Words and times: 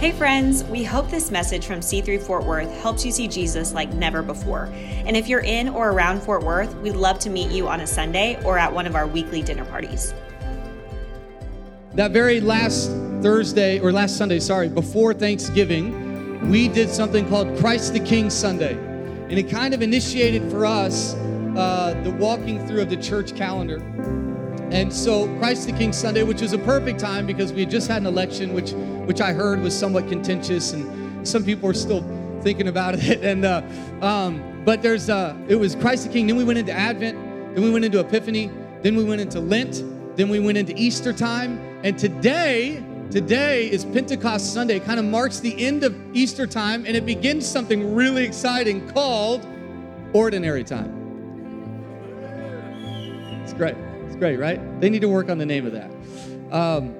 Hey, 0.00 0.12
friends, 0.12 0.64
we 0.64 0.82
hope 0.82 1.10
this 1.10 1.30
message 1.30 1.66
from 1.66 1.80
C3 1.80 2.22
Fort 2.22 2.46
Worth 2.46 2.74
helps 2.80 3.04
you 3.04 3.12
see 3.12 3.28
Jesus 3.28 3.74
like 3.74 3.92
never 3.92 4.22
before. 4.22 4.70
And 4.72 5.14
if 5.14 5.28
you're 5.28 5.42
in 5.42 5.68
or 5.68 5.90
around 5.90 6.22
Fort 6.22 6.42
Worth, 6.42 6.74
we'd 6.76 6.96
love 6.96 7.18
to 7.18 7.28
meet 7.28 7.50
you 7.50 7.68
on 7.68 7.80
a 7.80 7.86
Sunday 7.86 8.42
or 8.42 8.56
at 8.56 8.72
one 8.72 8.86
of 8.86 8.94
our 8.94 9.06
weekly 9.06 9.42
dinner 9.42 9.66
parties. 9.66 10.14
That 11.96 12.12
very 12.12 12.40
last 12.40 12.90
Thursday, 13.20 13.78
or 13.80 13.92
last 13.92 14.16
Sunday, 14.16 14.40
sorry, 14.40 14.70
before 14.70 15.12
Thanksgiving, 15.12 16.48
we 16.50 16.66
did 16.68 16.88
something 16.88 17.28
called 17.28 17.58
Christ 17.58 17.92
the 17.92 18.00
King 18.00 18.30
Sunday. 18.30 18.78
And 19.28 19.34
it 19.34 19.50
kind 19.50 19.74
of 19.74 19.82
initiated 19.82 20.50
for 20.50 20.64
us 20.64 21.12
uh, 21.12 22.00
the 22.04 22.10
walking 22.12 22.66
through 22.66 22.80
of 22.80 22.88
the 22.88 22.96
church 22.96 23.36
calendar. 23.36 23.80
And 24.70 24.92
so 24.92 25.26
Christ 25.38 25.66
the 25.66 25.72
King 25.72 25.92
Sunday, 25.92 26.22
which 26.22 26.40
was 26.40 26.52
a 26.52 26.58
perfect 26.58 27.00
time 27.00 27.26
because 27.26 27.52
we 27.52 27.60
had 27.60 27.70
just 27.70 27.88
had 27.88 28.02
an 28.02 28.06
election, 28.06 28.54
which 28.54 28.70
which 28.70 29.20
I 29.20 29.32
heard 29.32 29.60
was 29.60 29.76
somewhat 29.76 30.08
contentious, 30.08 30.72
and 30.72 31.26
some 31.26 31.44
people 31.44 31.68
are 31.68 31.74
still 31.74 32.04
thinking 32.42 32.68
about 32.68 32.94
it. 32.98 33.20
And 33.24 33.44
uh, 33.44 33.62
um, 34.00 34.62
but 34.64 34.80
there's 34.80 35.10
uh, 35.10 35.36
it 35.48 35.56
was 35.56 35.74
Christ 35.74 36.06
the 36.06 36.12
King. 36.12 36.28
Then 36.28 36.36
we 36.36 36.44
went 36.44 36.60
into 36.60 36.72
Advent. 36.72 37.18
Then 37.54 37.64
we 37.64 37.70
went 37.70 37.84
into 37.84 37.98
Epiphany. 37.98 38.48
Then 38.82 38.94
we 38.94 39.02
went 39.02 39.20
into 39.20 39.40
Lent. 39.40 39.82
Then 40.16 40.28
we 40.28 40.38
went 40.38 40.56
into 40.56 40.72
Easter 40.76 41.12
time. 41.12 41.58
And 41.82 41.98
today, 41.98 42.80
today 43.10 43.68
is 43.68 43.84
Pentecost 43.84 44.54
Sunday. 44.54 44.76
It 44.76 44.84
kind 44.84 45.00
of 45.00 45.06
marks 45.06 45.40
the 45.40 45.66
end 45.66 45.82
of 45.82 45.96
Easter 46.14 46.46
time, 46.46 46.86
and 46.86 46.96
it 46.96 47.04
begins 47.04 47.44
something 47.44 47.92
really 47.92 48.24
exciting 48.24 48.88
called 48.90 49.44
Ordinary 50.12 50.62
Time. 50.62 50.96
It's 53.42 53.52
great 53.52 53.74
great, 54.20 54.38
right? 54.38 54.80
They 54.80 54.90
need 54.90 55.00
to 55.00 55.08
work 55.08 55.30
on 55.30 55.38
the 55.38 55.46
name 55.46 55.66
of 55.66 55.72
that. 55.72 55.90
Um, 56.54 56.94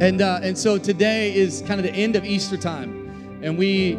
and 0.00 0.22
uh, 0.22 0.40
and 0.42 0.58
so 0.58 0.78
today 0.78 1.36
is 1.36 1.62
kind 1.68 1.78
of 1.78 1.84
the 1.84 1.92
end 1.92 2.16
of 2.16 2.24
Easter 2.24 2.56
time, 2.56 3.40
and 3.44 3.56
we, 3.56 3.94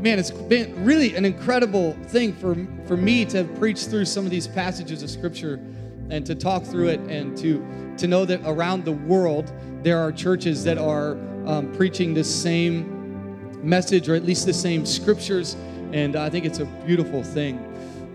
man, 0.00 0.18
it's 0.18 0.30
been 0.30 0.84
really 0.84 1.14
an 1.16 1.26
incredible 1.26 1.92
thing 2.04 2.32
for 2.32 2.54
for 2.86 2.96
me 2.96 3.26
to 3.26 3.44
preach 3.58 3.86
through 3.86 4.06
some 4.06 4.24
of 4.24 4.30
these 4.30 4.46
passages 4.46 5.02
of 5.02 5.10
Scripture, 5.10 5.60
and 6.08 6.24
to 6.24 6.34
talk 6.34 6.62
through 6.62 6.88
it, 6.88 7.00
and 7.00 7.36
to 7.38 7.66
to 7.98 8.06
know 8.06 8.24
that 8.24 8.40
around 8.46 8.84
the 8.84 8.92
world 8.92 9.52
there 9.82 9.98
are 9.98 10.12
churches 10.12 10.64
that 10.64 10.78
are 10.78 11.18
um, 11.46 11.70
preaching 11.72 12.14
the 12.14 12.24
same 12.24 13.60
message, 13.62 14.08
or 14.08 14.14
at 14.14 14.24
least 14.24 14.46
the 14.46 14.54
same 14.54 14.86
scriptures, 14.86 15.56
and 15.92 16.14
I 16.14 16.30
think 16.30 16.46
it's 16.46 16.60
a 16.60 16.64
beautiful 16.86 17.24
thing. 17.24 17.58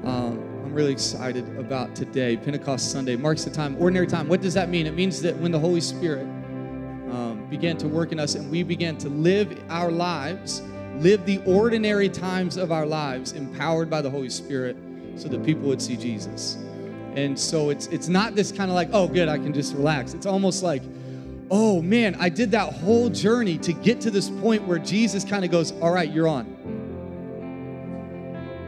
Um, 0.06 0.53
Really 0.73 0.91
excited 0.91 1.47
about 1.59 1.95
today. 1.95 2.35
Pentecost 2.35 2.91
Sunday 2.91 3.16
marks 3.16 3.43
the 3.43 3.52
time, 3.52 3.79
ordinary 3.79 4.07
time. 4.07 4.27
What 4.27 4.41
does 4.41 4.55
that 4.55 4.69
mean? 4.69 4.88
It 4.88 4.95
means 4.95 5.21
that 5.21 5.38
when 5.38 5.52
the 5.52 5.59
Holy 5.59 5.81
Spirit 5.81 6.23
um, 6.23 7.45
began 7.47 7.77
to 7.77 7.88
work 7.88 8.11
in 8.11 8.19
us 8.19 8.33
and 8.33 8.49
we 8.49 8.63
began 8.63 8.97
to 8.97 9.09
live 9.09 9.55
our 9.69 9.91
lives, 9.91 10.63
live 10.95 11.27
the 11.27 11.38
ordinary 11.45 12.09
times 12.09 12.57
of 12.57 12.71
our 12.71 12.88
lives, 12.88 13.33
empowered 13.33 13.88
by 13.88 14.01
the 14.01 14.09
Holy 14.09 14.31
Spirit, 14.31 14.75
so 15.16 15.27
that 15.27 15.45
people 15.45 15.61
would 15.67 15.79
see 15.79 15.95
Jesus. 15.95 16.57
And 17.16 17.39
so 17.39 17.69
it's 17.69 17.85
it's 17.88 18.07
not 18.07 18.33
this 18.33 18.51
kind 18.51 18.71
of 18.71 18.75
like, 18.75 18.89
oh, 18.94 19.07
good, 19.07 19.29
I 19.29 19.38
can 19.38 19.53
just 19.53 19.75
relax. 19.75 20.16
It's 20.16 20.25
almost 20.25 20.63
like, 20.63 20.81
oh 21.51 21.83
man, 21.83 22.16
I 22.19 22.29
did 22.29 22.49
that 22.49 22.73
whole 22.73 23.09
journey 23.09 23.59
to 23.59 23.73
get 23.73 24.01
to 24.01 24.09
this 24.09 24.31
point 24.31 24.67
where 24.67 24.79
Jesus 24.79 25.23
kind 25.23 25.45
of 25.45 25.51
goes, 25.51 25.71
all 25.81 25.91
right, 25.91 26.11
you're 26.11 26.27
on. 26.27 26.47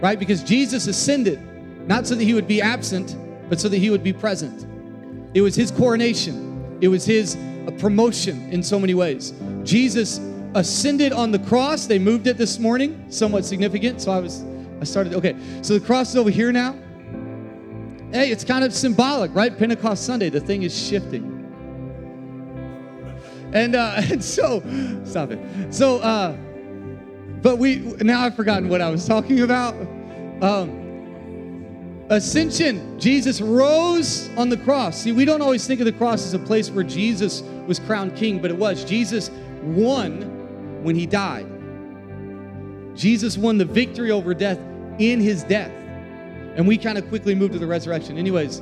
Right? 0.03 0.19
Because 0.19 0.43
Jesus 0.43 0.85
ascended 0.85 1.39
not 1.87 2.07
so 2.07 2.15
that 2.15 2.23
he 2.23 2.33
would 2.33 2.47
be 2.47 2.61
absent, 2.61 3.15
but 3.49 3.59
so 3.59 3.69
that 3.69 3.77
he 3.77 3.89
would 3.89 4.03
be 4.03 4.13
present. 4.13 4.65
It 5.33 5.41
was 5.41 5.55
his 5.55 5.71
coronation, 5.71 6.77
it 6.81 6.87
was 6.87 7.05
his 7.05 7.35
uh, 7.35 7.71
promotion 7.77 8.49
in 8.51 8.63
so 8.63 8.79
many 8.79 8.93
ways. 8.93 9.33
Jesus 9.63 10.19
ascended 10.55 11.11
on 11.11 11.31
the 11.31 11.39
cross. 11.39 11.85
They 11.85 11.99
moved 11.99 12.27
it 12.27 12.37
this 12.37 12.59
morning, 12.59 13.05
somewhat 13.09 13.45
significant. 13.45 14.01
So 14.01 14.11
I 14.11 14.19
was, 14.19 14.43
I 14.79 14.85
started, 14.85 15.13
okay. 15.13 15.35
So 15.61 15.77
the 15.77 15.85
cross 15.85 16.09
is 16.09 16.15
over 16.15 16.29
here 16.29 16.51
now. 16.51 16.73
Hey, 18.11 18.31
it's 18.31 18.43
kind 18.43 18.63
of 18.63 18.73
symbolic, 18.73 19.33
right? 19.35 19.55
Pentecost 19.55 20.05
Sunday, 20.05 20.29
the 20.29 20.39
thing 20.39 20.63
is 20.63 20.87
shifting. 20.87 21.31
And, 23.53 23.75
uh, 23.75 23.95
and 24.09 24.23
so, 24.23 24.61
stop 25.03 25.31
it. 25.31 25.73
So, 25.73 25.99
uh, 25.99 26.31
but 27.41 27.57
we, 27.57 27.77
now 28.01 28.21
I've 28.21 28.35
forgotten 28.35 28.69
what 28.69 28.81
I 28.81 28.89
was 28.89 29.05
talking 29.05 29.41
about. 29.41 29.75
Um, 30.41 30.84
Ascension, 32.09 32.99
Jesus 32.99 33.41
rose 33.41 34.29
on 34.37 34.49
the 34.49 34.57
cross. 34.57 35.01
See, 35.01 35.11
we 35.11 35.25
don't 35.25 35.41
always 35.41 35.65
think 35.65 35.79
of 35.79 35.87
the 35.87 35.91
cross 35.91 36.23
as 36.23 36.35
a 36.35 36.39
place 36.39 36.69
where 36.69 36.83
Jesus 36.83 37.41
was 37.65 37.79
crowned 37.79 38.15
king, 38.15 38.39
but 38.39 38.51
it 38.51 38.57
was. 38.57 38.83
Jesus 38.83 39.31
won 39.63 40.83
when 40.83 40.95
he 40.95 41.07
died. 41.07 41.47
Jesus 42.95 43.39
won 43.39 43.57
the 43.57 43.65
victory 43.65 44.11
over 44.11 44.35
death 44.35 44.59
in 44.99 45.19
his 45.19 45.43
death. 45.43 45.71
And 46.55 46.67
we 46.67 46.77
kind 46.77 46.99
of 46.99 47.07
quickly 47.09 47.33
moved 47.33 47.53
to 47.53 47.59
the 47.59 47.65
resurrection. 47.65 48.19
Anyways, 48.19 48.59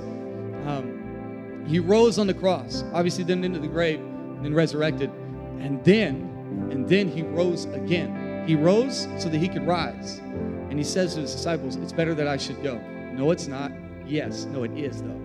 um, 0.65 1.65
he 1.67 1.79
rose 1.79 2.17
on 2.17 2.27
the 2.27 2.33
cross, 2.33 2.85
obviously, 2.93 3.25
then 3.25 3.43
into 3.43 3.59
the 3.59 3.67
grave, 3.67 3.99
and 3.99 4.45
then 4.45 4.53
resurrected. 4.53 5.11
And 5.59 5.83
then, 5.83 6.69
and 6.71 6.87
then 6.87 7.09
he 7.09 7.23
rose 7.23 7.65
again. 7.65 8.45
He 8.47 8.55
rose 8.55 9.07
so 9.17 9.27
that 9.27 9.37
he 9.37 9.49
could 9.49 9.67
rise. 9.67 10.19
And 10.19 10.79
he 10.79 10.83
says 10.83 11.15
to 11.15 11.21
his 11.21 11.33
disciples, 11.33 11.75
It's 11.75 11.93
better 11.93 12.15
that 12.15 12.27
I 12.27 12.37
should 12.37 12.63
go. 12.63 12.81
No, 13.13 13.31
it's 13.31 13.47
not. 13.47 13.71
Yes. 14.05 14.45
No, 14.45 14.63
it 14.63 14.71
is, 14.77 15.01
though. 15.01 15.21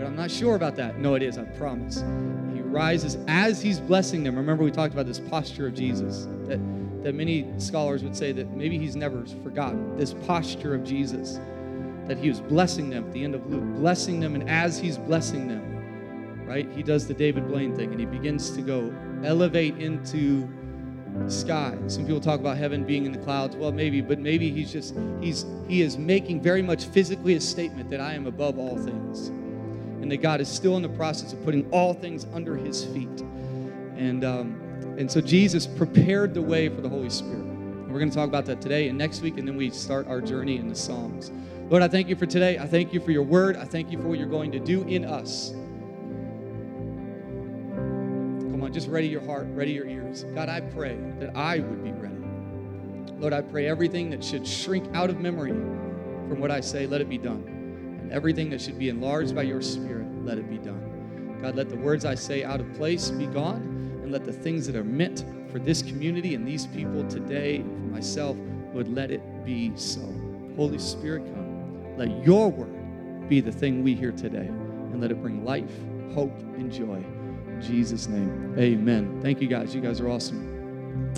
But 0.00 0.06
I'm 0.06 0.16
not 0.16 0.30
sure 0.30 0.54
about 0.54 0.76
that. 0.76 0.98
No, 0.98 1.14
it 1.14 1.22
is, 1.22 1.36
I 1.36 1.44
promise. 1.44 2.02
He 2.54 2.60
rises 2.62 3.18
as 3.28 3.60
he's 3.60 3.80
blessing 3.80 4.24
them. 4.24 4.34
Remember, 4.34 4.64
we 4.64 4.70
talked 4.70 4.94
about 4.94 5.06
this 5.06 5.20
posture 5.20 5.66
of 5.66 5.74
Jesus 5.74 6.26
that, 6.46 6.58
that 7.02 7.14
many 7.14 7.52
scholars 7.58 8.02
would 8.02 8.16
say 8.16 8.32
that 8.32 8.50
maybe 8.56 8.78
he's 8.78 8.96
never 8.96 9.26
forgotten. 9.42 9.96
This 9.98 10.14
posture 10.14 10.74
of 10.74 10.84
Jesus, 10.84 11.38
that 12.06 12.16
he 12.16 12.30
was 12.30 12.40
blessing 12.40 12.88
them 12.88 13.04
at 13.04 13.12
the 13.12 13.22
end 13.22 13.34
of 13.34 13.46
Luke, 13.50 13.62
blessing 13.76 14.20
them, 14.20 14.34
and 14.34 14.48
as 14.48 14.78
he's 14.78 14.96
blessing 14.96 15.48
them, 15.48 16.46
right, 16.46 16.66
he 16.74 16.82
does 16.82 17.06
the 17.06 17.14
David 17.14 17.46
Blaine 17.46 17.76
thing 17.76 17.90
and 17.90 18.00
he 18.00 18.06
begins 18.06 18.50
to 18.52 18.62
go 18.62 18.94
elevate 19.22 19.76
into 19.76 20.48
sky. 21.28 21.76
Some 21.86 22.06
people 22.06 22.20
talk 22.20 22.40
about 22.40 22.56
heaven 22.56 22.84
being 22.84 23.06
in 23.06 23.12
the 23.12 23.18
clouds. 23.18 23.56
Well, 23.56 23.72
maybe, 23.72 24.00
but 24.00 24.18
maybe 24.18 24.50
he's 24.50 24.72
just 24.72 24.94
he's 25.20 25.46
he 25.68 25.82
is 25.82 25.98
making 25.98 26.40
very 26.40 26.62
much 26.62 26.84
physically 26.86 27.34
a 27.34 27.40
statement 27.40 27.90
that 27.90 28.00
I 28.00 28.14
am 28.14 28.26
above 28.26 28.58
all 28.58 28.76
things. 28.76 29.28
And 29.28 30.10
that 30.10 30.22
God 30.22 30.40
is 30.40 30.48
still 30.48 30.76
in 30.76 30.82
the 30.82 30.88
process 30.88 31.32
of 31.32 31.44
putting 31.44 31.70
all 31.70 31.92
things 31.92 32.26
under 32.32 32.56
his 32.56 32.84
feet. 32.86 33.20
And 33.96 34.24
um, 34.24 34.60
and 34.98 35.10
so 35.10 35.20
Jesus 35.20 35.66
prepared 35.66 36.34
the 36.34 36.42
way 36.42 36.68
for 36.68 36.80
the 36.80 36.88
Holy 36.88 37.10
Spirit. 37.10 37.40
And 37.40 37.92
we're 37.92 37.98
going 37.98 38.10
to 38.10 38.16
talk 38.16 38.28
about 38.28 38.46
that 38.46 38.60
today 38.60 38.88
and 38.88 38.96
next 38.96 39.20
week, 39.20 39.38
and 39.38 39.46
then 39.46 39.56
we 39.56 39.70
start 39.70 40.06
our 40.08 40.20
journey 40.20 40.56
in 40.56 40.68
the 40.68 40.74
Psalms. 40.74 41.32
Lord, 41.68 41.82
I 41.82 41.88
thank 41.88 42.08
you 42.08 42.16
for 42.16 42.26
today. 42.26 42.58
I 42.58 42.66
thank 42.66 42.92
you 42.92 43.00
for 43.00 43.10
your 43.10 43.22
word. 43.22 43.56
I 43.56 43.64
thank 43.64 43.90
you 43.90 43.98
for 43.98 44.08
what 44.08 44.18
you're 44.18 44.28
going 44.28 44.52
to 44.52 44.58
do 44.58 44.82
in 44.82 45.04
us. 45.04 45.52
Just 48.72 48.88
ready 48.88 49.08
your 49.08 49.24
heart, 49.24 49.46
ready 49.50 49.72
your 49.72 49.86
ears. 49.86 50.24
God, 50.34 50.48
I 50.48 50.60
pray 50.60 50.98
that 51.18 51.36
I 51.36 51.58
would 51.58 51.82
be 51.82 51.92
ready. 51.92 52.14
Lord, 53.18 53.32
I 53.32 53.42
pray 53.42 53.66
everything 53.66 54.10
that 54.10 54.24
should 54.24 54.46
shrink 54.46 54.86
out 54.94 55.10
of 55.10 55.20
memory 55.20 55.50
from 55.50 56.40
what 56.40 56.50
I 56.50 56.60
say, 56.60 56.86
let 56.86 57.00
it 57.00 57.08
be 57.08 57.18
done. 57.18 57.98
And 58.00 58.12
everything 58.12 58.48
that 58.50 58.60
should 58.60 58.78
be 58.78 58.88
enlarged 58.88 59.34
by 59.34 59.42
your 59.42 59.60
Spirit, 59.60 60.06
let 60.24 60.38
it 60.38 60.48
be 60.48 60.58
done. 60.58 61.38
God, 61.42 61.56
let 61.56 61.68
the 61.68 61.76
words 61.76 62.04
I 62.04 62.14
say 62.14 62.44
out 62.44 62.60
of 62.60 62.72
place 62.74 63.10
be 63.10 63.26
gone, 63.26 64.00
and 64.02 64.12
let 64.12 64.24
the 64.24 64.32
things 64.32 64.66
that 64.66 64.76
are 64.76 64.84
meant 64.84 65.24
for 65.50 65.58
this 65.58 65.82
community 65.82 66.34
and 66.34 66.46
these 66.46 66.66
people 66.66 67.06
today, 67.08 67.58
for 67.62 67.92
myself, 67.92 68.36
would 68.72 68.88
let 68.88 69.10
it 69.10 69.22
be 69.44 69.72
so. 69.74 70.00
Holy 70.56 70.78
Spirit, 70.78 71.24
come. 71.34 71.96
Let 71.96 72.24
your 72.24 72.50
word 72.50 73.28
be 73.28 73.40
the 73.40 73.52
thing 73.52 73.82
we 73.82 73.94
hear 73.94 74.12
today, 74.12 74.46
and 74.46 75.00
let 75.00 75.10
it 75.10 75.20
bring 75.20 75.44
life, 75.44 75.70
hope, 76.14 76.38
and 76.56 76.72
joy. 76.72 77.04
Jesus' 77.60 78.06
name. 78.06 78.54
Amen. 78.58 79.20
Thank 79.22 79.40
you 79.40 79.48
guys. 79.48 79.74
You 79.74 79.80
guys 79.80 80.00
are 80.00 80.08
awesome. 80.08 81.12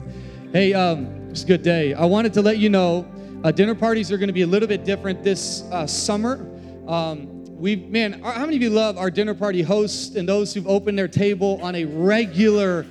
Hey, 0.52 0.74
um, 0.74 1.06
it's 1.30 1.44
a 1.44 1.46
good 1.46 1.62
day. 1.62 1.94
I 1.94 2.04
wanted 2.04 2.32
to 2.34 2.42
let 2.42 2.58
you 2.58 2.68
know 2.68 3.06
uh, 3.44 3.50
dinner 3.50 3.74
parties 3.74 4.12
are 4.12 4.18
going 4.18 4.28
to 4.28 4.32
be 4.32 4.42
a 4.42 4.46
little 4.46 4.68
bit 4.68 4.84
different 4.84 5.22
this 5.22 5.62
uh, 5.72 5.86
summer. 5.86 6.48
Um, 6.86 7.44
we, 7.56 7.76
man, 7.76 8.20
how 8.22 8.44
many 8.44 8.56
of 8.56 8.62
you 8.62 8.70
love 8.70 8.98
our 8.98 9.10
dinner 9.10 9.34
party 9.34 9.62
hosts 9.62 10.16
and 10.16 10.28
those 10.28 10.52
who've 10.52 10.66
opened 10.66 10.98
their 10.98 11.08
table 11.08 11.60
on 11.62 11.74
a 11.76 11.84
regular 11.84 12.84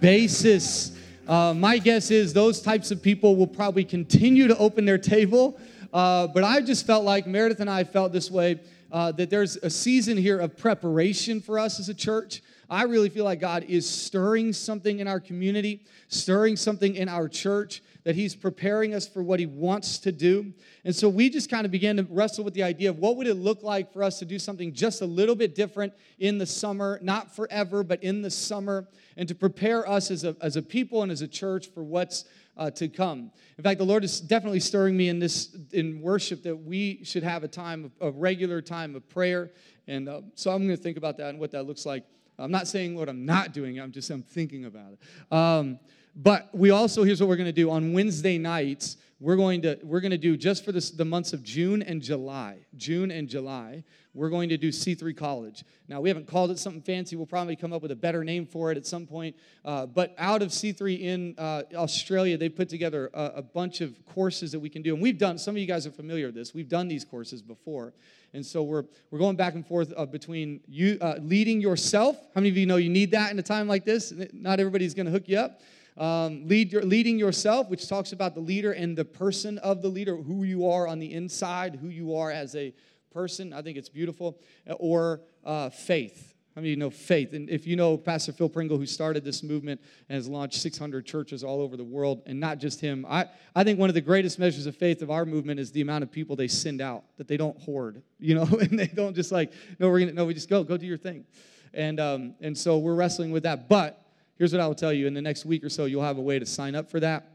basis? 0.00 0.96
Uh, 1.28 1.54
my 1.54 1.78
guess 1.78 2.10
is 2.10 2.32
those 2.32 2.60
types 2.60 2.90
of 2.90 3.02
people 3.02 3.36
will 3.36 3.46
probably 3.46 3.84
continue 3.84 4.48
to 4.48 4.56
open 4.58 4.84
their 4.84 4.98
table. 4.98 5.58
Uh, 5.92 6.26
but 6.26 6.42
I 6.42 6.60
just 6.60 6.86
felt 6.86 7.04
like 7.04 7.26
Meredith 7.26 7.60
and 7.60 7.70
I 7.70 7.84
felt 7.84 8.12
this 8.12 8.30
way 8.30 8.60
uh, 8.90 9.12
that 9.12 9.30
there's 9.30 9.56
a 9.56 9.70
season 9.70 10.16
here 10.16 10.38
of 10.38 10.56
preparation 10.56 11.40
for 11.40 11.58
us 11.58 11.78
as 11.78 11.88
a 11.88 11.94
church. 11.94 12.42
I 12.74 12.82
really 12.82 13.08
feel 13.08 13.24
like 13.24 13.38
God 13.38 13.64
is 13.68 13.88
stirring 13.88 14.52
something 14.52 14.98
in 14.98 15.06
our 15.06 15.20
community, 15.20 15.84
stirring 16.08 16.56
something 16.56 16.96
in 16.96 17.08
our 17.08 17.28
church, 17.28 17.84
that 18.02 18.16
He's 18.16 18.34
preparing 18.34 18.94
us 18.94 19.06
for 19.06 19.22
what 19.22 19.38
He 19.38 19.46
wants 19.46 19.98
to 19.98 20.10
do. 20.10 20.52
And 20.84 20.94
so 20.94 21.08
we 21.08 21.30
just 21.30 21.48
kind 21.48 21.64
of 21.64 21.70
began 21.70 21.98
to 21.98 22.06
wrestle 22.10 22.42
with 22.42 22.52
the 22.52 22.64
idea 22.64 22.90
of 22.90 22.98
what 22.98 23.16
would 23.16 23.28
it 23.28 23.34
look 23.34 23.62
like 23.62 23.92
for 23.92 24.02
us 24.02 24.18
to 24.18 24.24
do 24.24 24.40
something 24.40 24.72
just 24.72 25.02
a 25.02 25.06
little 25.06 25.36
bit 25.36 25.54
different 25.54 25.92
in 26.18 26.36
the 26.36 26.46
summer, 26.46 26.98
not 27.00 27.34
forever, 27.36 27.84
but 27.84 28.02
in 28.02 28.22
the 28.22 28.30
summer, 28.30 28.88
and 29.16 29.28
to 29.28 29.36
prepare 29.36 29.88
us 29.88 30.10
as 30.10 30.24
a, 30.24 30.36
as 30.40 30.56
a 30.56 30.62
people 30.62 31.04
and 31.04 31.12
as 31.12 31.22
a 31.22 31.28
church 31.28 31.68
for 31.72 31.84
what's 31.84 32.24
uh, 32.56 32.72
to 32.72 32.88
come. 32.88 33.30
In 33.56 33.62
fact, 33.62 33.78
the 33.78 33.86
Lord 33.86 34.02
is 34.02 34.20
definitely 34.20 34.60
stirring 34.60 34.96
me 34.96 35.08
in 35.08 35.20
this 35.20 35.56
in 35.72 36.00
worship 36.00 36.42
that 36.42 36.56
we 36.56 37.04
should 37.04 37.22
have 37.22 37.44
a 37.44 37.48
time 37.48 37.84
of 37.84 37.92
a 38.00 38.10
regular 38.10 38.60
time 38.60 38.96
of 38.96 39.08
prayer, 39.08 39.52
and 39.86 40.08
uh, 40.08 40.22
so 40.34 40.50
I'm 40.50 40.66
going 40.66 40.76
to 40.76 40.82
think 40.82 40.96
about 40.96 41.18
that 41.18 41.30
and 41.30 41.38
what 41.38 41.52
that 41.52 41.66
looks 41.66 41.86
like. 41.86 42.04
I'm 42.38 42.50
not 42.50 42.68
saying 42.68 42.94
what 42.94 43.08
I'm 43.08 43.24
not 43.24 43.52
doing. 43.52 43.78
I'm 43.78 43.92
just 43.92 44.10
I'm 44.10 44.22
thinking 44.22 44.64
about 44.64 44.92
it. 44.92 45.32
Um, 45.32 45.78
but 46.16 46.48
we 46.52 46.70
also 46.70 47.02
here's 47.04 47.20
what 47.20 47.28
we're 47.28 47.36
going 47.36 47.46
to 47.46 47.52
do 47.52 47.70
on 47.70 47.92
Wednesday 47.92 48.38
nights. 48.38 48.96
We're 49.20 49.36
going 49.36 49.62
to 49.62 49.78
we're 49.82 50.00
going 50.00 50.10
to 50.10 50.18
do 50.18 50.36
just 50.36 50.64
for 50.64 50.72
this, 50.72 50.90
the 50.90 51.04
months 51.04 51.32
of 51.32 51.42
June 51.42 51.82
and 51.82 52.02
July. 52.02 52.66
June 52.76 53.10
and 53.10 53.28
July 53.28 53.84
we're 54.14 54.30
going 54.30 54.48
to 54.48 54.56
do 54.56 54.68
C3 54.68 55.16
College. 55.16 55.64
Now, 55.88 56.00
we 56.00 56.08
haven't 56.08 56.28
called 56.28 56.52
it 56.52 56.58
something 56.58 56.80
fancy. 56.80 57.16
We'll 57.16 57.26
probably 57.26 57.56
come 57.56 57.72
up 57.72 57.82
with 57.82 57.90
a 57.90 57.96
better 57.96 58.22
name 58.22 58.46
for 58.46 58.70
it 58.70 58.78
at 58.78 58.86
some 58.86 59.06
point. 59.06 59.36
Uh, 59.64 59.86
but 59.86 60.14
out 60.18 60.40
of 60.40 60.50
C3 60.50 61.00
in 61.00 61.34
uh, 61.36 61.62
Australia, 61.74 62.38
they 62.38 62.48
put 62.48 62.68
together 62.68 63.10
a, 63.12 63.32
a, 63.36 63.42
bunch 63.42 63.80
of 63.80 64.04
courses 64.06 64.52
that 64.52 64.60
we 64.60 64.68
can 64.68 64.82
do. 64.82 64.94
And 64.94 65.02
we've 65.02 65.18
done, 65.18 65.36
some 65.36 65.56
of 65.56 65.58
you 65.58 65.66
guys 65.66 65.86
are 65.86 65.90
familiar 65.90 66.26
with 66.26 66.36
this, 66.36 66.54
we've 66.54 66.68
done 66.68 66.86
these 66.86 67.04
courses 67.04 67.42
before. 67.42 67.92
And 68.34 68.44
so 68.44 68.64
we're, 68.64 68.84
we're 69.12 69.20
going 69.20 69.36
back 69.36 69.54
and 69.54 69.64
forth 69.64 69.92
uh, 69.96 70.04
between 70.06 70.60
you 70.66 70.98
uh, 71.00 71.14
leading 71.20 71.60
yourself. 71.60 72.16
How 72.34 72.40
many 72.40 72.48
of 72.50 72.56
you 72.56 72.66
know 72.66 72.76
you 72.76 72.90
need 72.90 73.12
that 73.12 73.30
in 73.30 73.38
a 73.38 73.42
time 73.42 73.68
like 73.68 73.84
this? 73.84 74.12
Not 74.32 74.58
everybody's 74.58 74.92
going 74.92 75.06
to 75.06 75.12
hook 75.12 75.28
you 75.28 75.38
up. 75.38 75.60
Um, 75.96 76.48
lead 76.48 76.72
your, 76.72 76.82
leading 76.82 77.16
yourself, 77.16 77.70
which 77.70 77.88
talks 77.88 78.10
about 78.10 78.34
the 78.34 78.40
leader 78.40 78.72
and 78.72 78.98
the 78.98 79.04
person 79.04 79.58
of 79.58 79.82
the 79.82 79.88
leader, 79.88 80.16
who 80.16 80.42
you 80.42 80.68
are 80.68 80.88
on 80.88 80.98
the 80.98 81.12
inside, 81.12 81.76
who 81.76 81.88
you 81.88 82.16
are 82.16 82.32
as 82.32 82.56
a 82.56 82.74
person. 83.12 83.52
I 83.52 83.62
think 83.62 83.78
it's 83.78 83.88
beautiful. 83.88 84.40
Or 84.78 85.20
uh, 85.44 85.70
faith. 85.70 86.33
How 86.54 86.60
many 86.60 86.68
of 86.68 86.70
you 86.70 86.76
know 86.76 86.90
faith? 86.90 87.32
And 87.32 87.50
if 87.50 87.66
you 87.66 87.74
know 87.74 87.96
Pastor 87.98 88.30
Phil 88.30 88.48
Pringle, 88.48 88.78
who 88.78 88.86
started 88.86 89.24
this 89.24 89.42
movement 89.42 89.80
and 90.08 90.14
has 90.14 90.28
launched 90.28 90.60
600 90.60 91.04
churches 91.04 91.42
all 91.42 91.60
over 91.60 91.76
the 91.76 91.82
world, 91.82 92.22
and 92.26 92.38
not 92.38 92.58
just 92.58 92.80
him, 92.80 93.04
I, 93.08 93.26
I 93.56 93.64
think 93.64 93.80
one 93.80 93.90
of 93.90 93.94
the 93.94 94.00
greatest 94.00 94.38
measures 94.38 94.66
of 94.66 94.76
faith 94.76 95.02
of 95.02 95.10
our 95.10 95.24
movement 95.24 95.58
is 95.58 95.72
the 95.72 95.80
amount 95.80 96.04
of 96.04 96.12
people 96.12 96.36
they 96.36 96.46
send 96.46 96.80
out, 96.80 97.02
that 97.16 97.26
they 97.26 97.36
don't 97.36 97.58
hoard, 97.58 98.02
you 98.20 98.36
know, 98.36 98.44
and 98.44 98.78
they 98.78 98.86
don't 98.86 99.16
just 99.16 99.32
like, 99.32 99.52
no, 99.80 99.90
we're 99.90 99.98
gonna, 99.98 100.12
no, 100.12 100.24
we 100.24 100.32
just 100.32 100.48
go, 100.48 100.62
go 100.62 100.76
do 100.76 100.86
your 100.86 100.96
thing. 100.96 101.24
And, 101.72 101.98
um, 101.98 102.34
and 102.40 102.56
so 102.56 102.78
we're 102.78 102.94
wrestling 102.94 103.32
with 103.32 103.42
that. 103.42 103.68
But 103.68 104.00
here's 104.36 104.52
what 104.52 104.60
I 104.60 104.68
will 104.68 104.76
tell 104.76 104.92
you 104.92 105.08
in 105.08 105.14
the 105.14 105.22
next 105.22 105.44
week 105.44 105.64
or 105.64 105.68
so, 105.68 105.86
you'll 105.86 106.02
have 106.04 106.18
a 106.18 106.22
way 106.22 106.38
to 106.38 106.46
sign 106.46 106.76
up 106.76 106.88
for 106.88 107.00
that. 107.00 107.32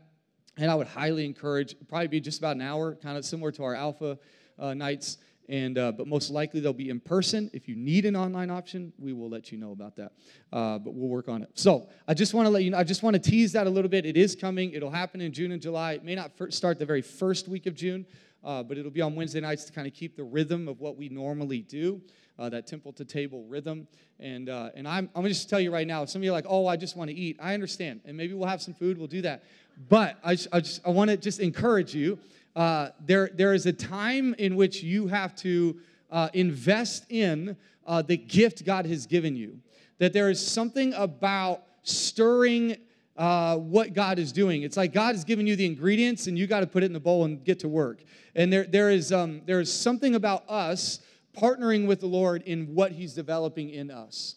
And 0.56 0.72
I 0.72 0.75
would 0.75 0.88
highly 0.88 1.25
encourage, 1.25 1.75
probably 1.89 2.07
be 2.07 2.22
just 2.22 2.39
about 2.39 2.56
an 2.56 2.62
hour, 2.62 2.95
kind 2.95 3.18
of 3.18 3.25
similar 3.25 3.51
to 3.51 3.63
our 3.63 3.75
Alpha 3.75 4.18
uh, 4.57 4.74
nights 4.74 5.18
and 5.50 5.80
uh, 5.80 5.92
but 5.92 6.07
most 6.07 6.30
likely 6.30 6.60
they'll 6.60 6.74
be 6.74 6.90
in 6.90 7.00
person. 7.00 7.50
If 7.54 7.68
you 7.68 7.75
need 7.75 8.06
an 8.06 8.16
online 8.16 8.51
option, 8.51 8.94
we 9.00 9.13
will 9.13 9.30
let 9.30 9.51
you 9.51 9.57
know 9.57 9.72
about 9.72 9.96
that. 9.96 10.13
Uh, 10.54 10.78
but 10.78 10.94
we'll 10.94 11.10
work 11.10 11.28
on 11.28 11.42
it. 11.42 11.50
So 11.56 11.90
I 12.07 12.13
just 12.13 12.34
want 12.34 12.46
to 12.46 12.51
let 12.51 12.63
you 12.63 12.69
know. 12.69 12.78
I 12.78 12.84
just 12.84 13.01
want 13.01 13.16
to 13.16 13.19
tease 13.19 13.51
that 13.54 13.66
a 13.66 13.69
little 13.69 13.90
bit. 13.90 14.06
It 14.06 14.16
is 14.16 14.36
coming. 14.36 14.72
It'll 14.72 14.92
happen 14.92 15.22
in 15.22 15.34
June 15.34 15.51
and 15.51 15.62
July. 15.62 15.94
It 15.94 16.04
may 16.04 16.16
not 16.16 16.31
start 16.50 16.78
the 16.78 16.86
very 16.86 17.01
first 17.01 17.48
week 17.48 17.66
of 17.66 17.74
June, 17.74 18.06
uh, 18.44 18.62
but 18.62 18.78
it'll 18.78 18.92
be 18.92 19.01
on 19.01 19.16
Wednesday 19.16 19.42
nights 19.42 19.66
to 19.66 19.74
kind 19.74 19.88
of 19.88 19.94
keep 19.94 20.16
the 20.16 20.24
rhythm 20.24 20.68
of 20.68 20.80
what 20.80 20.96
we 20.96 21.10
normally 21.10 21.62
do. 21.62 22.01
Uh, 22.38 22.48
that 22.48 22.66
temple 22.66 22.94
to 22.94 23.04
table 23.04 23.44
rhythm. 23.50 23.86
And, 24.18 24.48
uh, 24.48 24.69
and 24.74 24.88
I'm, 24.88 25.10
I'm 25.13 25.24
going 25.24 25.25
to 25.25 25.31
just 25.31 25.50
tell 25.50 25.60
you 25.60 25.74
right 25.74 25.86
now, 25.86 26.06
some 26.06 26.22
of 26.22 26.24
you 26.24 26.31
are 26.31 26.34
like, 26.34 26.46
oh, 26.48 26.68
I 26.68 26.78
just 26.78 26.96
want 26.96 27.10
to 27.10 27.13
eat. 27.13 27.38
I 27.42 27.54
understand. 27.54 28.00
And 28.06 28.16
maybe 28.16 28.34
we'll 28.34 28.48
have 28.48 28.62
some 28.62 28.74
food, 28.74 28.98
we'll 28.98 29.07
do 29.07 29.22
that. 29.24 29.44
But 29.90 30.18
I, 30.24 30.38
I, 30.54 30.62
just, 30.62 30.80
I 30.86 30.90
want 30.90 31.10
to 31.10 31.18
just 31.18 31.42
encourage 31.42 31.94
you 31.94 32.18
uh, 32.60 32.92
there, 33.00 33.30
there 33.34 33.54
is 33.54 33.66
a 33.66 33.72
time 33.72 34.36
in 34.38 34.58
which 34.58 34.84
you 34.84 35.08
have 35.08 35.34
to 35.34 35.80
uh, 36.12 36.28
invest 36.34 37.06
in 37.10 37.56
uh, 37.88 38.02
the 38.02 38.18
gift 38.18 38.66
God 38.66 38.86
has 38.86 39.06
given 39.06 39.34
you. 39.34 39.62
That 40.00 40.12
there 40.12 40.30
is 40.30 40.46
something 40.46 40.94
about 40.96 41.64
stirring 41.84 42.76
uh, 43.16 43.56
what 43.56 43.94
God 43.94 44.20
is 44.20 44.34
doing. 44.34 44.64
It's 44.64 44.76
like 44.76 44.92
God 44.92 45.16
has 45.16 45.24
given 45.24 45.48
you 45.48 45.56
the 45.56 45.66
ingredients 45.66 46.28
and 46.28 46.38
you 46.38 46.48
got 46.48 46.60
to 46.60 46.68
put 46.68 46.84
it 46.84 46.88
in 46.88 46.94
the 46.94 47.00
bowl 47.00 47.24
and 47.24 47.42
get 47.46 47.60
to 47.60 47.70
work. 47.70 48.04
And 48.36 48.52
there, 48.52 48.66
there, 48.66 48.90
is, 48.90 49.14
um, 49.14 49.42
there 49.46 49.62
is 49.62 49.72
something 49.72 50.16
about 50.16 50.44
us 50.50 51.00
partnering 51.38 51.88
with 51.88 52.02
the 52.02 52.08
Lord 52.08 52.42
in 52.42 52.76
what 52.76 52.92
He's 52.92 53.14
developing 53.14 53.70
in 53.70 53.90
us. 53.90 54.36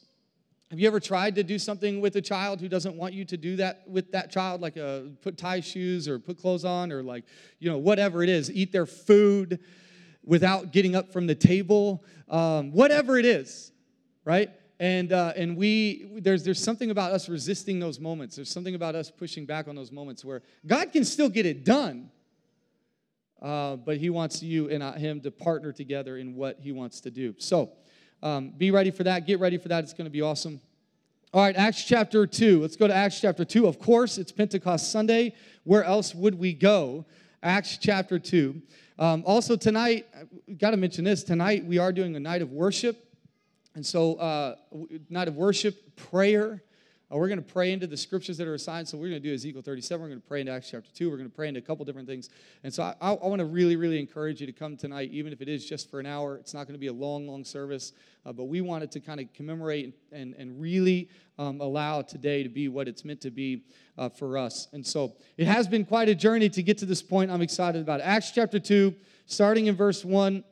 Have 0.73 0.81
you 0.81 0.87
ever 0.87 1.01
tried 1.01 1.35
to 1.35 1.43
do 1.43 1.59
something 1.59 2.01
with 2.01 2.17
a 2.17 2.23
child 2.23 2.59
who 2.59 2.67
doesn't 2.67 2.97
want 2.97 3.13
you 3.13 3.27
to 3.27 3.37
do 3.37 3.57
that 3.57 3.87
with 3.87 4.11
that 4.13 4.31
child, 4.31 4.63
like 4.63 4.79
uh, 4.79 5.01
put 5.21 5.37
tie 5.37 5.61
shoes 5.61 6.09
or 6.09 6.19
put 6.19 6.41
clothes 6.41 6.65
on 6.65 6.91
or 6.91 7.03
like, 7.03 7.25
you 7.59 7.69
know, 7.71 7.77
whatever 7.77 8.23
it 8.23 8.31
is, 8.31 8.51
eat 8.51 8.73
their 8.73 8.87
food 8.87 9.61
without 10.25 10.73
getting 10.73 10.97
up 10.97 11.13
from 11.13 11.27
the 11.27 11.35
table, 11.35 12.03
um, 12.31 12.73
whatever 12.73 13.19
it 13.19 13.27
is, 13.27 13.71
right? 14.25 14.49
And, 14.81 15.13
uh, 15.13 15.35
and 15.37 15.59
we, 15.59 16.09
there's, 16.23 16.43
there's 16.43 16.65
something 16.65 16.91
about 16.91 17.13
us 17.13 17.29
resisting 17.29 17.79
those 17.79 18.01
moments. 18.01 18.37
There's 18.37 18.51
something 18.51 18.75
about 18.75 18.95
us 18.95 19.11
pushing 19.11 19.45
back 19.45 19.69
on 19.69 19.77
those 19.77 19.93
moments 19.93 20.25
where 20.25 20.41
God 20.67 20.91
can 20.91 21.05
still 21.05 21.29
get 21.29 21.45
it 21.45 21.67
done, 21.67 22.11
uh, 23.43 23.77
but 23.77 23.99
He 23.99 24.09
wants 24.09 24.43
you 24.43 24.71
and 24.71 24.83
Him 24.99 25.21
to 25.21 25.31
partner 25.31 25.71
together 25.71 26.17
in 26.17 26.35
what 26.35 26.61
He 26.61 26.73
wants 26.73 27.03
to 27.03 27.11
do. 27.11 27.35
So, 27.37 27.73
um, 28.23 28.51
be 28.57 28.71
ready 28.71 28.91
for 28.91 29.03
that. 29.05 29.27
Get 29.27 29.41
ready 29.41 29.59
for 29.59 29.69
that. 29.69 29.83
It's 29.83 29.93
going 29.93 30.05
to 30.05 30.11
be 30.11 30.23
awesome. 30.23 30.61
All 31.35 31.43
right, 31.43 31.57
Acts 31.57 31.85
chapter 31.85 32.27
2. 32.27 32.61
Let's 32.61 32.77
go 32.77 32.87
to 32.87 32.95
Acts 32.95 33.21
chapter 33.21 33.45
2. 33.45 33.67
Of 33.67 33.79
course, 33.79 34.19
it's 34.19 34.31
Pentecost 34.31 34.93
Sunday. 34.93 35.35
Where 35.65 35.83
else 35.83 36.15
would 36.15 36.39
we 36.39 36.53
go? 36.53 37.07
Acts 37.43 37.79
chapter 37.79 38.19
2. 38.19 38.61
Um, 38.99 39.25
also, 39.27 39.57
tonight, 39.57 40.07
got 40.59 40.71
to 40.71 40.77
mention 40.77 41.05
this. 41.05 41.25
Tonight, 41.25 41.65
we 41.65 41.79
are 41.79 41.91
doing 41.91 42.15
a 42.15 42.21
night 42.21 42.43
of 42.43 42.53
worship. 42.53 43.03
And 43.75 43.85
so, 43.85 44.15
uh, 44.17 44.57
night 45.09 45.27
of 45.27 45.37
worship, 45.37 45.97
prayer. 45.97 46.63
Uh, 47.13 47.19
we're 47.19 47.29
going 47.29 47.43
to 47.43 47.53
pray 47.53 47.73
into 47.73 47.87
the 47.87 47.97
scriptures 47.97 48.39
that 48.39 48.49
are 48.49 48.55
assigned. 48.55 48.89
So, 48.89 48.97
we're 48.97 49.11
going 49.11 49.23
to 49.23 49.29
do 49.29 49.35
Ezekiel 49.35 49.61
37. 49.61 50.01
We're 50.01 50.09
going 50.09 50.21
to 50.21 50.27
pray 50.27 50.41
into 50.41 50.53
Acts 50.53 50.71
chapter 50.71 50.89
2. 50.95 51.11
We're 51.11 51.17
going 51.17 51.29
to 51.29 51.35
pray 51.35 51.49
into 51.49 51.59
a 51.59 51.63
couple 51.63 51.85
different 51.85 52.09
things. 52.09 52.31
And 52.65 52.73
so, 52.73 52.83
I, 52.83 52.95
I, 53.01 53.27
want 53.27 53.41
to 53.41 53.45
really, 53.45 53.77
really 53.77 54.01
encourage 54.01 54.41
you 54.41 54.47
to 54.47 54.53
come 54.53 54.77
tonight, 54.77 55.11
even 55.13 55.33
if 55.33 55.43
it 55.43 55.49
is 55.49 55.67
just 55.67 55.91
for 55.91 56.01
an 56.01 56.07
hour. 56.07 56.37
It's 56.37 56.55
not 56.55 56.67
going 56.67 56.75
to 56.75 56.79
be 56.79 56.87
a 56.87 56.93
long, 56.93 57.27
long 57.27 57.45
service, 57.45 57.93
uh, 58.25 58.33
but 58.33 58.45
we 58.45 58.63
wanted 58.63 58.91
to 58.93 59.01
kind 59.01 59.21
of 59.21 59.31
commemorate 59.35 59.95
and, 60.11 60.35
and 60.35 60.59
really 60.59 61.11
um, 61.39 61.61
allow 61.61 62.01
today 62.01 62.43
to 62.43 62.49
be 62.49 62.69
what 62.69 62.89
it's 62.89 63.05
meant 63.05 63.21
to 63.23 63.31
be 63.31 63.65
uh, 63.99 64.09
for 64.09 64.39
us. 64.39 64.69
And 64.73 64.87
so, 64.87 65.17
it 65.37 65.47
has 65.47 65.69
been 65.69 65.85
quite 65.85 66.09
a 66.09 66.15
journey 66.15 66.49
to 66.49 66.63
get 66.63 66.79
to 66.79 66.87
this 66.87 67.03
point. 67.03 67.31
I'm 67.31 67.43
excited 67.43 67.83
about 67.83 68.01
it. 68.01 68.05
Acts 68.05 68.31
chapter 68.31 68.59
2, 68.59 68.95
starting 69.27 69.67
in 69.67 69.77
verse 69.77 70.03
1 70.03 70.45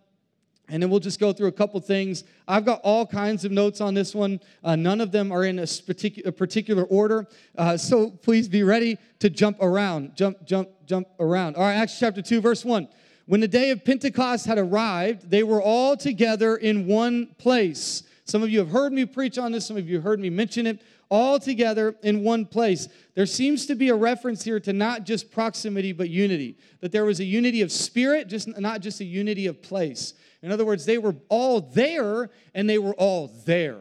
and 0.71 0.83
then 0.83 0.89
we'll 0.89 1.01
just 1.01 1.19
go 1.19 1.33
through 1.33 1.49
a 1.49 1.53
couple 1.53 1.81
things. 1.81 2.25
I've 2.47 2.65
got 2.65 2.81
all 2.83 3.05
kinds 3.05 3.45
of 3.45 3.53
notes 3.53 3.81
on 3.81 3.93
this 3.93 4.15
one. 4.15 4.41
Uh, 4.63 4.77
none 4.77 5.01
of 5.01 5.11
them 5.11 5.33
are 5.33 5.45
in 5.45 5.59
a, 5.59 5.65
particu- 5.65 6.25
a 6.25 6.33
particular 6.33 6.85
order. 6.85 7.27
Uh, 7.59 7.77
so 7.77 8.11
please 8.11 8.49
be 8.49 8.63
ready 8.63 8.97
to 9.19 9.29
jump 9.29 9.59
around. 9.61 10.17
Jump, 10.17 10.45
jump, 10.45 10.69
jump 10.87 11.09
around. 11.19 11.57
All 11.57 11.63
right, 11.63 11.75
Acts 11.75 11.99
chapter 11.99 12.23
2, 12.23 12.41
verse 12.41 12.65
1. 12.65 12.89
When 13.27 13.41
the 13.41 13.49
day 13.49 13.71
of 13.71 13.85
Pentecost 13.85 14.47
had 14.47 14.59
arrived, 14.59 15.31
they 15.31 15.43
were 15.43 15.63
all 15.63 15.97
together 15.97 16.57
in 16.57 16.87
one 16.87 17.35
place. 17.39 18.05
Some 18.25 18.43
of 18.43 18.51
you 18.51 18.61
have 18.61 18.71
heard 18.71 18.93
me 18.93 19.05
preach 19.07 19.39
on 19.39 19.53
this, 19.53 19.67
some 19.67 19.77
of 19.77 19.89
you 19.89 20.01
heard 20.01 20.21
me 20.21 20.31
mention 20.31 20.67
it. 20.67 20.81
All 21.11 21.39
together 21.39 21.97
in 22.03 22.23
one 22.23 22.47
place. 22.47 22.89
There 23.15 23.27
seems 23.27 23.67
to 23.67 23.75
be 23.75 23.89
a 23.89 23.95
reference 23.95 24.43
here 24.45 24.61
to 24.61 24.73
not 24.73 25.05
just 25.05 25.31
proximity, 25.31 25.93
but 25.93 26.09
unity. 26.09 26.57
That 26.81 26.93
there 26.93 27.05
was 27.05 27.21
a 27.21 27.25
unity 27.25 27.63
of 27.63 27.73
spirit, 27.73 28.29
just 28.29 28.47
not 28.59 28.81
just 28.81 29.01
a 29.01 29.05
unity 29.05 29.47
of 29.47 29.61
place. 29.61 30.15
In 30.43 30.53
other 30.53 30.65
words, 30.65 30.87
they 30.87 30.99
were 30.99 31.17
all 31.29 31.61
there 31.61 32.31
and 32.55 32.71
they 32.71 32.79
were 32.79 32.95
all 32.95 33.33
there. 33.45 33.81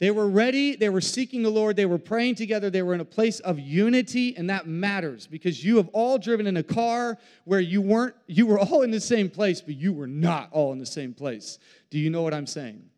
They 0.00 0.10
were 0.10 0.28
ready, 0.28 0.76
they 0.76 0.88
were 0.88 1.02
seeking 1.02 1.42
the 1.42 1.50
Lord, 1.50 1.76
they 1.76 1.84
were 1.84 1.98
praying 1.98 2.36
together, 2.36 2.70
they 2.70 2.80
were 2.80 2.94
in 2.94 3.00
a 3.00 3.04
place 3.04 3.38
of 3.40 3.58
unity, 3.58 4.34
and 4.34 4.48
that 4.48 4.66
matters 4.66 5.26
because 5.26 5.62
you 5.62 5.76
have 5.76 5.88
all 5.88 6.16
driven 6.16 6.46
in 6.46 6.56
a 6.56 6.62
car 6.62 7.18
where 7.44 7.60
you 7.60 7.82
weren't, 7.82 8.14
you 8.26 8.46
were 8.46 8.58
all 8.58 8.80
in 8.80 8.90
the 8.90 8.98
same 8.98 9.28
place, 9.28 9.60
but 9.60 9.76
you 9.76 9.92
were 9.92 10.06
not 10.06 10.48
all 10.52 10.72
in 10.72 10.78
the 10.78 10.86
same 10.86 11.12
place. 11.12 11.58
Do 11.90 11.98
you 11.98 12.08
know 12.08 12.22
what 12.22 12.32
I'm 12.32 12.46
saying? 12.46 12.89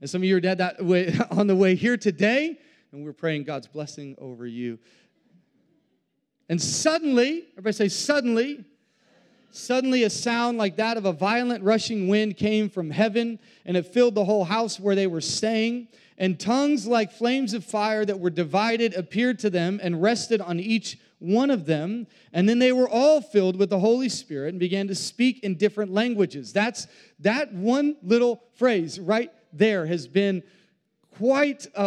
And 0.00 0.08
some 0.08 0.22
of 0.22 0.24
you 0.24 0.36
are 0.36 0.40
dead 0.40 0.58
that 0.58 0.84
way 0.84 1.14
on 1.30 1.46
the 1.46 1.56
way 1.56 1.74
here 1.74 1.96
today, 1.96 2.58
and 2.92 3.04
we're 3.04 3.12
praying 3.12 3.44
God's 3.44 3.66
blessing 3.66 4.16
over 4.18 4.46
you. 4.46 4.78
And 6.48 6.60
suddenly, 6.60 7.44
everybody 7.52 7.74
say, 7.74 7.88
suddenly, 7.88 8.64
Suddenly, 9.50 10.02
a 10.02 10.10
sound 10.10 10.58
like 10.58 10.76
that 10.76 10.96
of 10.96 11.06
a 11.06 11.12
violent 11.12 11.64
rushing 11.64 12.06
wind 12.06 12.36
came 12.36 12.68
from 12.68 12.90
heaven, 12.90 13.38
and 13.64 13.76
it 13.76 13.86
filled 13.86 14.14
the 14.14 14.24
whole 14.24 14.44
house 14.44 14.78
where 14.78 14.94
they 14.94 15.06
were 15.06 15.22
staying. 15.22 15.88
And 16.18 16.38
tongues 16.38 16.86
like 16.86 17.12
flames 17.12 17.54
of 17.54 17.64
fire 17.64 18.04
that 18.04 18.20
were 18.20 18.30
divided 18.30 18.94
appeared 18.94 19.38
to 19.40 19.50
them 19.50 19.80
and 19.82 20.02
rested 20.02 20.40
on 20.40 20.60
each 20.60 20.98
one 21.18 21.50
of 21.50 21.64
them. 21.64 22.06
And 22.32 22.48
then 22.48 22.58
they 22.58 22.72
were 22.72 22.88
all 22.88 23.20
filled 23.20 23.56
with 23.56 23.70
the 23.70 23.78
Holy 23.78 24.08
Spirit 24.08 24.50
and 24.50 24.60
began 24.60 24.88
to 24.88 24.94
speak 24.94 25.42
in 25.42 25.54
different 25.54 25.92
languages. 25.92 26.52
That's 26.52 26.86
that 27.20 27.52
one 27.52 27.96
little 28.02 28.42
phrase 28.54 29.00
right 29.00 29.32
there 29.58 29.86
has 29.86 30.06
been 30.06 30.42
quite 31.16 31.66
a, 31.74 31.82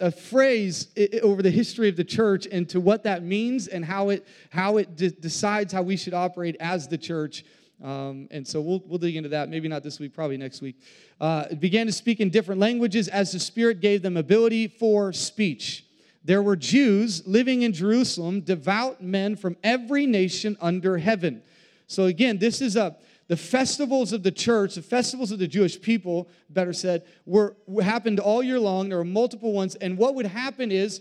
a, 0.00 0.06
a 0.06 0.10
phrase 0.10 0.88
over 1.22 1.42
the 1.42 1.50
history 1.50 1.88
of 1.88 1.96
the 1.96 2.04
church 2.04 2.46
and 2.50 2.68
to 2.68 2.80
what 2.80 3.04
that 3.04 3.22
means 3.22 3.68
and 3.68 3.84
how 3.84 4.08
it 4.08 4.26
how 4.50 4.78
it 4.78 4.96
de- 4.96 5.10
decides 5.10 5.72
how 5.72 5.82
we 5.82 5.96
should 5.96 6.14
operate 6.14 6.56
as 6.58 6.88
the 6.88 6.98
church. 6.98 7.44
Um, 7.82 8.28
and 8.30 8.46
so 8.46 8.60
we'll, 8.60 8.82
we'll 8.86 8.98
dig 8.98 9.16
into 9.16 9.28
that. 9.30 9.48
Maybe 9.48 9.68
not 9.68 9.82
this 9.82 9.98
week, 10.00 10.14
probably 10.14 10.36
next 10.36 10.60
week. 10.60 10.76
Uh, 11.20 11.54
began 11.56 11.86
to 11.86 11.92
speak 11.92 12.20
in 12.20 12.30
different 12.30 12.60
languages 12.60 13.08
as 13.08 13.32
the 13.32 13.38
Spirit 13.38 13.80
gave 13.80 14.02
them 14.02 14.16
ability 14.16 14.68
for 14.68 15.12
speech. 15.12 15.84
There 16.24 16.42
were 16.42 16.56
Jews 16.56 17.26
living 17.26 17.62
in 17.62 17.72
Jerusalem, 17.72 18.40
devout 18.40 19.02
men 19.02 19.36
from 19.36 19.56
every 19.62 20.06
nation 20.06 20.56
under 20.60 20.96
heaven. 20.98 21.42
So 21.86 22.04
again, 22.04 22.38
this 22.38 22.62
is 22.62 22.76
a 22.76 22.96
the 23.28 23.36
festivals 23.36 24.12
of 24.12 24.22
the 24.22 24.30
church, 24.30 24.74
the 24.74 24.82
festivals 24.82 25.30
of 25.30 25.38
the 25.38 25.48
Jewish 25.48 25.80
people, 25.80 26.28
better 26.50 26.72
said, 26.72 27.04
were 27.24 27.56
happened 27.82 28.20
all 28.20 28.42
year 28.42 28.60
long. 28.60 28.88
There 28.88 28.98
were 28.98 29.04
multiple 29.04 29.52
ones. 29.52 29.74
And 29.76 29.96
what 29.96 30.14
would 30.14 30.26
happen 30.26 30.70
is 30.70 31.00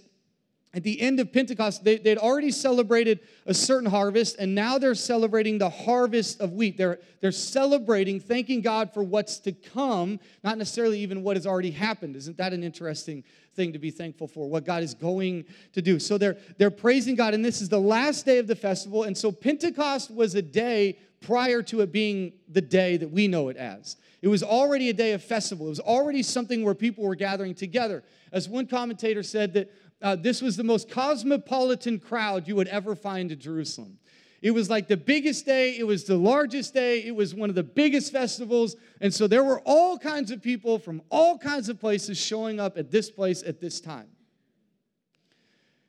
at 0.76 0.82
the 0.82 1.00
end 1.02 1.20
of 1.20 1.32
Pentecost, 1.32 1.84
they, 1.84 2.00
would 2.04 2.18
already 2.18 2.50
celebrated 2.50 3.20
a 3.46 3.54
certain 3.54 3.88
harvest, 3.88 4.38
and 4.40 4.56
now 4.56 4.80
they're 4.80 4.96
celebrating 4.96 5.60
the 5.60 5.70
harvest 5.70 6.42
of 6.42 6.54
wheat. 6.54 6.78
They're, 6.78 6.98
they're 7.22 7.32
celebrating, 7.32 8.20
thanking 8.20 8.62
God 8.62 8.92
for 8.92 9.04
what's 9.04 9.38
to 9.40 9.52
come, 9.52 10.20
not 10.44 10.58
necessarily 10.58 11.00
even 11.00 11.22
what 11.22 11.38
has 11.38 11.46
already 11.46 11.70
happened. 11.70 12.16
Isn't 12.16 12.38
that 12.38 12.54
an 12.54 12.64
interesting 12.64 13.24
thing 13.56 13.74
to 13.74 13.80
be 13.80 13.92
thankful 13.92 14.28
for, 14.28 14.50
what 14.50 14.66
God 14.66 14.82
is 14.82 14.96
going 14.96 15.46
to 15.74 15.82
do? 15.84 16.00
So 16.00 16.18
they're, 16.18 16.38
they're 16.58 16.72
praising 16.72 17.14
God, 17.14 17.36
and 17.36 17.46
this 17.46 17.62
is 17.62 17.70
the 17.70 17.80
last 17.80 18.26
day 18.26 18.40
of 18.40 18.48
the 18.48 18.56
festival. 18.56 19.04
And 19.04 19.16
so 19.16 19.32
Pentecost 19.32 20.10
was 20.10 20.34
a 20.34 20.42
day 20.42 20.98
prior 21.24 21.62
to 21.64 21.82
it 21.82 21.92
being 21.92 22.34
the 22.50 22.62
day 22.62 22.98
that 22.98 23.10
we 23.10 23.28
know 23.28 23.50
it 23.50 23.58
as. 23.58 23.98
It 24.22 24.28
was 24.28 24.44
already 24.44 24.90
a 24.90 24.94
day 24.94 25.14
of 25.14 25.24
festival. 25.24 25.66
It 25.66 25.70
was 25.70 25.80
already 25.80 26.24
something 26.24 26.64
where 26.64 26.76
people 26.76 27.04
were 27.04 27.16
gathering 27.16 27.56
together. 27.56 28.04
As 28.32 28.48
one 28.48 28.68
commentator 28.68 29.24
said, 29.24 29.54
that 29.54 29.72
uh, 30.02 30.16
this 30.16 30.42
was 30.42 30.56
the 30.58 30.64
most 30.64 30.90
cosmopolitan 30.90 32.00
crowd 32.00 32.48
you 32.48 32.56
would 32.56 32.68
ever 32.68 32.96
find 32.96 33.32
in 33.32 33.40
Jerusalem. 33.40 33.98
It 34.42 34.52
was 34.52 34.70
like 34.70 34.90
the 34.90 34.98
biggest 34.98 35.46
day, 35.46 35.78
it 35.78 35.88
was 35.88 36.04
the 36.04 36.18
largest 36.18 36.74
day, 36.74 37.02
it 37.04 37.16
was 37.16 37.34
one 37.34 37.50
of 37.50 37.56
the 37.56 37.64
biggest 37.64 38.12
festivals. 38.12 38.76
And 39.00 39.14
so 39.14 39.26
there 39.26 39.44
were 39.44 39.62
all 39.62 39.98
kinds 39.98 40.32
of 40.32 40.42
people 40.42 40.78
from 40.80 41.02
all 41.10 41.38
kinds 41.38 41.70
of 41.70 41.80
places 41.80 42.18
showing 42.18 42.60
up 42.60 42.78
at 42.78 42.92
this 42.92 43.10
place 43.10 43.42
at 43.44 43.62
this 43.62 43.80
time. 43.80 44.10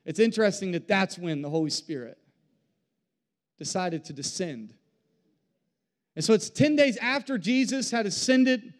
It's 0.05 0.19
interesting 0.19 0.71
that 0.71 0.87
that's 0.87 1.17
when 1.17 1.41
the 1.41 1.49
Holy 1.49 1.69
Spirit 1.69 2.17
decided 3.57 4.05
to 4.05 4.13
descend 4.13 4.73
and 6.15 6.23
so 6.23 6.33
it's 6.33 6.49
10 6.49 6.75
days 6.75 6.97
after 6.97 7.37
Jesus 7.37 7.91
had 7.91 8.05
ascended. 8.05 8.73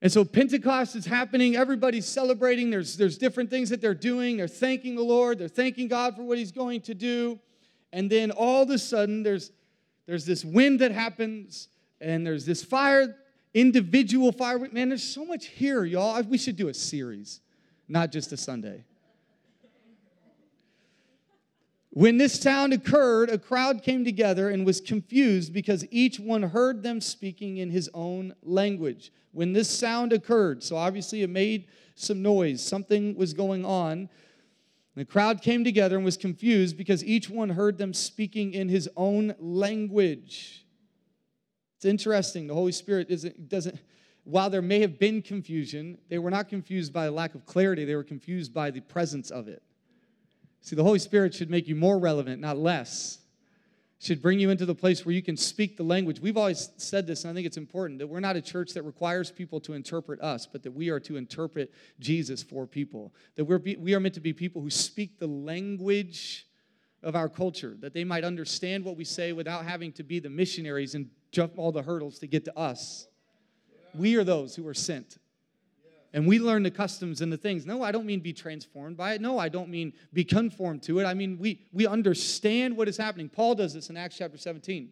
And 0.00 0.12
so 0.12 0.24
Pentecost 0.24 0.94
is 0.94 1.06
happening. 1.06 1.56
Everybody's 1.56 2.06
celebrating. 2.06 2.70
There's, 2.70 2.96
there's 2.96 3.18
different 3.18 3.50
things 3.50 3.70
that 3.70 3.80
they're 3.80 3.94
doing. 3.94 4.36
They're 4.36 4.46
thanking 4.46 4.94
the 4.94 5.02
Lord. 5.02 5.38
They're 5.38 5.48
thanking 5.48 5.88
God 5.88 6.14
for 6.14 6.22
what 6.22 6.38
He's 6.38 6.52
going 6.52 6.82
to 6.82 6.94
do. 6.94 7.40
And 7.92 8.10
then 8.10 8.30
all 8.30 8.62
of 8.62 8.70
a 8.70 8.78
sudden, 8.78 9.22
there's, 9.22 9.50
there's 10.06 10.26
this 10.26 10.44
wind 10.44 10.80
that 10.80 10.92
happens, 10.92 11.68
and 12.00 12.26
there's 12.26 12.44
this 12.44 12.62
fire, 12.62 13.16
individual 13.54 14.30
fire. 14.30 14.58
Man, 14.58 14.90
there's 14.90 15.02
so 15.02 15.24
much 15.24 15.46
here, 15.46 15.84
y'all. 15.84 16.20
We 16.22 16.38
should 16.38 16.56
do 16.56 16.68
a 16.68 16.74
series, 16.74 17.40
not 17.88 18.12
just 18.12 18.32
a 18.32 18.36
Sunday. 18.36 18.84
When 21.96 22.16
this 22.18 22.40
sound 22.40 22.72
occurred, 22.72 23.30
a 23.30 23.38
crowd 23.38 23.84
came 23.84 24.04
together 24.04 24.50
and 24.50 24.66
was 24.66 24.80
confused 24.80 25.52
because 25.52 25.86
each 25.92 26.18
one 26.18 26.42
heard 26.42 26.82
them 26.82 27.00
speaking 27.00 27.58
in 27.58 27.70
his 27.70 27.88
own 27.94 28.34
language. 28.42 29.12
When 29.30 29.52
this 29.52 29.70
sound 29.70 30.12
occurred, 30.12 30.64
so 30.64 30.74
obviously 30.74 31.22
it 31.22 31.30
made 31.30 31.68
some 31.94 32.20
noise, 32.20 32.60
something 32.60 33.14
was 33.14 33.32
going 33.32 33.64
on. 33.64 34.08
The 34.96 35.04
crowd 35.04 35.40
came 35.40 35.62
together 35.62 35.94
and 35.94 36.04
was 36.04 36.16
confused 36.16 36.76
because 36.76 37.04
each 37.04 37.30
one 37.30 37.50
heard 37.50 37.78
them 37.78 37.94
speaking 37.94 38.54
in 38.54 38.68
his 38.68 38.88
own 38.96 39.36
language. 39.38 40.66
It's 41.76 41.84
interesting. 41.84 42.48
The 42.48 42.54
Holy 42.54 42.72
Spirit 42.72 43.06
isn't, 43.08 43.48
doesn't, 43.48 43.78
while 44.24 44.50
there 44.50 44.62
may 44.62 44.80
have 44.80 44.98
been 44.98 45.22
confusion, 45.22 45.98
they 46.08 46.18
were 46.18 46.30
not 46.30 46.48
confused 46.48 46.92
by 46.92 47.04
a 47.04 47.12
lack 47.12 47.36
of 47.36 47.46
clarity, 47.46 47.84
they 47.84 47.94
were 47.94 48.02
confused 48.02 48.52
by 48.52 48.72
the 48.72 48.80
presence 48.80 49.30
of 49.30 49.46
it. 49.46 49.62
See, 50.64 50.76
the 50.76 50.82
Holy 50.82 50.98
Spirit 50.98 51.34
should 51.34 51.50
make 51.50 51.68
you 51.68 51.76
more 51.76 51.98
relevant, 51.98 52.40
not 52.40 52.56
less. 52.56 53.18
Should 54.00 54.22
bring 54.22 54.38
you 54.38 54.48
into 54.48 54.64
the 54.64 54.74
place 54.74 55.04
where 55.04 55.14
you 55.14 55.20
can 55.20 55.36
speak 55.36 55.76
the 55.76 55.82
language. 55.82 56.20
We've 56.20 56.38
always 56.38 56.70
said 56.78 57.06
this, 57.06 57.22
and 57.22 57.30
I 57.30 57.34
think 57.34 57.46
it's 57.46 57.58
important 57.58 57.98
that 57.98 58.06
we're 58.06 58.20
not 58.20 58.34
a 58.34 58.40
church 58.40 58.72
that 58.72 58.82
requires 58.82 59.30
people 59.30 59.60
to 59.60 59.74
interpret 59.74 60.22
us, 60.22 60.46
but 60.50 60.62
that 60.62 60.72
we 60.72 60.88
are 60.88 60.98
to 61.00 61.18
interpret 61.18 61.70
Jesus 62.00 62.42
for 62.42 62.66
people. 62.66 63.12
That 63.36 63.44
we're, 63.44 63.58
we 63.58 63.94
are 63.94 64.00
meant 64.00 64.14
to 64.14 64.20
be 64.20 64.32
people 64.32 64.62
who 64.62 64.70
speak 64.70 65.18
the 65.18 65.26
language 65.26 66.46
of 67.02 67.14
our 67.14 67.28
culture, 67.28 67.76
that 67.80 67.92
they 67.92 68.04
might 68.04 68.24
understand 68.24 68.86
what 68.86 68.96
we 68.96 69.04
say 69.04 69.34
without 69.34 69.66
having 69.66 69.92
to 69.92 70.02
be 70.02 70.18
the 70.18 70.30
missionaries 70.30 70.94
and 70.94 71.10
jump 71.30 71.58
all 71.58 71.72
the 71.72 71.82
hurdles 71.82 72.18
to 72.20 72.26
get 72.26 72.46
to 72.46 72.58
us. 72.58 73.06
We 73.94 74.16
are 74.16 74.24
those 74.24 74.56
who 74.56 74.66
are 74.66 74.74
sent 74.74 75.18
and 76.14 76.28
we 76.28 76.38
learn 76.38 76.62
the 76.62 76.70
customs 76.70 77.20
and 77.20 77.30
the 77.30 77.36
things. 77.36 77.66
No, 77.66 77.82
I 77.82 77.90
don't 77.90 78.06
mean 78.06 78.20
be 78.20 78.32
transformed 78.32 78.96
by 78.96 79.14
it. 79.14 79.20
No, 79.20 79.36
I 79.36 79.48
don't 79.48 79.68
mean 79.68 79.92
be 80.12 80.24
conformed 80.24 80.82
to 80.84 81.00
it. 81.00 81.04
I 81.04 81.12
mean 81.12 81.36
we 81.38 81.60
we 81.72 81.86
understand 81.86 82.76
what 82.76 82.88
is 82.88 82.96
happening. 82.96 83.28
Paul 83.28 83.56
does 83.56 83.74
this 83.74 83.90
in 83.90 83.96
Acts 83.96 84.16
chapter 84.16 84.38
17. 84.38 84.90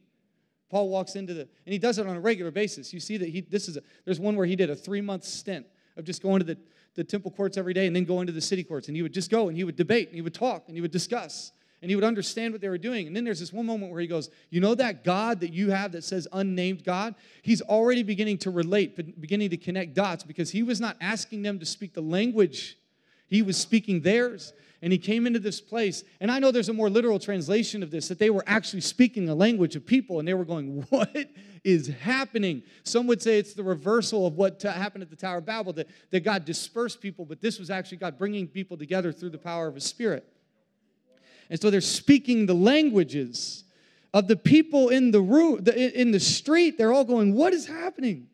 Paul 0.69 0.89
walks 0.89 1.15
into 1.15 1.33
the 1.33 1.43
and 1.43 1.73
he 1.73 1.79
does 1.79 1.99
it 1.99 2.07
on 2.07 2.17
a 2.17 2.21
regular 2.21 2.51
basis. 2.51 2.93
You 2.93 3.01
see 3.01 3.17
that 3.17 3.29
he 3.29 3.41
this 3.41 3.69
is 3.69 3.77
a, 3.77 3.83
there's 4.05 4.21
one 4.21 4.37
where 4.37 4.47
he 4.47 4.57
did 4.57 4.69
a 4.69 4.77
3-month 4.77 5.25
stint 5.25 5.65
of 5.97 6.05
just 6.05 6.23
going 6.23 6.41
to 6.41 6.45
the 6.45 6.59
the 6.95 7.05
temple 7.05 7.31
courts 7.31 7.57
every 7.57 7.73
day 7.73 7.87
and 7.87 7.97
then 7.97 8.05
going 8.05 8.27
to 8.27 8.33
the 8.33 8.41
city 8.41 8.65
courts 8.65 8.89
and 8.89 8.97
he 8.97 9.03
would 9.03 9.15
just 9.15 9.31
go 9.31 9.49
and 9.49 9.57
he 9.57 9.65
would 9.65 9.77
debate 9.77 10.09
and 10.09 10.17
he 10.17 10.21
would 10.21 10.35
talk 10.35 10.65
and 10.67 10.77
he 10.77 10.81
would 10.81 10.91
discuss 10.91 11.53
and 11.83 11.91
he 11.91 11.97
would 11.97 12.05
understand 12.05 12.55
what 12.55 12.61
they 12.61 12.69
were 12.69 12.79
doing. 12.79 13.09
And 13.09 13.15
then 13.15 13.25
there's 13.25 13.41
this 13.41 13.53
one 13.53 13.67
moment 13.67 13.91
where 13.91 14.01
he 14.01 14.07
goes, 14.07 14.31
You 14.51 14.61
know 14.61 14.75
that 14.77 15.03
God 15.03 15.41
that 15.41 15.53
you 15.53 15.71
have 15.71 15.93
that 15.93 16.05
says 16.05 16.29
unnamed 16.33 16.85
God? 16.85 17.17
He's 17.43 17.61
already 17.61 18.05
beginning 18.05 18.39
to 18.39 18.51
relate, 18.51 19.21
beginning 19.21 19.51
to 19.51 19.57
connect 19.57 19.95
dots 19.95 20.23
because 20.23 20.53
he 20.53 20.63
was 20.63 20.81
not 20.81 20.97
asking 21.01 21.43
them 21.43 21.59
to 21.59 21.67
speak 21.67 21.93
the 21.93 22.01
language, 22.01 22.79
he 23.27 23.43
was 23.43 23.57
speaking 23.57 24.01
theirs. 24.01 24.53
And 24.85 24.93
he 24.93 24.99
came 24.99 25.29
into 25.29 25.39
this 25.39 25.61
place. 25.61 26.03
And 26.21 26.29
I 26.29 26.41
know 26.41 26.51
there's 26.51 26.69
a 26.69 26.73
more 26.73 26.91
literal 26.91 27.21
translation 27.21 27.85
of 27.85 27.93
this 27.93 28.09
that 28.09 28.19
they 28.19 28.31
were 28.31 28.43
actually 28.49 28.81
speaking 28.81 29.27
the 29.27 29.35
language 29.35 29.77
of 29.77 29.87
people 29.87 30.19
and 30.19 30.27
they 30.27 30.35
were 30.35 30.45
going, 30.45 30.85
What 30.91 31.31
is 31.63 31.87
happening? 31.87 32.65
Some 32.83 33.07
would 33.07 33.23
say 33.23 33.39
it's 33.39 33.55
the 33.55 33.63
reversal 33.63 34.27
of 34.27 34.35
what 34.35 34.61
happened 34.63 35.03
at 35.03 35.11
the 35.11 35.17
Tower 35.17 35.39
of 35.39 35.47
Babel, 35.47 35.73
that, 35.75 35.87
that 36.11 36.25
God 36.25 36.45
dispersed 36.45 37.01
people, 37.01 37.25
but 37.25 37.41
this 37.41 37.61
was 37.61 37.71
actually 37.71 37.99
God 37.99 38.19
bringing 38.19 38.49
people 38.49 38.77
together 38.77 39.13
through 39.13 39.31
the 39.31 39.39
power 39.39 39.69
of 39.69 39.77
His 39.77 39.85
Spirit. 39.85 40.32
And 41.53 41.61
so 41.61 41.69
they're 41.69 41.83
speaking 41.83 42.47
the 42.47 42.55
languages 42.55 43.65
of 44.15 44.27
the 44.27 44.37
people 44.37 44.89
in 44.89 45.11
the 45.11 45.21
room, 45.21 45.63
in 45.69 46.11
the 46.11 46.19
street. 46.19 46.79
They're 46.79 46.95
all 46.95 47.05
going, 47.05 47.35
What 47.35 47.53
is 47.53 47.67
happening? 47.67 48.29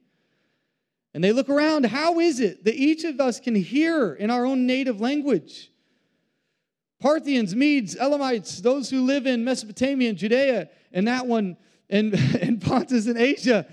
And 1.14 1.24
they 1.24 1.32
look 1.32 1.48
around, 1.48 1.84
how 1.86 2.20
is 2.20 2.38
it 2.38 2.62
that 2.64 2.76
each 2.76 3.02
of 3.02 3.18
us 3.18 3.40
can 3.40 3.56
hear 3.56 4.14
in 4.14 4.30
our 4.30 4.46
own 4.46 4.66
native 4.68 5.00
language? 5.00 5.72
Parthians, 7.00 7.56
Medes, 7.56 7.96
Elamites, 7.96 8.58
those 8.62 8.88
who 8.88 9.04
live 9.04 9.26
in 9.26 9.42
Mesopotamia 9.42 10.10
and 10.10 10.18
Judea, 10.18 10.68
and 10.92 11.08
that 11.08 11.26
one, 11.26 11.56
and, 11.90 12.14
and 12.40 12.62
Pontus 12.62 13.08
and 13.08 13.18
Asia. 13.18 13.66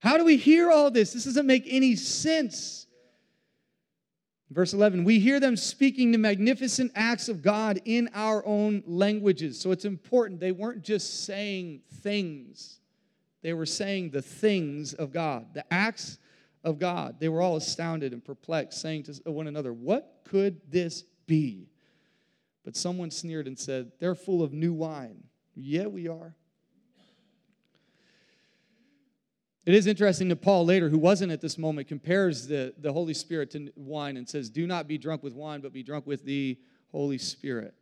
How 0.00 0.18
do 0.18 0.26
we 0.26 0.36
hear 0.36 0.70
all 0.70 0.90
this? 0.90 1.14
This 1.14 1.24
doesn't 1.24 1.46
make 1.46 1.64
any 1.66 1.96
sense. 1.96 2.84
Verse 4.50 4.72
11, 4.72 5.04
we 5.04 5.18
hear 5.18 5.40
them 5.40 5.56
speaking 5.56 6.10
the 6.10 6.18
magnificent 6.18 6.92
acts 6.94 7.28
of 7.28 7.42
God 7.42 7.80
in 7.84 8.08
our 8.14 8.44
own 8.46 8.82
languages. 8.86 9.60
So 9.60 9.72
it's 9.72 9.84
important. 9.84 10.40
They 10.40 10.52
weren't 10.52 10.82
just 10.82 11.24
saying 11.24 11.82
things, 12.02 12.80
they 13.42 13.52
were 13.52 13.66
saying 13.66 14.10
the 14.10 14.22
things 14.22 14.94
of 14.94 15.12
God, 15.12 15.46
the 15.54 15.64
acts 15.72 16.18
of 16.64 16.78
God. 16.78 17.20
They 17.20 17.28
were 17.28 17.42
all 17.42 17.56
astounded 17.56 18.12
and 18.12 18.24
perplexed, 18.24 18.80
saying 18.80 19.04
to 19.04 19.30
one 19.30 19.46
another, 19.46 19.72
What 19.72 20.22
could 20.24 20.60
this 20.70 21.04
be? 21.26 21.68
But 22.64 22.74
someone 22.74 23.10
sneered 23.10 23.46
and 23.46 23.58
said, 23.58 23.92
They're 24.00 24.14
full 24.14 24.42
of 24.42 24.52
new 24.52 24.72
wine. 24.72 25.24
Yeah, 25.54 25.86
we 25.86 26.08
are. 26.08 26.34
It 29.66 29.74
is 29.74 29.86
interesting 29.86 30.28
that 30.28 30.40
Paul 30.40 30.64
later, 30.64 30.88
who 30.88 30.98
wasn't 30.98 31.30
at 31.30 31.40
this 31.40 31.58
moment, 31.58 31.88
compares 31.88 32.46
the, 32.46 32.74
the 32.78 32.92
Holy 32.92 33.14
Spirit 33.14 33.50
to 33.50 33.70
wine 33.76 34.16
and 34.16 34.28
says, 34.28 34.48
Do 34.48 34.66
not 34.66 34.88
be 34.88 34.96
drunk 34.96 35.22
with 35.22 35.34
wine, 35.34 35.60
but 35.60 35.72
be 35.72 35.82
drunk 35.82 36.06
with 36.06 36.24
the 36.24 36.58
Holy 36.90 37.18
Spirit. 37.18 37.74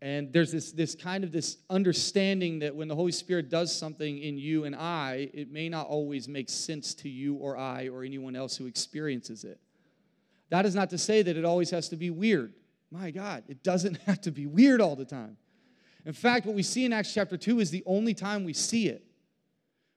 And 0.00 0.32
there's 0.32 0.50
this, 0.50 0.72
this 0.72 0.96
kind 0.96 1.22
of 1.22 1.30
this 1.30 1.58
understanding 1.70 2.58
that 2.58 2.74
when 2.74 2.88
the 2.88 2.96
Holy 2.96 3.12
Spirit 3.12 3.48
does 3.48 3.74
something 3.74 4.18
in 4.18 4.36
you 4.36 4.64
and 4.64 4.74
I, 4.74 5.30
it 5.32 5.52
may 5.52 5.68
not 5.68 5.86
always 5.86 6.26
make 6.26 6.50
sense 6.50 6.92
to 6.94 7.08
you 7.08 7.36
or 7.36 7.56
I 7.56 7.86
or 7.86 8.02
anyone 8.02 8.34
else 8.34 8.56
who 8.56 8.66
experiences 8.66 9.44
it. 9.44 9.60
That 10.50 10.66
is 10.66 10.74
not 10.74 10.90
to 10.90 10.98
say 10.98 11.22
that 11.22 11.36
it 11.36 11.44
always 11.44 11.70
has 11.70 11.88
to 11.90 11.96
be 11.96 12.10
weird. 12.10 12.52
My 12.90 13.12
God, 13.12 13.44
it 13.46 13.62
doesn't 13.62 13.96
have 14.06 14.20
to 14.22 14.32
be 14.32 14.46
weird 14.46 14.80
all 14.80 14.96
the 14.96 15.04
time. 15.04 15.36
In 16.04 16.12
fact, 16.12 16.46
what 16.46 16.56
we 16.56 16.64
see 16.64 16.84
in 16.84 16.92
Acts 16.92 17.14
chapter 17.14 17.36
2 17.36 17.60
is 17.60 17.70
the 17.70 17.84
only 17.86 18.12
time 18.12 18.42
we 18.42 18.54
see 18.54 18.88
it 18.88 19.04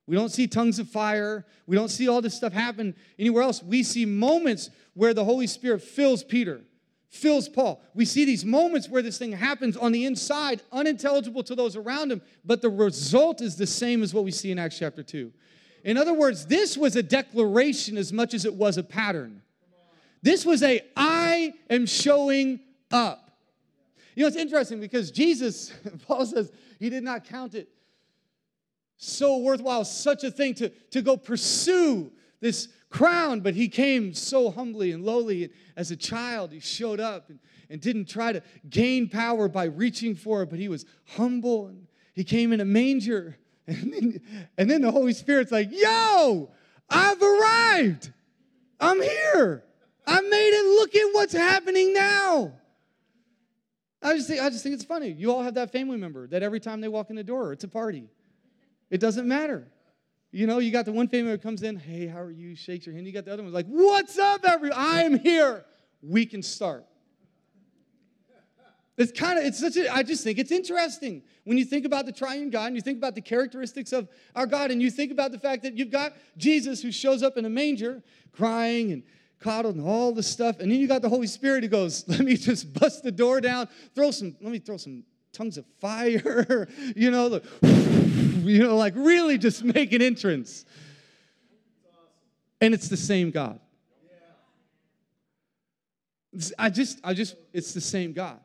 We 0.07 0.15
don't 0.15 0.29
see 0.29 0.47
tongues 0.47 0.79
of 0.79 0.89
fire. 0.89 1.45
We 1.65 1.75
don't 1.75 1.89
see 1.89 2.07
all 2.07 2.21
this 2.21 2.35
stuff 2.35 2.53
happen 2.53 2.95
anywhere 3.17 3.43
else. 3.43 3.63
We 3.63 3.83
see 3.83 4.05
moments 4.05 4.69
where 4.93 5.13
the 5.13 5.23
Holy 5.23 5.47
Spirit 5.47 5.81
fills 5.81 6.23
Peter, 6.23 6.61
fills 7.09 7.49
Paul. 7.49 7.81
We 7.95 8.05
see 8.05 8.23
these 8.23 8.45
moments 8.45 8.87
where 8.87 9.01
this 9.01 9.17
thing 9.17 9.31
happens 9.31 9.75
on 9.75 9.91
the 9.91 10.05
inside, 10.05 10.61
unintelligible 10.71 11.43
to 11.43 11.55
those 11.55 11.75
around 11.75 12.11
him, 12.11 12.21
but 12.43 12.61
the 12.61 12.69
result 12.69 13.41
is 13.41 13.55
the 13.55 13.67
same 13.67 14.03
as 14.03 14.13
what 14.13 14.23
we 14.23 14.31
see 14.31 14.51
in 14.51 14.59
Acts 14.59 14.77
chapter 14.77 15.01
2. 15.01 15.31
In 15.83 15.97
other 15.97 16.13
words, 16.13 16.45
this 16.45 16.77
was 16.77 16.95
a 16.95 17.03
declaration 17.03 17.97
as 17.97 18.13
much 18.13 18.33
as 18.33 18.45
it 18.45 18.53
was 18.53 18.77
a 18.77 18.83
pattern. 18.83 19.41
This 20.21 20.45
was 20.45 20.63
a 20.63 20.81
I 20.95 21.53
am 21.69 21.85
showing 21.85 22.59
up. 22.91 23.21
You 24.15 24.21
know, 24.23 24.27
it's 24.27 24.37
interesting 24.37 24.79
because 24.79 25.11
Jesus, 25.11 25.73
Paul 26.07 26.25
says, 26.25 26.51
he 26.79 26.89
did 26.89 27.03
not 27.03 27.25
count 27.25 27.53
it 27.53 27.69
so 28.97 29.37
worthwhile, 29.37 29.85
such 29.85 30.23
a 30.23 30.31
thing 30.31 30.53
to, 30.55 30.69
to 30.69 31.01
go 31.01 31.17
pursue 31.17 32.11
this 32.39 32.69
crown, 32.89 33.41
but 33.41 33.53
he 33.53 33.67
came 33.67 34.13
so 34.13 34.49
humbly 34.49 34.91
and 34.91 35.03
lowly. 35.03 35.49
As 35.75 35.91
a 35.91 35.95
child, 35.95 36.51
he 36.51 36.59
showed 36.59 36.99
up 36.99 37.29
and, 37.29 37.39
and 37.69 37.81
didn't 37.81 38.05
try 38.05 38.31
to 38.31 38.41
gain 38.69 39.09
power 39.09 39.47
by 39.47 39.65
reaching 39.65 40.15
for 40.15 40.43
it, 40.43 40.49
but 40.49 40.59
he 40.59 40.69
was 40.69 40.85
humble 41.05 41.67
and 41.67 41.87
he 42.13 42.23
came 42.23 42.53
in 42.53 42.61
a 42.61 42.65
manger. 42.65 43.37
And 43.67 43.91
then, 43.91 44.21
and 44.59 44.69
then 44.69 44.81
the 44.81 44.91
Holy 44.91 45.11
Spirit's 45.11 45.51
like, 45.51 45.69
Yo, 45.71 46.51
I've 46.87 47.19
arrived. 47.19 48.13
I'm 48.79 49.01
here. 49.01 49.63
I 50.05 50.21
made 50.21 50.49
it. 50.49 50.79
Look 50.79 50.95
at 50.95 51.13
what's 51.15 51.33
happening 51.33 51.91
now. 51.91 52.53
I 54.03 54.15
just 54.15 54.27
think, 54.27 54.39
I 54.39 54.51
just 54.51 54.61
think 54.61 54.75
it's 54.75 54.83
funny. 54.83 55.09
You 55.09 55.31
all 55.31 55.41
have 55.41 55.55
that 55.55 55.71
family 55.71 55.97
member 55.97 56.27
that 56.27 56.43
every 56.43 56.59
time 56.59 56.79
they 56.79 56.87
walk 56.87 57.09
in 57.09 57.15
the 57.15 57.23
door, 57.23 57.53
it's 57.53 57.63
a 57.63 57.67
party. 57.67 58.07
It 58.89 58.99
doesn't 58.99 59.27
matter. 59.27 59.67
You 60.31 60.47
know, 60.47 60.59
you 60.59 60.71
got 60.71 60.85
the 60.85 60.91
one 60.91 61.07
family 61.07 61.31
that 61.31 61.41
comes 61.41 61.63
in, 61.63 61.77
hey, 61.77 62.07
how 62.07 62.19
are 62.19 62.31
you? 62.31 62.55
Shakes 62.55 62.85
your 62.85 62.93
hand. 62.93 63.07
You 63.07 63.13
got 63.13 63.25
the 63.25 63.33
other 63.33 63.43
one 63.43 63.53
like, 63.53 63.67
what's 63.67 64.19
up, 64.19 64.41
everyone? 64.45 64.77
I'm 64.77 65.17
here. 65.17 65.63
We 66.01 66.25
can 66.25 66.43
start. 66.43 66.85
It's 68.97 69.11
kind 69.11 69.37
of, 69.37 69.45
it's 69.45 69.59
such 69.59 69.75
a, 69.75 69.93
I 69.93 70.03
just 70.03 70.23
think 70.23 70.39
it's 70.39 70.51
interesting 70.51 71.21
when 71.43 71.57
you 71.57 71.65
think 71.65 71.85
about 71.85 72.05
the 72.05 72.13
triune 72.13 72.49
God 72.49 72.67
and 72.67 72.75
you 72.75 72.81
think 72.81 72.97
about 72.97 73.13
the 73.13 73.21
characteristics 73.21 73.91
of 73.91 74.07
our 74.35 74.45
God 74.45 74.71
and 74.71 74.81
you 74.81 74.89
think 74.89 75.11
about 75.11 75.31
the 75.31 75.39
fact 75.39 75.63
that 75.63 75.77
you've 75.77 75.91
got 75.91 76.13
Jesus 76.37 76.81
who 76.81 76.91
shows 76.91 77.21
up 77.21 77.35
in 77.35 77.43
a 77.43 77.49
manger 77.49 78.01
crying 78.31 78.93
and 78.93 79.03
coddled 79.39 79.75
and 79.75 79.85
all 79.85 80.13
this 80.13 80.27
stuff. 80.27 80.59
And 80.59 80.71
then 80.71 80.79
you 80.79 80.87
got 80.87 81.01
the 81.01 81.09
Holy 81.09 81.27
Spirit 81.27 81.63
who 81.63 81.69
goes, 81.69 82.07
let 82.07 82.21
me 82.21 82.37
just 82.37 82.73
bust 82.73 83.03
the 83.03 83.11
door 83.11 83.41
down, 83.41 83.67
throw 83.93 84.11
some, 84.11 84.35
let 84.39 84.51
me 84.51 84.59
throw 84.59 84.77
some 84.77 85.03
tongues 85.33 85.57
of 85.57 85.65
fire, 85.81 86.67
you 86.95 87.11
know, 87.11 87.27
the, 87.27 87.41
you 88.49 88.59
know, 88.59 88.75
like 88.75 88.93
really 88.95 89.37
just 89.37 89.63
make 89.63 89.91
an 89.91 90.01
entrance. 90.01 90.65
And 92.61 92.73
it's 92.73 92.87
the 92.87 92.97
same 92.97 93.31
God. 93.31 93.59
I 96.59 96.69
just, 96.69 96.99
I 97.03 97.13
just, 97.13 97.35
it's 97.53 97.73
the 97.73 97.81
same 97.81 98.13
God. 98.13 98.39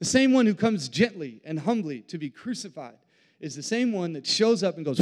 The 0.00 0.04
same 0.04 0.32
one 0.32 0.44
who 0.44 0.54
comes 0.54 0.88
gently 0.88 1.40
and 1.44 1.58
humbly 1.58 2.00
to 2.02 2.18
be 2.18 2.28
crucified 2.28 2.98
is 3.40 3.54
the 3.54 3.62
same 3.62 3.92
one 3.92 4.12
that 4.14 4.26
shows 4.26 4.62
up 4.62 4.76
and 4.76 4.84
goes, 4.84 4.98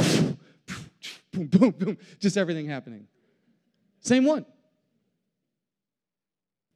boom, 1.31 1.47
boom, 1.47 1.71
boom, 1.71 1.97
just 2.19 2.37
everything 2.37 2.67
happening. 2.69 3.07
Same 4.01 4.23
one. 4.23 4.45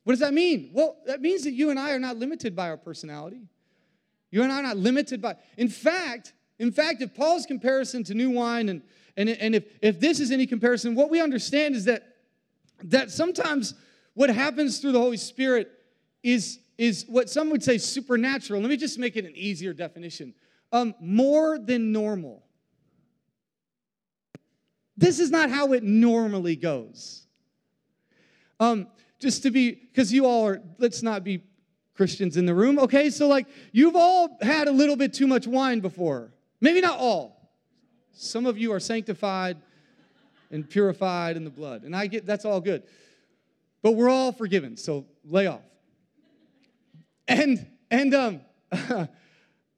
What 0.03 0.13
does 0.13 0.19
that 0.21 0.33
mean? 0.33 0.71
Well, 0.73 0.97
that 1.05 1.21
means 1.21 1.43
that 1.43 1.51
you 1.51 1.69
and 1.69 1.79
I 1.79 1.91
are 1.91 1.99
not 1.99 2.17
limited 2.17 2.55
by 2.55 2.69
our 2.69 2.77
personality. 2.77 3.43
You 4.31 4.43
and 4.43 4.51
I 4.51 4.59
are 4.59 4.63
not 4.63 4.77
limited 4.77 5.21
by. 5.21 5.35
In 5.57 5.69
fact, 5.69 6.33
in 6.59 6.71
fact, 6.71 7.01
if 7.01 7.13
Paul's 7.13 7.45
comparison 7.45 8.03
to 8.05 8.13
new 8.13 8.31
wine 8.31 8.69
and, 8.69 8.81
and, 9.15 9.29
and 9.29 9.55
if, 9.55 9.65
if 9.81 9.99
this 9.99 10.19
is 10.19 10.31
any 10.31 10.45
comparison, 10.45 10.95
what 10.95 11.09
we 11.09 11.21
understand 11.21 11.75
is 11.75 11.85
that, 11.85 12.15
that 12.83 13.11
sometimes 13.11 13.73
what 14.13 14.29
happens 14.29 14.79
through 14.79 14.91
the 14.91 14.99
Holy 14.99 15.17
Spirit 15.17 15.71
is, 16.23 16.59
is 16.77 17.05
what 17.07 17.29
some 17.29 17.49
would 17.51 17.63
say 17.63 17.77
supernatural. 17.77 18.59
Let 18.59 18.69
me 18.69 18.77
just 18.77 18.97
make 18.97 19.15
it 19.15 19.25
an 19.25 19.35
easier 19.35 19.73
definition. 19.73 20.33
Um, 20.71 20.95
more 20.99 21.59
than 21.59 21.91
normal. 21.91 22.43
This 24.97 25.19
is 25.19 25.29
not 25.29 25.51
how 25.51 25.73
it 25.73 25.83
normally 25.83 26.55
goes. 26.55 27.27
Um, 28.59 28.87
just 29.19 29.43
to 29.43 29.51
be, 29.51 29.71
because 29.71 30.11
you 30.11 30.25
all 30.25 30.47
are, 30.47 30.61
let's 30.79 31.03
not 31.03 31.23
be 31.23 31.43
Christians 31.97 32.37
in 32.37 32.45
the 32.45 32.53
room, 32.53 32.77
okay? 32.79 33.09
So, 33.09 33.27
like, 33.27 33.47
you've 33.71 33.95
all 33.95 34.37
had 34.41 34.67
a 34.67 34.71
little 34.71 34.95
bit 34.95 35.13
too 35.13 35.27
much 35.27 35.47
wine 35.47 35.79
before. 35.79 36.31
Maybe 36.61 36.79
not 36.79 36.99
all. 36.99 37.51
Some 38.13 38.45
of 38.45 38.57
you 38.57 38.71
are 38.71 38.79
sanctified 38.79 39.57
and 40.51 40.67
purified 40.69 41.35
in 41.35 41.43
the 41.43 41.49
blood, 41.49 41.83
and 41.83 41.95
I 41.95 42.07
get 42.07 42.25
that's 42.25 42.45
all 42.45 42.61
good. 42.61 42.83
But 43.81 43.93
we're 43.93 44.09
all 44.09 44.31
forgiven, 44.31 44.77
so 44.77 45.05
lay 45.25 45.47
off. 45.47 45.61
And, 47.27 47.67
and, 47.91 48.13
um, 48.13 48.41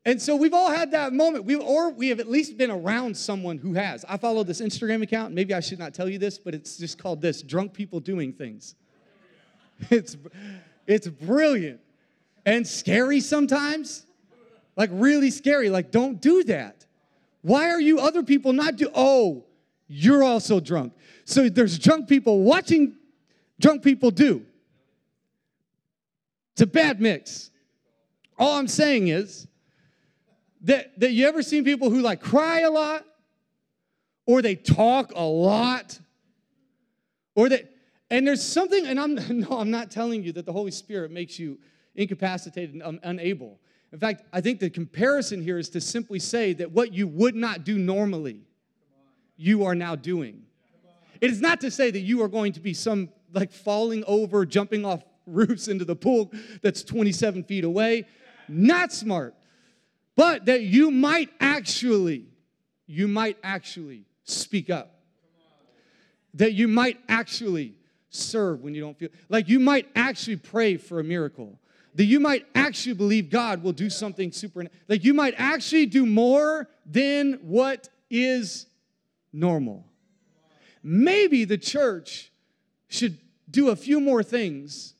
and 0.06 0.22
so 0.22 0.36
we've 0.36 0.54
all 0.54 0.72
had 0.72 0.92
that 0.92 1.12
moment. 1.12 1.46
We 1.46 1.56
or 1.56 1.90
we 1.90 2.10
have 2.10 2.20
at 2.20 2.30
least 2.30 2.58
been 2.58 2.72
around 2.72 3.18
someone 3.18 3.58
who 3.58 3.74
has. 3.74 4.06
I 4.08 4.18
follow 4.18 4.44
this 4.44 4.62
Instagram 4.62 5.02
account. 5.02 5.34
Maybe 5.34 5.54
I 5.54 5.60
should 5.60 5.80
not 5.80 5.94
tell 5.94 6.08
you 6.08 6.20
this, 6.20 6.38
but 6.38 6.54
it's 6.54 6.78
just 6.78 7.02
called 7.02 7.22
this: 7.22 7.42
drunk 7.42 7.74
people 7.74 8.00
doing 8.00 8.34
things. 8.34 8.76
It's, 9.90 10.18
it's 10.88 11.08
brilliant 11.08 11.80
and 12.50 12.68
scary 12.68 13.20
sometimes. 13.20 14.06
Like, 14.76 14.90
really 14.94 15.32
scary. 15.32 15.70
Like, 15.70 15.92
don't 15.92 16.22
do 16.22 16.44
that. 16.46 16.86
Why 17.42 17.70
are 17.70 17.80
you 17.80 18.00
other 18.00 18.24
people 18.24 18.54
not 18.54 18.76
do? 18.76 18.90
Oh, 18.94 19.46
you're 19.88 20.24
also 20.24 20.60
drunk. 20.60 20.94
So 21.26 21.50
there's 21.50 21.78
drunk 21.78 22.08
people 22.08 22.42
watching 22.42 22.96
drunk 23.60 23.84
people 23.84 24.12
do. 24.12 24.46
It's 26.54 26.62
a 26.62 26.68
bad 26.68 27.00
mix. 27.00 27.52
All 28.38 28.58
I'm 28.58 28.68
saying 28.68 29.10
is 29.10 29.48
that, 30.62 31.00
that 31.00 31.12
you 31.12 31.28
ever 31.28 31.42
seen 31.42 31.64
people 31.64 31.90
who 31.90 32.02
like 32.02 32.22
cry 32.22 32.62
a 32.62 32.72
lot 32.72 33.06
or 34.26 34.42
they 34.42 34.56
talk 34.56 35.12
a 35.16 35.24
lot 35.24 36.00
or 37.36 37.50
that 37.50 37.70
and 38.12 38.26
there's 38.26 38.44
something, 38.44 38.88
and 38.88 39.00
I'm 39.00 39.16
no, 39.40 39.60
I'm 39.60 39.72
not 39.72 39.92
telling 39.92 40.24
you 40.24 40.32
that 40.34 40.46
the 40.46 40.54
Holy 40.54 40.72
Spirit 40.72 41.12
makes 41.12 41.38
you 41.38 41.60
incapacitated 41.96 42.76
and 42.76 43.00
unable. 43.04 43.60
In 43.92 44.00
fact, 44.00 44.24
I 44.32 44.42
think 44.42 44.60
the 44.60 44.70
comparison 44.70 45.42
here 45.42 45.58
is 45.58 45.70
to 45.70 45.82
simply 45.82 46.20
say 46.20 46.54
that 46.54 46.72
what 46.72 46.94
you 46.94 47.08
would 47.08 47.36
not 47.36 47.64
do 47.64 47.78
normally, 47.78 48.42
you 49.36 49.66
are 49.66 49.76
now 49.76 49.96
doing. 49.96 50.44
It 51.22 51.32
is 51.32 51.42
not 51.42 51.62
to 51.62 51.72
say 51.72 51.92
that 51.92 52.00
you 52.00 52.22
are 52.22 52.28
going 52.28 52.54
to 52.54 52.60
be 52.60 52.74
some 52.74 53.10
like 53.34 53.52
falling 53.52 54.04
over, 54.06 54.46
jumping 54.46 54.86
off 54.86 55.04
roofs 55.26 55.68
into 55.68 55.86
the 55.86 55.96
pool 55.96 56.32
that's 56.62 56.84
27 56.84 57.44
feet 57.44 57.64
away. 57.64 58.06
Not 58.48 58.92
smart. 58.92 59.36
But 60.16 60.46
that 60.46 60.64
you 60.64 60.92
might 60.92 61.30
actually, 61.40 62.26
you 62.88 63.08
might 63.08 63.38
actually 63.44 64.06
speak 64.24 64.70
up. 64.70 64.96
That 66.36 66.54
you 66.54 66.68
might 66.68 67.00
actually 67.08 67.76
serve 68.10 68.62
when 68.62 68.74
you 68.74 68.82
don't 68.82 68.98
feel 68.98 69.10
like 69.30 69.48
you 69.50 69.60
might 69.60 69.88
actually 69.96 70.36
pray 70.36 70.78
for 70.78 71.00
a 71.00 71.04
miracle 71.04 71.60
that 72.00 72.06
you 72.06 72.22
might 72.22 72.46
actually 72.56 72.94
believe 72.94 73.30
God 73.30 73.62
will 73.62 73.74
do 73.74 73.90
something 73.90 74.32
super 74.32 74.64
like 74.88 75.04
you 75.04 75.14
might 75.14 75.34
actually 75.38 75.86
do 75.86 76.06
more 76.06 76.70
than 76.86 77.34
what 77.42 77.90
is 78.10 78.68
normal 79.34 79.86
maybe 80.82 81.44
the 81.44 81.58
church 81.58 82.32
should 82.88 83.18
do 83.52 83.68
a 83.68 83.76
few 83.76 84.00
more 84.00 84.24
things 84.24 84.94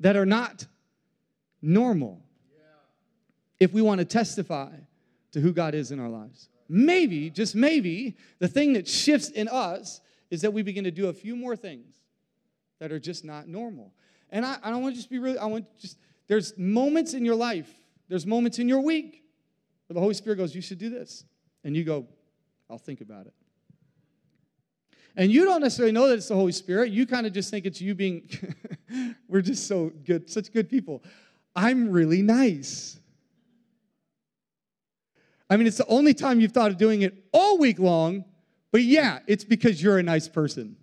that 0.00 0.16
are 0.16 0.24
not 0.24 0.66
normal 1.60 2.22
if 3.60 3.74
we 3.74 3.82
want 3.82 3.98
to 3.98 4.06
testify 4.06 4.70
to 5.32 5.40
who 5.40 5.52
God 5.52 5.74
is 5.74 5.92
in 5.92 6.00
our 6.00 6.08
lives 6.08 6.48
maybe 6.66 7.28
just 7.28 7.54
maybe 7.54 8.16
the 8.38 8.48
thing 8.48 8.72
that 8.72 8.88
shifts 8.88 9.28
in 9.28 9.48
us 9.48 10.00
is 10.30 10.40
that 10.40 10.54
we 10.54 10.62
begin 10.62 10.84
to 10.84 10.90
do 10.90 11.08
a 11.08 11.12
few 11.12 11.36
more 11.36 11.56
things 11.56 11.92
that 12.82 12.90
are 12.90 12.98
just 12.98 13.24
not 13.24 13.46
normal. 13.46 13.92
And 14.32 14.44
I, 14.44 14.56
I 14.62 14.70
don't 14.70 14.82
want 14.82 14.94
to 14.94 14.96
just 14.96 15.10
be 15.10 15.18
really, 15.18 15.38
I 15.38 15.44
want 15.44 15.66
just, 15.78 15.98
there's 16.26 16.56
moments 16.58 17.14
in 17.14 17.24
your 17.24 17.36
life, 17.36 17.70
there's 18.08 18.26
moments 18.26 18.58
in 18.58 18.66
your 18.66 18.80
week 18.80 19.22
where 19.86 19.94
the 19.94 20.00
Holy 20.00 20.14
Spirit 20.14 20.36
goes, 20.36 20.54
You 20.54 20.62
should 20.62 20.78
do 20.78 20.90
this. 20.90 21.24
And 21.64 21.76
you 21.76 21.84
go, 21.84 22.06
I'll 22.68 22.78
think 22.78 23.00
about 23.00 23.26
it. 23.26 23.34
And 25.14 25.30
you 25.30 25.44
don't 25.44 25.60
necessarily 25.60 25.92
know 25.92 26.08
that 26.08 26.14
it's 26.14 26.28
the 26.28 26.34
Holy 26.34 26.52
Spirit. 26.52 26.90
You 26.90 27.06
kind 27.06 27.26
of 27.26 27.32
just 27.32 27.50
think 27.50 27.66
it's 27.66 27.80
you 27.80 27.94
being, 27.94 28.28
we're 29.28 29.42
just 29.42 29.68
so 29.68 29.92
good, 30.04 30.28
such 30.30 30.52
good 30.52 30.68
people. 30.68 31.04
I'm 31.54 31.90
really 31.90 32.22
nice. 32.22 32.98
I 35.50 35.56
mean, 35.56 35.66
it's 35.66 35.76
the 35.76 35.86
only 35.86 36.14
time 36.14 36.40
you've 36.40 36.52
thought 36.52 36.70
of 36.70 36.78
doing 36.78 37.02
it 37.02 37.26
all 37.30 37.58
week 37.58 37.78
long, 37.78 38.24
but 38.70 38.82
yeah, 38.82 39.18
it's 39.26 39.44
because 39.44 39.82
you're 39.82 39.98
a 39.98 40.02
nice 40.02 40.26
person. 40.26 40.76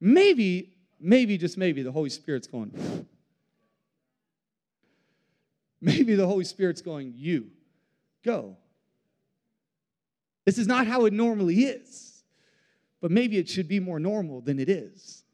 Maybe, 0.00 0.77
maybe, 1.00 1.38
just 1.38 1.56
maybe, 1.56 1.82
the 1.82 1.92
Holy 1.92 2.10
Spirit's 2.10 2.46
going, 2.46 2.70
maybe 5.80 6.14
the 6.14 6.26
Holy 6.26 6.44
Spirit's 6.44 6.82
going, 6.82 7.14
you 7.16 7.48
go. 8.24 8.56
This 10.44 10.58
is 10.58 10.66
not 10.66 10.86
how 10.86 11.04
it 11.04 11.12
normally 11.12 11.64
is, 11.64 12.22
but 13.00 13.10
maybe 13.10 13.38
it 13.38 13.48
should 13.48 13.68
be 13.68 13.80
more 13.80 14.00
normal 14.00 14.40
than 14.40 14.58
it 14.58 14.68
is. 14.68 15.24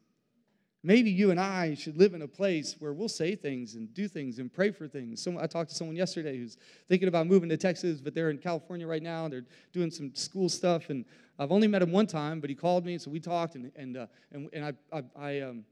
Maybe 0.85 1.09
you 1.09 1.31
and 1.31 1.39
I 1.39 1.73
should 1.73 1.97
live 1.97 2.13
in 2.13 2.21
a 2.21 2.27
place 2.27 2.75
where 2.77 2.93
we'll 2.93 3.09
say 3.09 3.33
things 3.33 3.73
and 3.73 3.91
do 3.95 4.07
things 4.07 4.37
and 4.37 4.53
pray 4.53 4.69
for 4.69 4.87
things. 4.87 5.19
Some, 5.19 5.35
I 5.35 5.47
talked 5.47 5.71
to 5.71 5.75
someone 5.75 5.95
yesterday 5.95 6.37
who's 6.37 6.57
thinking 6.87 7.07
about 7.07 7.25
moving 7.25 7.49
to 7.49 7.57
Texas, 7.57 7.99
but 7.99 8.13
they're 8.13 8.29
in 8.29 8.37
California 8.37 8.85
right 8.85 9.01
now. 9.01 9.27
They're 9.27 9.47
doing 9.73 9.89
some 9.89 10.13
school 10.13 10.47
stuff, 10.47 10.91
and 10.91 11.03
I've 11.39 11.51
only 11.51 11.67
met 11.67 11.81
him 11.81 11.91
one 11.91 12.05
time, 12.05 12.39
but 12.39 12.51
he 12.51 12.55
called 12.55 12.85
me, 12.85 12.99
so 12.99 13.09
we 13.09 13.19
talked, 13.19 13.55
and 13.55 13.71
and 13.75 13.97
uh, 13.97 14.05
and, 14.31 14.47
and 14.53 14.63
I, 14.63 14.73
I, 14.95 15.03
I 15.17 15.39
um, 15.39 15.65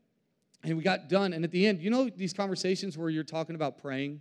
and 0.63 0.75
we 0.75 0.83
got 0.83 1.09
done. 1.09 1.33
And 1.33 1.45
at 1.45 1.51
the 1.51 1.67
end, 1.67 1.79
you 1.79 1.91
know 1.91 2.09
these 2.09 2.33
conversations 2.33 2.97
where 2.97 3.11
you're 3.11 3.23
talking 3.23 3.53
about 3.53 3.77
praying, 3.77 4.19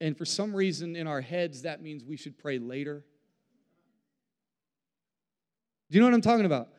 and 0.00 0.18
for 0.18 0.24
some 0.24 0.52
reason 0.52 0.96
in 0.96 1.06
our 1.06 1.20
heads 1.20 1.62
that 1.62 1.82
means 1.82 2.02
we 2.02 2.16
should 2.16 2.36
pray 2.36 2.58
later. 2.58 3.04
Do 5.88 5.94
you 5.94 6.00
know 6.00 6.08
what 6.08 6.14
I'm 6.14 6.20
talking 6.20 6.46
about? 6.46 6.70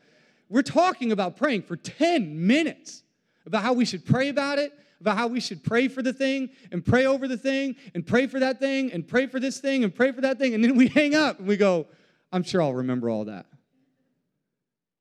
We're 0.50 0.60
talking 0.60 1.12
about 1.12 1.38
praying 1.38 1.62
for 1.62 1.76
10 1.76 2.46
minutes 2.46 3.04
about 3.46 3.62
how 3.62 3.72
we 3.72 3.84
should 3.84 4.04
pray 4.04 4.28
about 4.28 4.58
it, 4.58 4.72
about 5.00 5.16
how 5.16 5.26
we 5.26 5.40
should 5.40 5.64
pray 5.64 5.88
for 5.88 6.02
the 6.02 6.12
thing 6.12 6.50
and 6.70 6.84
pray 6.84 7.06
over 7.06 7.26
the 7.26 7.36
thing 7.36 7.76
and 7.94 8.06
pray 8.06 8.26
for 8.26 8.40
that 8.40 8.60
thing 8.60 8.92
and 8.92 9.06
pray 9.06 9.26
for 9.26 9.40
this 9.40 9.58
thing 9.58 9.84
and 9.84 9.94
pray 9.94 10.12
for 10.12 10.20
that 10.20 10.38
thing. 10.38 10.54
And 10.54 10.62
then 10.62 10.76
we 10.76 10.88
hang 11.00 11.14
up 11.14 11.38
and 11.38 11.48
we 11.48 11.56
go, 11.56 11.86
I'm 12.32 12.42
sure 12.42 12.62
I'll 12.62 12.74
remember 12.74 13.10
all 13.10 13.24
that. 13.26 13.46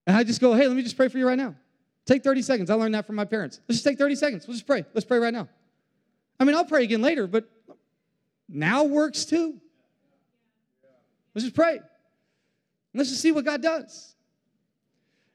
And 0.08 0.18
I 0.18 0.24
just 0.24 0.42
go, 0.42 0.54
hey, 0.54 0.68
let 0.68 0.76
me 0.76 0.82
just 0.84 0.98
pray 0.98 1.08
for 1.08 1.18
you 1.18 1.28
right 1.28 1.38
now. 1.38 1.56
Take 2.06 2.24
30 2.24 2.42
seconds. 2.42 2.70
I 2.70 2.74
learned 2.74 2.96
that 2.96 3.06
from 3.06 3.16
my 3.16 3.26
parents. 3.26 3.60
Let's 3.68 3.78
just 3.78 3.86
take 3.86 3.98
30 3.98 4.16
seconds. 4.16 4.48
We'll 4.48 4.56
just 4.56 4.66
pray. 4.66 4.84
Let's 4.94 5.06
pray 5.06 5.20
right 5.20 5.34
now. 5.34 5.48
I 6.40 6.44
mean, 6.44 6.56
I'll 6.56 6.66
pray 6.66 6.84
again 6.84 7.02
later, 7.02 7.28
but 7.28 7.48
now 8.50 8.84
works 8.84 9.26
too. 9.26 9.62
Let's 11.34 11.46
just 11.46 11.56
pray. 11.56 11.80
Let's 12.94 13.10
just 13.10 13.22
see 13.22 13.32
what 13.32 13.46
God 13.46 13.62
does. 13.62 14.11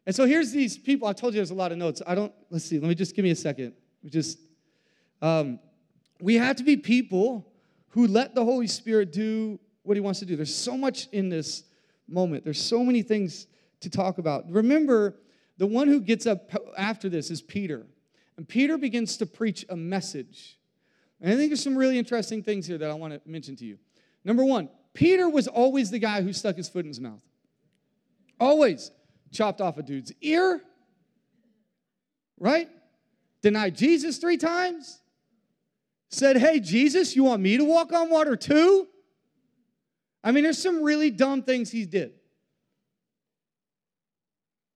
And 0.06 0.14
so 0.14 0.24
here's 0.24 0.52
these 0.52 0.78
people. 0.78 1.08
I 1.08 1.12
told 1.12 1.34
you 1.34 1.38
there's 1.38 1.50
a 1.50 1.54
lot 1.54 1.72
of 1.72 1.78
notes. 1.78 2.00
I 2.06 2.14
don't, 2.14 2.32
let's 2.50 2.64
see, 2.64 2.78
let 2.78 2.88
me 2.88 2.94
just 2.94 3.14
give 3.16 3.24
me 3.24 3.32
a 3.32 3.36
second. 3.36 3.74
We 4.02 4.10
just, 4.10 4.38
um, 5.20 5.58
we 6.20 6.36
have 6.36 6.56
to 6.56 6.64
be 6.64 6.76
people 6.76 7.52
who 7.88 8.06
let 8.06 8.34
the 8.34 8.44
Holy 8.44 8.68
Spirit 8.68 9.12
do 9.12 9.58
what 9.82 9.96
he 9.96 10.00
wants 10.00 10.20
to 10.20 10.26
do. 10.26 10.36
There's 10.36 10.54
so 10.54 10.76
much 10.76 11.08
in 11.12 11.28
this 11.28 11.64
moment, 12.08 12.44
there's 12.44 12.62
so 12.62 12.84
many 12.84 13.02
things 13.02 13.48
to 13.80 13.90
talk 13.90 14.18
about. 14.18 14.48
Remember, 14.48 15.16
the 15.58 15.66
one 15.66 15.88
who 15.88 16.00
gets 16.00 16.26
up 16.26 16.50
after 16.76 17.08
this 17.08 17.30
is 17.30 17.42
Peter. 17.42 17.86
And 18.36 18.46
Peter 18.46 18.76
begins 18.76 19.16
to 19.16 19.26
preach 19.26 19.64
a 19.68 19.76
message. 19.76 20.58
And 21.20 21.32
I 21.32 21.36
think 21.36 21.50
there's 21.50 21.62
some 21.62 21.76
really 21.76 21.98
interesting 21.98 22.42
things 22.42 22.66
here 22.66 22.78
that 22.78 22.90
I 22.90 22.94
want 22.94 23.14
to 23.14 23.20
mention 23.28 23.56
to 23.56 23.64
you. 23.64 23.78
Number 24.24 24.44
one, 24.44 24.68
Peter 24.92 25.28
was 25.28 25.48
always 25.48 25.90
the 25.90 25.98
guy 25.98 26.22
who 26.22 26.32
stuck 26.32 26.56
his 26.56 26.68
foot 26.68 26.80
in 26.80 26.88
his 26.88 27.00
mouth. 27.00 27.22
Always 28.38 28.90
chopped 29.32 29.60
off 29.60 29.78
a 29.78 29.82
dude's 29.82 30.12
ear, 30.20 30.60
right? 32.38 32.68
Denied 33.42 33.76
Jesus 33.76 34.18
three 34.18 34.36
times. 34.36 35.00
Said, 36.08 36.36
Hey, 36.36 36.60
Jesus, 36.60 37.16
you 37.16 37.24
want 37.24 37.42
me 37.42 37.56
to 37.56 37.64
walk 37.64 37.92
on 37.92 38.10
water 38.10 38.36
too? 38.36 38.86
I 40.22 40.32
mean, 40.32 40.44
there's 40.44 40.60
some 40.60 40.82
really 40.82 41.10
dumb 41.10 41.42
things 41.42 41.70
he 41.70 41.84
did. 41.84 42.12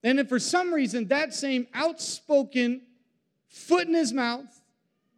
And 0.02 0.18
if 0.18 0.28
for 0.28 0.38
some 0.38 0.72
reason 0.72 1.08
that 1.08 1.34
same 1.34 1.66
outspoken, 1.74 2.82
foot 3.48 3.86
in 3.86 3.94
his 3.94 4.12
mouth 4.12 4.46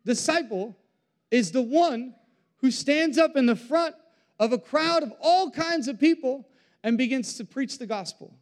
disciple 0.04 0.76
is 1.30 1.52
the 1.52 1.62
one 1.62 2.14
who 2.56 2.70
stands 2.70 3.18
up 3.18 3.36
in 3.36 3.46
the 3.46 3.56
front 3.56 3.94
of 4.38 4.52
a 4.52 4.58
crowd 4.58 5.02
of 5.02 5.12
all 5.20 5.50
kinds 5.50 5.86
of 5.86 6.00
people 6.00 6.48
and 6.82 6.98
begins 6.98 7.34
to 7.34 7.44
preach 7.44 7.78
the 7.78 7.86
gospel 7.86 8.34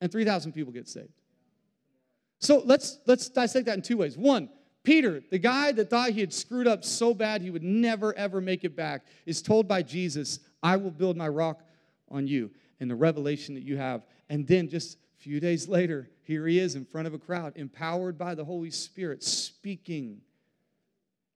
and 0.00 0.10
3,000 0.10 0.52
people 0.52 0.72
get 0.72 0.88
saved. 0.88 1.12
So 2.38 2.62
let's, 2.64 2.98
let's 3.06 3.28
dissect 3.28 3.66
that 3.66 3.76
in 3.76 3.82
two 3.82 3.96
ways. 3.96 4.16
One, 4.16 4.48
Peter, 4.82 5.22
the 5.30 5.38
guy 5.38 5.72
that 5.72 5.90
thought 5.90 6.10
he 6.10 6.20
had 6.20 6.32
screwed 6.32 6.68
up 6.68 6.84
so 6.84 7.12
bad 7.12 7.42
he 7.42 7.50
would 7.50 7.62
never 7.62 8.16
ever 8.16 8.40
make 8.40 8.62
it 8.62 8.76
back, 8.76 9.04
is 9.24 9.42
told 9.42 9.66
by 9.66 9.82
Jesus, 9.82 10.38
I 10.62 10.76
will 10.76 10.90
build 10.90 11.16
my 11.16 11.28
rock 11.28 11.62
on 12.08 12.26
you, 12.26 12.50
and 12.78 12.90
the 12.90 12.94
revelation 12.94 13.54
that 13.54 13.64
you 13.64 13.76
have. 13.76 14.06
And 14.28 14.46
then 14.46 14.68
just 14.68 14.96
a 15.18 15.22
few 15.22 15.40
days 15.40 15.66
later, 15.66 16.08
here 16.22 16.46
he 16.46 16.58
is 16.58 16.76
in 16.76 16.84
front 16.84 17.06
of 17.06 17.14
a 17.14 17.18
crowd, 17.18 17.54
empowered 17.56 18.16
by 18.16 18.34
the 18.34 18.44
Holy 18.44 18.70
Spirit, 18.70 19.24
speaking 19.24 20.20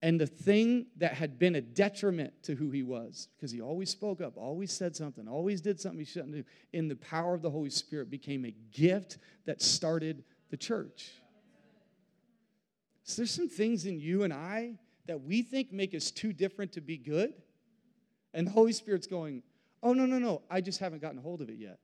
and 0.03 0.19
the 0.19 0.27
thing 0.27 0.87
that 0.97 1.13
had 1.13 1.39
been 1.39 1.57
a 1.57 1.61
detriment 1.61 2.33
to 2.45 2.55
who 2.55 2.71
he 2.71 2.83
was, 2.83 3.29
because 3.37 3.51
he 3.51 3.61
always 3.61 3.91
spoke 3.91 4.23
up, 4.23 4.37
always 4.37 4.73
said 4.73 4.97
something, 4.97 5.29
always 5.29 5.61
did 5.61 5.79
something 5.79 5.99
he 5.99 6.07
shouldn't 6.07 6.33
do, 6.33 6.45
in 6.73 6.89
the 6.89 6.97
power 6.97 7.35
of 7.35 7.43
the 7.43 7.51
Holy 7.51 7.69
Spirit 7.69 8.11
became 8.11 8.47
a 8.47 8.55
gift 8.73 9.19
that 9.45 9.61
started 9.61 10.25
the 10.51 10.57
church. 10.57 11.11
So 13.05 13.21
there's 13.21 13.31
some 13.31 13.49
things 13.49 13.85
in 13.85 14.01
you 14.01 14.23
and 14.23 14.33
I 14.33 14.79
that 15.07 15.21
we 15.23 15.43
think 15.43 15.73
make 15.73 15.95
us 15.95 16.11
too 16.11 16.33
different 16.33 16.73
to 16.73 16.81
be 16.81 16.97
good. 16.97 17.35
And 18.33 18.47
the 18.47 18.53
Holy 18.53 18.73
Spirit's 18.73 19.07
going, 19.07 19.43
oh, 19.83 19.93
no, 19.93 20.07
no, 20.07 20.19
no, 20.19 20.43
I 20.51 20.61
just 20.61 20.79
haven't 20.79 21.03
gotten 21.03 21.19
a 21.19 21.23
hold 21.23 21.43
of 21.43 21.51
it 21.51 21.59
yet. 21.59 21.79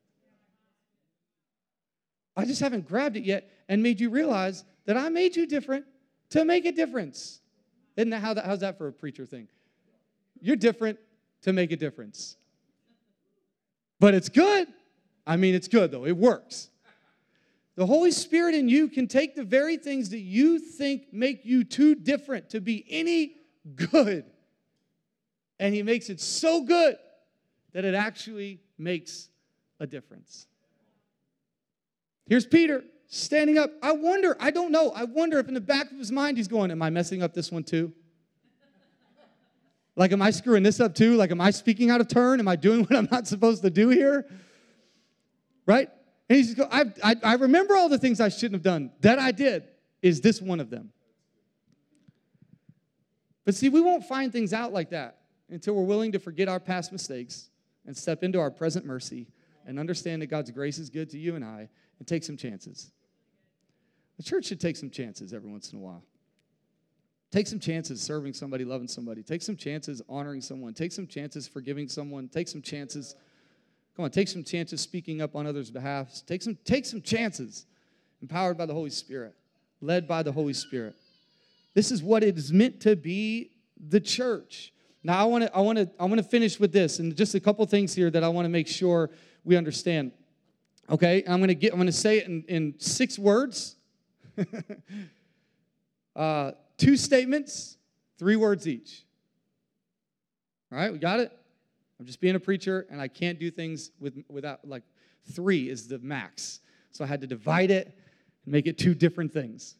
I 2.36 2.44
just 2.44 2.60
haven't 2.60 2.86
grabbed 2.86 3.16
it 3.16 3.24
yet 3.24 3.50
and 3.68 3.82
made 3.82 4.00
you 4.00 4.08
realize 4.08 4.64
that 4.84 4.96
I 4.96 5.08
made 5.08 5.36
you 5.36 5.46
different 5.46 5.84
to 6.30 6.44
make 6.44 6.64
a 6.64 6.72
difference. 6.72 7.40
Isn't 7.96 8.10
that 8.10 8.20
how 8.20 8.34
that, 8.34 8.44
how's 8.44 8.60
that 8.60 8.78
for 8.78 8.88
a 8.88 8.92
preacher 8.92 9.26
thing? 9.26 9.48
You're 10.40 10.56
different 10.56 10.98
to 11.42 11.52
make 11.52 11.72
a 11.72 11.76
difference. 11.76 12.36
But 13.98 14.14
it's 14.14 14.28
good. 14.28 14.68
I 15.26 15.36
mean, 15.36 15.54
it's 15.54 15.68
good 15.68 15.90
though, 15.90 16.04
it 16.04 16.16
works. 16.16 16.68
The 17.76 17.86
Holy 17.86 18.10
Spirit 18.10 18.54
in 18.54 18.68
you 18.68 18.88
can 18.88 19.06
take 19.06 19.34
the 19.34 19.44
very 19.44 19.76
things 19.76 20.10
that 20.10 20.20
you 20.20 20.58
think 20.58 21.12
make 21.12 21.44
you 21.44 21.62
too 21.62 21.94
different 21.94 22.50
to 22.50 22.60
be 22.60 22.84
any 22.88 23.36
good, 23.74 24.24
and 25.58 25.74
He 25.74 25.82
makes 25.82 26.08
it 26.08 26.20
so 26.20 26.62
good 26.62 26.96
that 27.72 27.84
it 27.84 27.94
actually 27.94 28.60
makes 28.78 29.28
a 29.78 29.86
difference. 29.86 30.46
Here's 32.26 32.46
Peter 32.46 32.82
standing 33.08 33.58
up. 33.58 33.70
I 33.82 33.92
wonder, 33.92 34.36
I 34.40 34.50
don't 34.50 34.72
know, 34.72 34.90
I 34.90 35.04
wonder 35.04 35.38
if 35.38 35.48
in 35.48 35.54
the 35.54 35.60
back 35.60 35.90
of 35.90 35.98
his 35.98 36.12
mind 36.12 36.36
he's 36.36 36.48
going, 36.48 36.70
Am 36.70 36.82
I 36.82 36.90
messing 36.90 37.22
up 37.22 37.34
this 37.34 37.50
one 37.50 37.64
too? 37.64 37.92
Like, 39.98 40.12
am 40.12 40.20
I 40.20 40.30
screwing 40.30 40.62
this 40.62 40.78
up 40.78 40.94
too? 40.94 41.14
Like, 41.14 41.30
am 41.30 41.40
I 41.40 41.50
speaking 41.50 41.90
out 41.90 42.02
of 42.02 42.08
turn? 42.08 42.38
Am 42.38 42.48
I 42.48 42.56
doing 42.56 42.80
what 42.84 42.94
I'm 42.94 43.08
not 43.10 43.26
supposed 43.26 43.62
to 43.62 43.70
do 43.70 43.88
here? 43.88 44.26
Right? 45.64 45.88
And 46.28 46.36
he's 46.36 46.54
go, 46.54 46.68
I, 46.70 46.84
I, 47.02 47.16
I 47.22 47.34
remember 47.34 47.76
all 47.76 47.88
the 47.88 47.98
things 47.98 48.20
I 48.20 48.28
shouldn't 48.28 48.54
have 48.54 48.62
done. 48.62 48.92
That 49.00 49.18
I 49.18 49.32
did. 49.32 49.64
Is 50.02 50.20
this 50.20 50.40
one 50.42 50.60
of 50.60 50.70
them? 50.70 50.92
But 53.44 53.54
see, 53.54 53.68
we 53.68 53.80
won't 53.80 54.04
find 54.04 54.32
things 54.32 54.52
out 54.52 54.72
like 54.72 54.90
that 54.90 55.18
until 55.48 55.74
we're 55.74 55.84
willing 55.84 56.12
to 56.12 56.18
forget 56.18 56.48
our 56.48 56.60
past 56.60 56.92
mistakes 56.92 57.48
and 57.86 57.96
step 57.96 58.22
into 58.22 58.40
our 58.40 58.50
present 58.50 58.84
mercy 58.84 59.28
and 59.66 59.78
understand 59.78 60.20
that 60.22 60.26
God's 60.26 60.50
grace 60.50 60.78
is 60.78 60.90
good 60.90 61.10
to 61.10 61.18
you 61.18 61.36
and 61.36 61.44
I 61.44 61.68
and 61.98 62.06
take 62.06 62.24
some 62.24 62.36
chances. 62.36 62.90
The 64.16 64.22
church 64.22 64.46
should 64.46 64.60
take 64.60 64.76
some 64.76 64.90
chances 64.90 65.32
every 65.32 65.50
once 65.50 65.72
in 65.72 65.78
a 65.78 65.82
while. 65.82 66.02
Take 67.30 67.46
some 67.46 67.58
chances 67.58 68.00
serving 68.00 68.32
somebody, 68.32 68.64
loving 68.64 68.88
somebody. 68.88 69.22
Take 69.22 69.42
some 69.42 69.56
chances 69.56 70.00
honoring 70.08 70.40
someone. 70.40 70.74
Take 70.74 70.92
some 70.92 71.06
chances 71.06 71.46
forgiving 71.48 71.88
someone. 71.88 72.28
Take 72.28 72.48
some 72.48 72.62
chances. 72.62 73.14
Come 73.94 74.04
on, 74.04 74.10
take 74.10 74.28
some 74.28 74.44
chances 74.44 74.80
speaking 74.80 75.20
up 75.20 75.34
on 75.34 75.46
others' 75.46 75.70
behalf. 75.70 76.22
Take 76.26 76.42
some, 76.42 76.56
take 76.64 76.86
some 76.86 77.02
chances. 77.02 77.66
Empowered 78.22 78.56
by 78.56 78.64
the 78.64 78.72
Holy 78.72 78.90
Spirit, 78.90 79.34
led 79.80 80.08
by 80.08 80.22
the 80.22 80.32
Holy 80.32 80.54
Spirit. 80.54 80.94
This 81.74 81.90
is 81.92 82.02
what 82.02 82.22
it 82.22 82.38
is 82.38 82.52
meant 82.52 82.80
to 82.80 82.96
be 82.96 83.50
the 83.88 84.00
church. 84.00 84.72
Now 85.02 85.20
I 85.20 85.24
want 85.24 85.44
to 85.44 85.54
I 85.54 85.60
want 85.60 85.78
to 85.78 85.90
I 86.00 86.04
want 86.06 86.16
to 86.16 86.22
finish 86.22 86.58
with 86.58 86.72
this 86.72 86.98
and 86.98 87.14
just 87.14 87.34
a 87.34 87.40
couple 87.40 87.64
things 87.66 87.94
here 87.94 88.10
that 88.10 88.24
I 88.24 88.28
want 88.28 88.46
to 88.46 88.48
make 88.48 88.66
sure 88.66 89.10
we 89.44 89.56
understand. 89.56 90.12
Okay, 90.88 91.24
I'm 91.26 91.40
to 91.48 91.54
get 91.54 91.72
I'm 91.72 91.84
to 91.84 91.92
say 91.92 92.18
it 92.18 92.26
in, 92.26 92.44
in 92.48 92.74
six 92.78 93.18
words. 93.18 93.76
uh, 96.16 96.52
two 96.76 96.96
statements, 96.96 97.76
three 98.18 98.36
words 98.36 98.68
each. 98.68 99.04
All 100.70 100.78
right, 100.78 100.92
we 100.92 100.98
got 100.98 101.20
it? 101.20 101.32
I'm 101.98 102.06
just 102.06 102.20
being 102.20 102.36
a 102.36 102.40
preacher 102.40 102.86
and 102.90 103.00
I 103.00 103.08
can't 103.08 103.38
do 103.38 103.50
things 103.50 103.90
with, 103.98 104.22
without, 104.28 104.66
like, 104.68 104.82
three 105.32 105.68
is 105.68 105.88
the 105.88 105.98
max. 105.98 106.60
So 106.92 107.04
I 107.04 107.08
had 107.08 107.20
to 107.22 107.26
divide 107.26 107.70
it 107.70 107.86
and 108.44 108.52
make 108.52 108.66
it 108.66 108.78
two 108.78 108.94
different 108.94 109.32
things. 109.32 109.74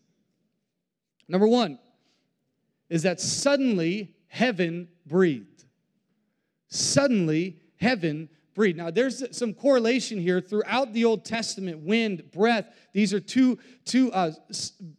Number 1.29 1.47
one 1.47 1.79
is 2.89 3.03
that 3.03 3.21
suddenly 3.21 4.15
heaven 4.29 4.89
breathed. 5.07 5.65
Suddenly 6.69 7.61
heaven 7.77 8.29
Now, 8.57 8.91
there's 8.91 9.23
some 9.37 9.53
correlation 9.53 10.19
here 10.19 10.41
throughout 10.41 10.95
the 10.95 11.05
Old 11.05 11.25
Testament 11.25 11.81
wind, 11.81 12.31
breath. 12.33 12.75
These 12.95 13.13
are 13.13 13.21
two, 13.21 13.59
two 13.85 14.11
uh, 14.13 14.33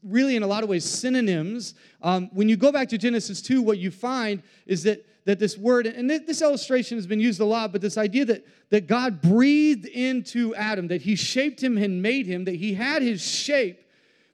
really, 0.04 0.36
in 0.36 0.44
a 0.44 0.48
lot 0.48 0.64
of 0.64 0.70
ways, 0.70 0.86
synonyms. 0.86 1.74
Um, 2.04 2.30
when 2.34 2.48
you 2.50 2.56
go 2.56 2.72
back 2.72 2.88
to 2.90 3.00
Genesis 3.00 3.42
2, 3.42 3.64
what 3.64 3.80
you 3.80 3.90
find 3.90 4.44
is 4.68 4.84
that, 4.84 5.04
that 5.26 5.40
this 5.40 5.58
word, 5.58 5.88
and 5.88 6.08
this 6.08 6.42
illustration 6.42 7.00
has 7.00 7.08
been 7.08 7.20
used 7.20 7.40
a 7.40 7.46
lot, 7.46 7.72
but 7.72 7.82
this 7.82 7.98
idea 7.98 8.26
that, 8.26 8.46
that 8.70 8.86
God 8.86 9.22
breathed 9.22 9.88
into 9.88 10.54
Adam, 10.54 10.88
that 10.90 11.02
he 11.02 11.16
shaped 11.16 11.62
him 11.62 11.78
and 11.78 12.02
made 12.02 12.28
him, 12.28 12.46
that 12.46 12.56
he 12.56 12.76
had 12.76 13.02
his 13.02 13.22
shape, 13.22 13.82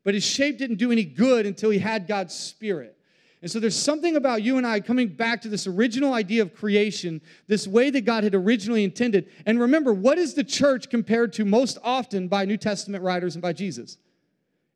but 0.03 0.13
his 0.13 0.25
shape 0.25 0.57
didn't 0.57 0.77
do 0.77 0.91
any 0.91 1.05
good 1.05 1.45
until 1.45 1.69
he 1.69 1.79
had 1.79 2.07
God's 2.07 2.35
spirit. 2.35 2.97
And 3.43 3.51
so 3.51 3.59
there's 3.59 3.75
something 3.75 4.15
about 4.15 4.41
you 4.41 4.57
and 4.57 4.65
I 4.65 4.79
coming 4.79 5.09
back 5.09 5.41
to 5.41 5.49
this 5.49 5.67
original 5.67 6.13
idea 6.13 6.43
of 6.43 6.55
creation, 6.55 7.21
this 7.49 7.67
way 7.67 7.89
that 7.89 8.05
God 8.05 8.23
had 8.23 8.33
originally 8.33 8.85
intended. 8.85 9.29
And 9.45 9.59
remember, 9.59 9.91
what 9.91 10.17
is 10.17 10.33
the 10.33 10.45
church 10.45 10.89
compared 10.89 11.33
to 11.33 11.43
most 11.43 11.77
often 11.83 12.29
by 12.29 12.45
New 12.45 12.55
Testament 12.55 13.03
writers 13.03 13.35
and 13.35 13.41
by 13.41 13.51
Jesus? 13.51 13.97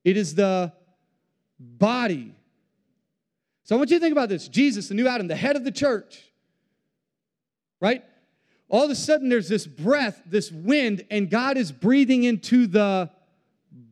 It 0.03 0.17
is 0.17 0.35
the 0.35 0.73
body. 1.57 2.35
So 3.63 3.73
I 3.73 3.77
want 3.77 3.89
you 3.89 3.99
to 3.99 4.01
think 4.01 4.11
about 4.11 4.27
this 4.27 4.49
Jesus, 4.49 4.89
the 4.89 4.95
new 4.95 5.07
Adam, 5.07 5.29
the 5.29 5.35
head 5.37 5.55
of 5.55 5.63
the 5.63 5.71
church, 5.71 6.25
right? 7.79 8.03
All 8.67 8.83
of 8.83 8.91
a 8.91 8.95
sudden, 8.95 9.29
there's 9.29 9.47
this 9.47 9.65
breath, 9.65 10.21
this 10.25 10.51
wind, 10.51 11.05
and 11.09 11.29
God 11.29 11.55
is 11.55 11.71
breathing 11.71 12.25
into 12.25 12.67
the 12.67 13.11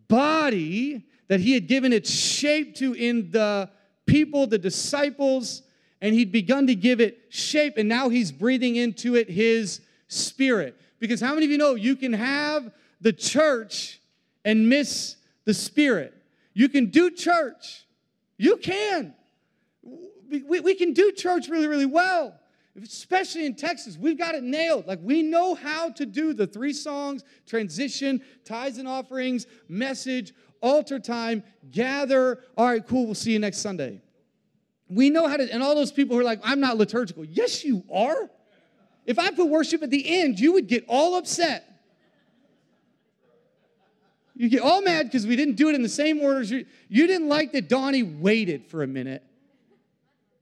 body 0.10 1.06
that 1.30 1.40
He 1.40 1.54
had 1.54 1.68
given 1.68 1.94
its 1.94 2.12
shape 2.12 2.76
to 2.76 2.92
in 2.92 3.32
the 3.32 3.70
people, 4.06 4.48
the 4.48 4.58
disciples, 4.58 5.64
and 6.02 6.14
he'd 6.14 6.32
begun 6.32 6.68
to 6.68 6.76
give 6.76 7.02
it 7.02 7.20
shape, 7.30 7.78
and 7.78 7.90
now 7.90 8.10
he's 8.10 8.32
breathing 8.32 8.76
into 8.76 9.16
it 9.16 9.30
his 9.30 9.82
spirit. 10.08 10.80
Because 11.00 11.22
how 11.22 11.34
many 11.34 11.46
of 11.46 11.52
you 11.52 11.58
know 11.58 11.76
you 11.76 11.96
can 11.96 12.14
have 12.14 12.72
the 13.02 13.14
church 13.14 14.00
and 14.44 14.70
miss 14.70 15.16
the 15.46 15.54
spirit? 15.54 16.14
You 16.54 16.70
can 16.70 16.88
do 16.88 17.12
church. 17.12 17.86
You 18.38 18.58
can. 18.58 19.14
We, 20.30 20.60
we 20.60 20.76
can 20.76 20.94
do 20.94 21.12
church 21.12 21.48
really, 21.48 21.68
really 21.68 21.86
well 21.86 22.40
especially 22.82 23.46
in 23.46 23.56
Texas, 23.56 23.98
we've 23.98 24.18
got 24.18 24.36
it 24.36 24.44
nailed. 24.44 24.88
Like 24.88 25.00
we 25.02 25.22
know 25.22 25.56
how 25.56 25.90
to 25.92 26.06
do 26.06 26.34
the 26.34 26.46
three 26.46 26.74
songs, 26.74 27.24
transition, 27.46 28.22
tithes 28.44 28.78
and 28.78 28.88
offerings, 28.88 29.48
message, 29.70 30.34
altar 30.62 31.00
time, 31.00 31.44
gather. 31.72 32.40
All 32.58 32.68
right, 32.68 32.86
cool, 32.86 33.06
we'll 33.06 33.16
see 33.16 33.32
you 33.32 33.40
next 33.40 33.60
Sunday. 33.60 34.02
We 34.90 35.10
know 35.10 35.28
how 35.28 35.38
to, 35.38 35.52
and 35.52 35.64
all 35.64 35.74
those 35.74 35.92
people 35.92 36.16
who 36.16 36.22
are 36.22 36.26
like, 36.26 36.42
I'm 36.44 36.60
not 36.60 36.78
liturgical. 36.78 37.26
Yes, 37.26 37.64
you 37.64 37.84
are. 37.92 38.30
If 39.06 39.20
I 39.20 39.32
put 39.32 39.48
worship 39.48 39.82
at 39.82 39.90
the 39.90 40.20
end, 40.22 40.40
you 40.40 40.54
would 40.54 40.68
get 40.68 40.84
all 40.88 41.16
upset. 41.16 41.64
You 44.36 44.50
get 44.50 44.62
all 44.62 44.82
mad 44.82 45.06
because 45.06 45.26
we 45.26 45.38
didn't 45.38 45.56
do 45.56 45.70
it 45.70 45.76
in 45.76 45.82
the 45.82 45.90
same 45.90 46.20
orders. 46.20 46.52
You, 46.52 46.66
you 46.90 47.08
didn't 47.08 47.30
like 47.30 47.54
that 47.54 47.70
Donnie 47.70 48.04
waited 48.04 48.68
for 48.68 48.84
a 48.84 48.88
minute 48.88 49.24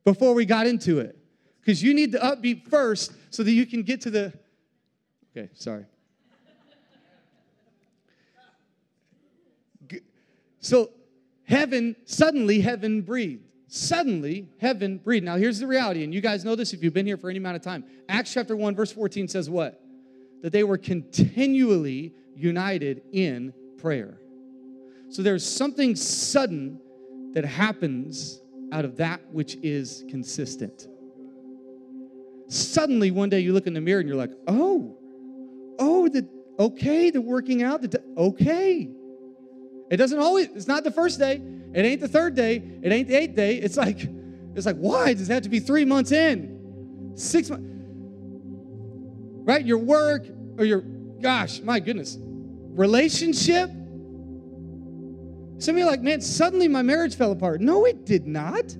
before 0.03 0.33
we 0.33 0.45
got 0.45 0.65
into 0.65 0.99
it. 0.99 1.17
Because 1.63 1.81
you 1.81 1.93
need 1.93 2.11
the 2.11 2.17
upbeat 2.19 2.67
first 2.67 3.13
so 3.29 3.41
that 3.43 3.51
you 3.51 3.65
can 3.65 3.83
get 3.83 4.01
to 4.01 4.09
the. 4.09 4.33
Okay, 5.35 5.49
sorry. 5.53 5.85
So 10.59 10.91
heaven, 11.45 11.95
suddenly 12.05 12.61
heaven 12.61 13.01
breathed. 13.01 13.43
Suddenly 13.67 14.49
heaven 14.59 14.97
breathed. 14.97 15.25
Now 15.25 15.35
here's 15.35 15.59
the 15.59 15.67
reality, 15.67 16.03
and 16.03 16.13
you 16.13 16.21
guys 16.21 16.45
know 16.45 16.55
this 16.55 16.73
if 16.73 16.83
you've 16.83 16.93
been 16.93 17.05
here 17.05 17.17
for 17.17 17.29
any 17.29 17.39
amount 17.39 17.55
of 17.55 17.61
time. 17.61 17.83
Acts 18.07 18.33
chapter 18.33 18.55
1, 18.55 18.75
verse 18.75 18.91
14 18.91 19.27
says 19.27 19.49
what? 19.49 19.81
That 20.41 20.51
they 20.51 20.63
were 20.63 20.77
continually 20.77 22.13
united 22.35 23.01
in 23.11 23.53
prayer. 23.77 24.19
So 25.09 25.21
there's 25.21 25.47
something 25.47 25.95
sudden 25.95 26.79
that 27.33 27.45
happens 27.45 28.41
out 28.71 28.85
of 28.85 28.97
that 28.97 29.21
which 29.31 29.57
is 29.63 30.03
consistent. 30.09 30.87
Suddenly, 32.47 33.11
one 33.11 33.29
day 33.29 33.39
you 33.39 33.53
look 33.53 33.67
in 33.67 33.73
the 33.73 33.81
mirror 33.81 33.99
and 33.99 34.07
you're 34.07 34.17
like, 34.17 34.33
oh, 34.47 34.97
oh, 35.79 36.07
the, 36.07 36.27
okay, 36.59 37.09
the 37.09 37.21
working 37.21 37.63
out, 37.63 37.81
the, 37.81 38.03
okay. 38.17 38.89
It 39.89 39.97
doesn't 39.97 40.19
always, 40.19 40.47
it's 40.47 40.67
not 40.67 40.83
the 40.83 40.91
first 40.91 41.19
day. 41.19 41.41
It 41.73 41.85
ain't 41.85 42.01
the 42.01 42.07
third 42.07 42.35
day. 42.35 42.61
It 42.81 42.91
ain't 42.91 43.07
the 43.07 43.15
eighth 43.15 43.35
day. 43.35 43.55
It's 43.55 43.77
like, 43.77 44.07
it's 44.55 44.65
like, 44.65 44.77
why 44.77 45.13
does 45.13 45.29
it 45.29 45.33
have 45.33 45.43
to 45.43 45.49
be 45.49 45.59
three 45.59 45.85
months 45.85 46.11
in? 46.11 47.13
Six 47.15 47.49
months? 47.49 47.65
Right? 49.45 49.65
Your 49.65 49.79
work 49.79 50.25
or 50.57 50.65
your, 50.65 50.81
gosh, 51.21 51.61
my 51.61 51.79
goodness, 51.79 52.17
relationship. 52.19 53.69
Some 55.57 55.75
of 55.75 55.79
you 55.79 55.85
are 55.85 55.91
like, 55.91 56.01
man, 56.01 56.21
suddenly 56.21 56.67
my 56.67 56.81
marriage 56.81 57.15
fell 57.15 57.31
apart. 57.31 57.61
No, 57.61 57.85
it 57.85 58.05
did 58.05 58.27
not. 58.27 58.75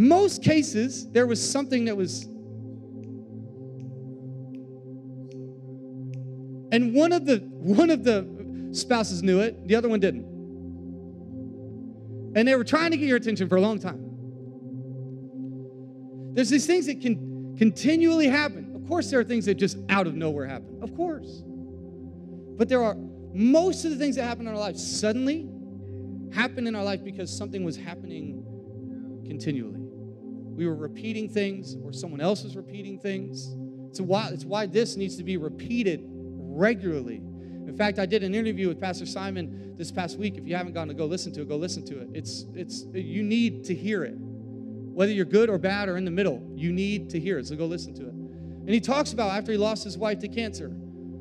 Most 0.00 0.42
cases, 0.42 1.10
there 1.10 1.26
was 1.26 1.38
something 1.46 1.84
that 1.84 1.94
was 1.94 2.24
And 6.72 6.94
one 6.94 7.12
of 7.12 7.26
the 7.26 7.40
one 7.50 7.90
of 7.90 8.02
the 8.02 8.26
spouses 8.72 9.22
knew 9.22 9.40
it, 9.40 9.68
the 9.68 9.74
other 9.74 9.90
one 9.90 10.00
didn't. 10.00 10.24
And 12.34 12.48
they 12.48 12.54
were 12.54 12.64
trying 12.64 12.92
to 12.92 12.96
get 12.96 13.08
your 13.08 13.18
attention 13.18 13.46
for 13.46 13.56
a 13.56 13.60
long 13.60 13.78
time. 13.78 14.00
There's 16.32 16.48
these 16.48 16.64
things 16.64 16.86
that 16.86 17.02
can 17.02 17.54
continually 17.58 18.28
happen. 18.28 18.72
Of 18.74 18.88
course, 18.88 19.10
there 19.10 19.20
are 19.20 19.24
things 19.24 19.44
that 19.44 19.56
just 19.56 19.76
out 19.90 20.06
of 20.06 20.14
nowhere 20.14 20.46
happen. 20.46 20.78
Of 20.80 20.96
course. 20.96 21.42
But 22.56 22.70
there 22.70 22.82
are 22.82 22.96
most 23.34 23.84
of 23.84 23.90
the 23.90 23.98
things 23.98 24.16
that 24.16 24.24
happen 24.24 24.46
in 24.46 24.52
our 24.54 24.58
life 24.58 24.78
suddenly 24.78 25.50
happen 26.32 26.66
in 26.66 26.74
our 26.74 26.84
life 26.84 27.04
because 27.04 27.36
something 27.36 27.64
was 27.64 27.76
happening 27.76 28.46
continually. 29.26 29.89
We 30.60 30.66
were 30.66 30.74
repeating 30.74 31.26
things, 31.30 31.74
or 31.82 31.90
someone 31.90 32.20
else 32.20 32.44
was 32.44 32.54
repeating 32.54 32.98
things. 32.98 33.56
It's 33.88 33.98
why, 33.98 34.28
it's 34.28 34.44
why 34.44 34.66
this 34.66 34.94
needs 34.94 35.16
to 35.16 35.24
be 35.24 35.38
repeated 35.38 36.04
regularly. 36.04 37.16
In 37.66 37.74
fact, 37.78 37.98
I 37.98 38.04
did 38.04 38.22
an 38.22 38.34
interview 38.34 38.68
with 38.68 38.78
Pastor 38.78 39.06
Simon 39.06 39.74
this 39.78 39.90
past 39.90 40.18
week. 40.18 40.36
If 40.36 40.46
you 40.46 40.54
haven't 40.54 40.74
gone 40.74 40.88
to 40.88 40.92
go 40.92 41.06
listen 41.06 41.32
to 41.32 41.40
it, 41.40 41.48
go 41.48 41.56
listen 41.56 41.82
to 41.86 42.02
it. 42.02 42.08
It's 42.12 42.44
it's 42.54 42.84
you 42.92 43.22
need 43.22 43.64
to 43.64 43.74
hear 43.74 44.04
it. 44.04 44.16
Whether 44.18 45.12
you're 45.12 45.24
good 45.24 45.48
or 45.48 45.56
bad 45.56 45.88
or 45.88 45.96
in 45.96 46.04
the 46.04 46.10
middle, 46.10 46.46
you 46.54 46.72
need 46.72 47.08
to 47.08 47.18
hear 47.18 47.38
it. 47.38 47.46
So 47.46 47.56
go 47.56 47.64
listen 47.64 47.94
to 47.94 48.02
it. 48.02 48.12
And 48.12 48.68
he 48.68 48.80
talks 48.80 49.14
about 49.14 49.30
after 49.30 49.52
he 49.52 49.56
lost 49.56 49.82
his 49.82 49.96
wife 49.96 50.18
to 50.18 50.28
cancer, 50.28 50.70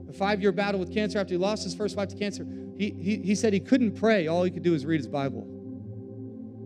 a 0.09 0.11
five-year 0.11 0.51
battle 0.51 0.81
with 0.81 0.93
cancer 0.93 1.17
after 1.17 1.35
he 1.35 1.37
lost 1.37 1.63
his 1.63 1.73
first 1.73 1.95
wife 1.95 2.09
to 2.09 2.17
cancer. 2.17 2.45
He, 2.77 2.89
he, 2.89 3.15
he 3.19 3.35
said 3.35 3.53
he 3.53 3.61
couldn't 3.61 3.93
pray. 3.93 4.27
All 4.27 4.43
he 4.43 4.51
could 4.51 4.63
do 4.63 4.73
was 4.73 4.85
read 4.85 4.99
his 4.99 5.07
Bible. 5.07 5.47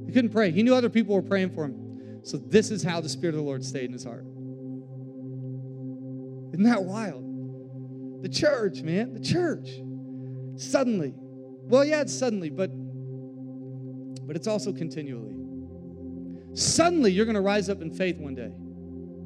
He 0.08 0.12
couldn't 0.12 0.32
pray. 0.32 0.50
He 0.50 0.64
knew 0.64 0.74
other 0.74 0.90
people 0.90 1.14
were 1.14 1.22
praying 1.22 1.52
for 1.52 1.66
him. 1.66 1.83
So 2.24 2.38
this 2.38 2.72
is 2.72 2.82
how 2.84 3.02
the 3.02 3.10
Spirit 3.10 3.36
of 3.36 3.40
the 3.40 3.46
Lord 3.46 3.64
stayed 3.64 3.86
in 3.86 3.94
his 3.94 4.06
heart. 4.06 4.26
Isn't 6.54 6.64
that 6.64 6.84
wild? 6.84 8.22
The 8.24 8.30
church, 8.30 8.82
man, 8.82 9.14
the 9.14 9.20
church. 9.20 9.70
Suddenly. 10.56 11.14
Well, 11.16 11.84
yeah, 11.84 12.02
it's 12.02 12.18
suddenly, 12.18 12.50
but 12.50 12.72
but 14.26 14.36
it's 14.38 14.48
also 14.48 14.72
continually. 14.72 15.36
Suddenly 16.54 17.12
you're 17.12 17.26
going 17.26 17.36
to 17.36 17.42
rise 17.42 17.70
up 17.70 17.82
in 17.82 17.92
faith 17.92 18.18
one 18.18 18.36
day. 18.36 18.54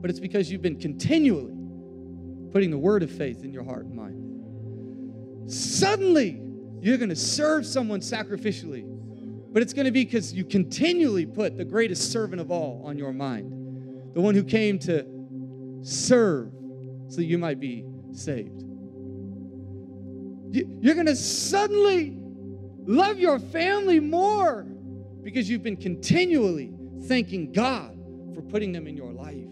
But 0.01 0.09
it's 0.09 0.19
because 0.19 0.51
you've 0.51 0.61
been 0.61 0.79
continually 0.79 1.53
putting 2.51 2.71
the 2.71 2.77
word 2.77 3.03
of 3.03 3.11
faith 3.11 3.43
in 3.43 3.51
your 3.51 3.63
heart 3.63 3.85
and 3.85 3.95
mind. 3.95 5.51
Suddenly 5.51 6.41
you're 6.81 6.97
going 6.97 7.09
to 7.09 7.15
serve 7.15 7.65
someone 7.65 7.99
sacrificially. 7.99 8.85
But 9.57 9.63
it's 9.63 9.73
going 9.73 9.85
to 9.85 9.91
be 9.91 10.05
because 10.05 10.35
you 10.35 10.45
continually 10.45 11.25
put 11.25 11.57
the 11.57 11.65
greatest 11.65 12.11
servant 12.11 12.39
of 12.39 12.51
all 12.51 12.83
on 12.85 12.95
your 12.95 13.11
mind. 13.11 14.13
The 14.13 14.21
one 14.21 14.35
who 14.35 14.43
came 14.43 14.77
to 14.77 15.03
serve 15.81 16.51
so 17.07 17.21
you 17.21 17.39
might 17.39 17.59
be 17.59 17.83
saved. 18.11 18.61
You're 20.51 20.93
going 20.93 21.07
to 21.07 21.15
suddenly 21.15 22.19
love 22.85 23.17
your 23.17 23.39
family 23.39 23.99
more 23.99 24.61
because 25.23 25.49
you've 25.49 25.63
been 25.63 25.77
continually 25.77 26.71
thanking 27.05 27.51
God 27.51 27.97
for 28.35 28.43
putting 28.43 28.71
them 28.71 28.85
in 28.85 28.95
your 28.95 29.11
life. 29.11 29.49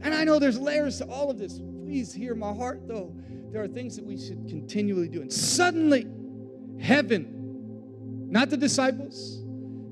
And 0.00 0.14
I 0.14 0.24
know 0.24 0.38
there's 0.38 0.58
layers 0.58 0.96
to 1.00 1.04
all 1.04 1.30
of 1.30 1.36
this. 1.36 1.60
Please 1.82 2.14
hear 2.14 2.34
my 2.34 2.54
heart, 2.54 2.88
though. 2.88 3.14
There 3.52 3.62
are 3.62 3.68
things 3.68 3.94
that 3.96 4.06
we 4.06 4.16
should 4.16 4.48
continually 4.48 5.10
do. 5.10 5.20
And 5.20 5.30
suddenly, 5.30 6.06
heaven, 6.80 7.33
not 8.30 8.50
the 8.50 8.56
disciples, 8.56 9.40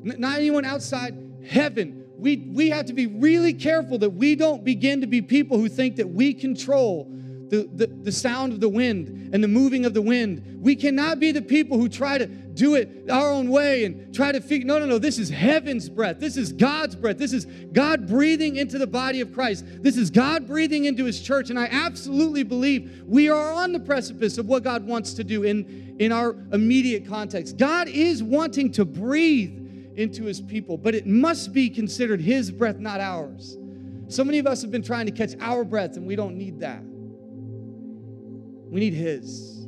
not 0.03 0.39
anyone 0.39 0.65
outside, 0.65 1.15
heaven. 1.47 2.05
We, 2.17 2.37
we 2.53 2.71
have 2.71 2.87
to 2.87 2.93
be 2.93 3.07
really 3.07 3.53
careful 3.53 3.99
that 3.99 4.11
we 4.11 4.37
don't 4.37 4.65
begin 4.65 5.01
to 5.01 5.07
be 5.07 5.23
people 5.23 5.59
who 5.59 5.69
think 5.69 5.97
that 5.97 6.09
we 6.09 6.35
control 6.35 7.09
the, 7.49 7.69
the, 7.75 7.87
the 7.87 8.13
sound 8.13 8.53
of 8.53 8.61
the 8.61 8.69
wind 8.69 9.35
and 9.35 9.43
the 9.43 9.49
moving 9.49 9.85
of 9.85 9.93
the 9.93 10.03
wind. 10.03 10.59
We 10.61 10.77
cannot 10.77 11.21
be 11.21 11.33
the 11.33 11.43
people 11.43 11.79
who 11.79 11.89
try 11.89 12.19
to 12.19 12.27
do 12.55 12.75
it 12.75 13.11
our 13.11 13.31
own 13.31 13.49
way 13.49 13.85
and 13.85 14.15
try 14.15 14.33
to 14.33 14.41
figure. 14.41 14.67
No, 14.67 14.79
no, 14.79 14.87
no. 14.87 14.99
This 14.99 15.19
is 15.19 15.31
heaven's 15.31 15.89
breath. 15.89 16.19
This 16.19 16.37
is 16.37 16.53
God's 16.53 16.95
breath. 16.95 17.19
This 17.19 17.33
is 17.33 17.47
God 17.73 18.07
breathing 18.07 18.57
into 18.57 18.79
the 18.79 18.87
body 18.87 19.21
of 19.21 19.33
Christ. 19.33 19.65
This 19.67 19.97
is 19.97 20.11
God 20.11 20.47
breathing 20.47 20.85
into 20.85 21.05
his 21.05 21.21
church. 21.21 21.51
And 21.51 21.59
I 21.59 21.69
absolutely 21.71 22.43
believe 22.43 23.03
we 23.07 23.29
are 23.29 23.53
on 23.53 23.73
the 23.73 23.81
precipice 23.81 24.39
of 24.39 24.47
what 24.47 24.63
God 24.63 24.87
wants 24.87 25.15
to 25.15 25.25
do 25.25 25.45
in, 25.45 25.97
in 25.99 26.13
our 26.13 26.37
immediate 26.53 27.07
context. 27.07 27.57
God 27.57 27.89
is 27.89 28.23
wanting 28.23 28.73
to 28.73 28.85
breathe 28.85 29.59
into 29.97 30.25
his 30.25 30.41
people, 30.41 30.77
but 30.77 30.95
it 30.95 31.07
must 31.07 31.53
be 31.53 31.69
considered 31.69 32.21
his 32.21 32.51
breath, 32.51 32.79
not 32.79 33.01
ours. 33.01 33.59
So 34.09 34.25
many 34.25 34.39
of 34.39 34.47
us 34.47 34.63
have 34.63 34.71
been 34.71 34.83
trying 34.83 35.07
to 35.07 35.13
catch 35.13 35.33
our 35.41 35.65
breath, 35.65 35.97
and 35.97 36.07
we 36.07 36.17
don't 36.17 36.37
need 36.37 36.61
that. 36.61 36.83
We 38.73 38.81
need 38.81 38.95
his. 38.95 39.67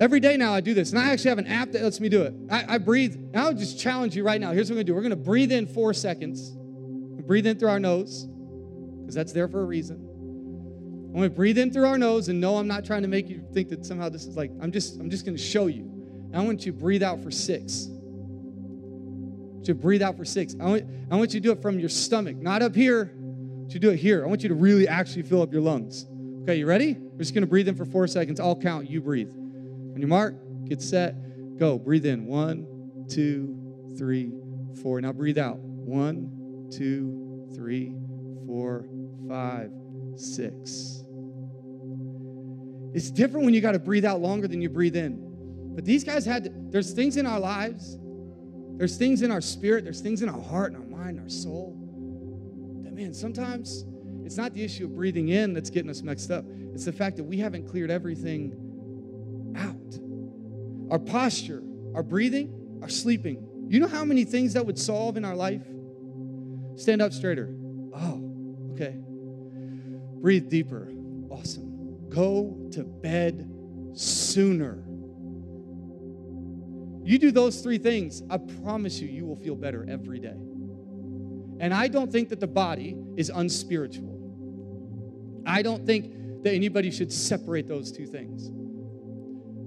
Every 0.00 0.18
day 0.18 0.36
now 0.36 0.52
I 0.52 0.60
do 0.60 0.74
this, 0.74 0.90
and 0.90 0.98
I 0.98 1.12
actually 1.12 1.30
have 1.30 1.38
an 1.38 1.46
app 1.46 1.70
that 1.72 1.82
lets 1.82 2.00
me 2.00 2.08
do 2.08 2.22
it. 2.22 2.34
I, 2.50 2.74
I 2.74 2.78
breathe. 2.78 3.16
I'll 3.34 3.54
just 3.54 3.78
challenge 3.78 4.16
you 4.16 4.24
right 4.24 4.40
now. 4.40 4.52
Here's 4.52 4.68
what 4.68 4.74
we're 4.74 4.82
gonna 4.82 4.84
do. 4.84 4.94
We're 4.94 5.02
gonna 5.02 5.16
breathe 5.16 5.52
in 5.52 5.66
four 5.66 5.94
seconds. 5.94 6.56
Breathe 7.26 7.46
in 7.46 7.58
through 7.58 7.70
our 7.70 7.80
nose, 7.80 8.26
because 9.00 9.14
that's 9.14 9.32
there 9.32 9.48
for 9.48 9.62
a 9.62 9.64
reason. 9.64 9.96
I'm 11.08 11.14
gonna 11.14 11.30
breathe 11.30 11.56
in 11.58 11.72
through 11.72 11.86
our 11.86 11.96
nose, 11.96 12.28
and 12.28 12.40
no, 12.40 12.56
I'm 12.56 12.66
not 12.66 12.84
trying 12.84 13.02
to 13.02 13.08
make 13.08 13.28
you 13.28 13.42
think 13.54 13.68
that 13.70 13.86
somehow 13.86 14.08
this 14.08 14.26
is 14.26 14.36
like 14.36 14.50
I'm 14.60 14.72
just 14.72 15.00
I'm 15.00 15.08
just 15.08 15.24
gonna 15.24 15.38
show 15.38 15.68
you. 15.68 15.90
I 16.34 16.42
want 16.42 16.66
you 16.66 16.72
to 16.72 16.78
breathe 16.78 17.02
out 17.02 17.22
for 17.22 17.30
six. 17.30 17.88
To 19.64 19.74
breathe 19.74 20.02
out 20.02 20.16
for 20.18 20.24
six. 20.24 20.54
I 20.60 20.64
want, 20.64 20.84
I 21.10 21.16
want 21.16 21.32
you 21.32 21.40
to 21.40 21.48
do 21.48 21.52
it 21.52 21.62
from 21.62 21.78
your 21.78 21.88
stomach, 21.88 22.36
not 22.36 22.60
up 22.60 22.74
here. 22.74 23.14
To 23.70 23.78
do 23.78 23.90
it 23.90 23.96
here. 23.96 24.22
I 24.22 24.26
want 24.26 24.42
you 24.42 24.50
to 24.50 24.54
really 24.54 24.86
actually 24.86 25.22
fill 25.22 25.40
up 25.40 25.50
your 25.52 25.62
lungs. 25.62 26.04
Okay, 26.42 26.56
you 26.56 26.66
ready? 26.66 26.94
We're 26.98 27.20
just 27.20 27.32
gonna 27.32 27.46
breathe 27.46 27.68
in 27.68 27.76
for 27.76 27.86
four 27.86 28.06
seconds. 28.06 28.40
I'll 28.40 28.60
count. 28.60 28.90
You 28.90 29.00
breathe. 29.00 29.32
On 29.94 30.00
your 30.00 30.08
mark, 30.08 30.34
get 30.66 30.82
set, 30.82 31.14
go. 31.56 31.78
Breathe 31.78 32.04
in. 32.04 32.26
One, 32.26 33.06
two, 33.08 33.94
three, 33.96 34.32
four. 34.82 35.00
Now 35.00 35.12
breathe 35.12 35.38
out. 35.38 35.58
One, 35.58 36.68
two, 36.76 37.48
three, 37.54 37.94
four, 38.46 38.86
five, 39.28 39.70
six. 40.16 41.04
It's 42.92 43.10
different 43.10 43.44
when 43.44 43.54
you 43.54 43.60
got 43.60 43.72
to 43.72 43.78
breathe 43.78 44.04
out 44.04 44.20
longer 44.20 44.48
than 44.48 44.60
you 44.60 44.68
breathe 44.68 44.96
in. 44.96 45.72
But 45.74 45.84
these 45.84 46.04
guys 46.04 46.24
had, 46.24 46.44
to, 46.44 46.50
there's 46.70 46.92
things 46.92 47.16
in 47.16 47.26
our 47.26 47.40
lives, 47.40 47.98
there's 48.76 48.96
things 48.96 49.22
in 49.22 49.30
our 49.30 49.40
spirit, 49.40 49.84
there's 49.84 50.00
things 50.00 50.22
in 50.22 50.28
our 50.28 50.40
heart 50.40 50.72
and 50.72 50.82
our 50.82 50.88
mind, 50.88 51.18
and 51.18 51.20
our 51.20 51.28
soul. 51.28 51.76
That, 52.84 52.94
man, 52.94 53.12
sometimes 53.12 53.84
it's 54.24 54.36
not 54.36 54.54
the 54.54 54.62
issue 54.62 54.84
of 54.84 54.94
breathing 54.94 55.28
in 55.28 55.52
that's 55.52 55.70
getting 55.70 55.90
us 55.90 56.02
mixed 56.02 56.30
up. 56.30 56.44
It's 56.72 56.84
the 56.84 56.92
fact 56.92 57.16
that 57.16 57.24
we 57.24 57.36
haven't 57.38 57.68
cleared 57.68 57.90
everything 57.90 58.63
out. 59.56 59.98
Our 60.90 60.98
posture, 60.98 61.62
our 61.94 62.02
breathing, 62.02 62.78
our 62.82 62.88
sleeping. 62.88 63.66
You 63.68 63.80
know 63.80 63.88
how 63.88 64.04
many 64.04 64.24
things 64.24 64.52
that 64.54 64.64
would 64.66 64.78
solve 64.78 65.16
in 65.16 65.24
our 65.24 65.34
life? 65.34 65.66
Stand 66.76 67.02
up 67.02 67.12
straighter. 67.12 67.54
Oh, 67.94 68.70
okay. 68.72 68.96
Breathe 70.20 70.48
deeper. 70.48 70.92
Awesome. 71.30 72.08
Go 72.08 72.68
to 72.72 72.84
bed 72.84 73.50
sooner. 73.94 74.84
You 77.04 77.18
do 77.18 77.30
those 77.30 77.60
three 77.60 77.78
things, 77.78 78.22
I 78.30 78.38
promise 78.38 78.98
you, 78.98 79.08
you 79.08 79.26
will 79.26 79.36
feel 79.36 79.54
better 79.54 79.86
every 79.88 80.18
day. 80.18 80.36
And 81.60 81.74
I 81.74 81.88
don't 81.88 82.10
think 82.10 82.30
that 82.30 82.40
the 82.40 82.46
body 82.46 82.96
is 83.16 83.30
unspiritual. 83.30 84.14
I 85.46 85.62
don't 85.62 85.84
think 85.84 86.42
that 86.42 86.52
anybody 86.54 86.90
should 86.90 87.12
separate 87.12 87.68
those 87.68 87.92
two 87.92 88.06
things. 88.06 88.50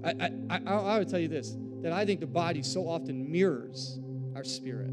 I, 0.04 0.10
I, 0.20 0.30
I, 0.50 0.74
I 0.74 0.98
would 0.98 1.08
tell 1.08 1.20
you 1.20 1.28
this 1.28 1.56
that 1.82 1.92
I 1.92 2.04
think 2.04 2.20
the 2.20 2.26
body 2.26 2.62
so 2.62 2.88
often 2.88 3.30
mirrors 3.30 4.00
our 4.34 4.44
spirit. 4.44 4.90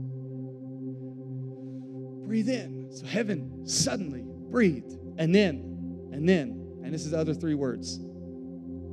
Breathe 2.28 2.50
in. 2.50 2.90
So 2.92 3.06
heaven 3.06 3.68
suddenly 3.68 4.24
breathed. 4.52 4.98
And 5.18 5.34
then, 5.34 6.10
and 6.12 6.28
then, 6.30 6.82
and 6.84 6.94
this 6.94 7.06
is 7.06 7.12
the 7.12 7.20
other 7.20 7.34
three 7.34 7.56
words 7.56 8.00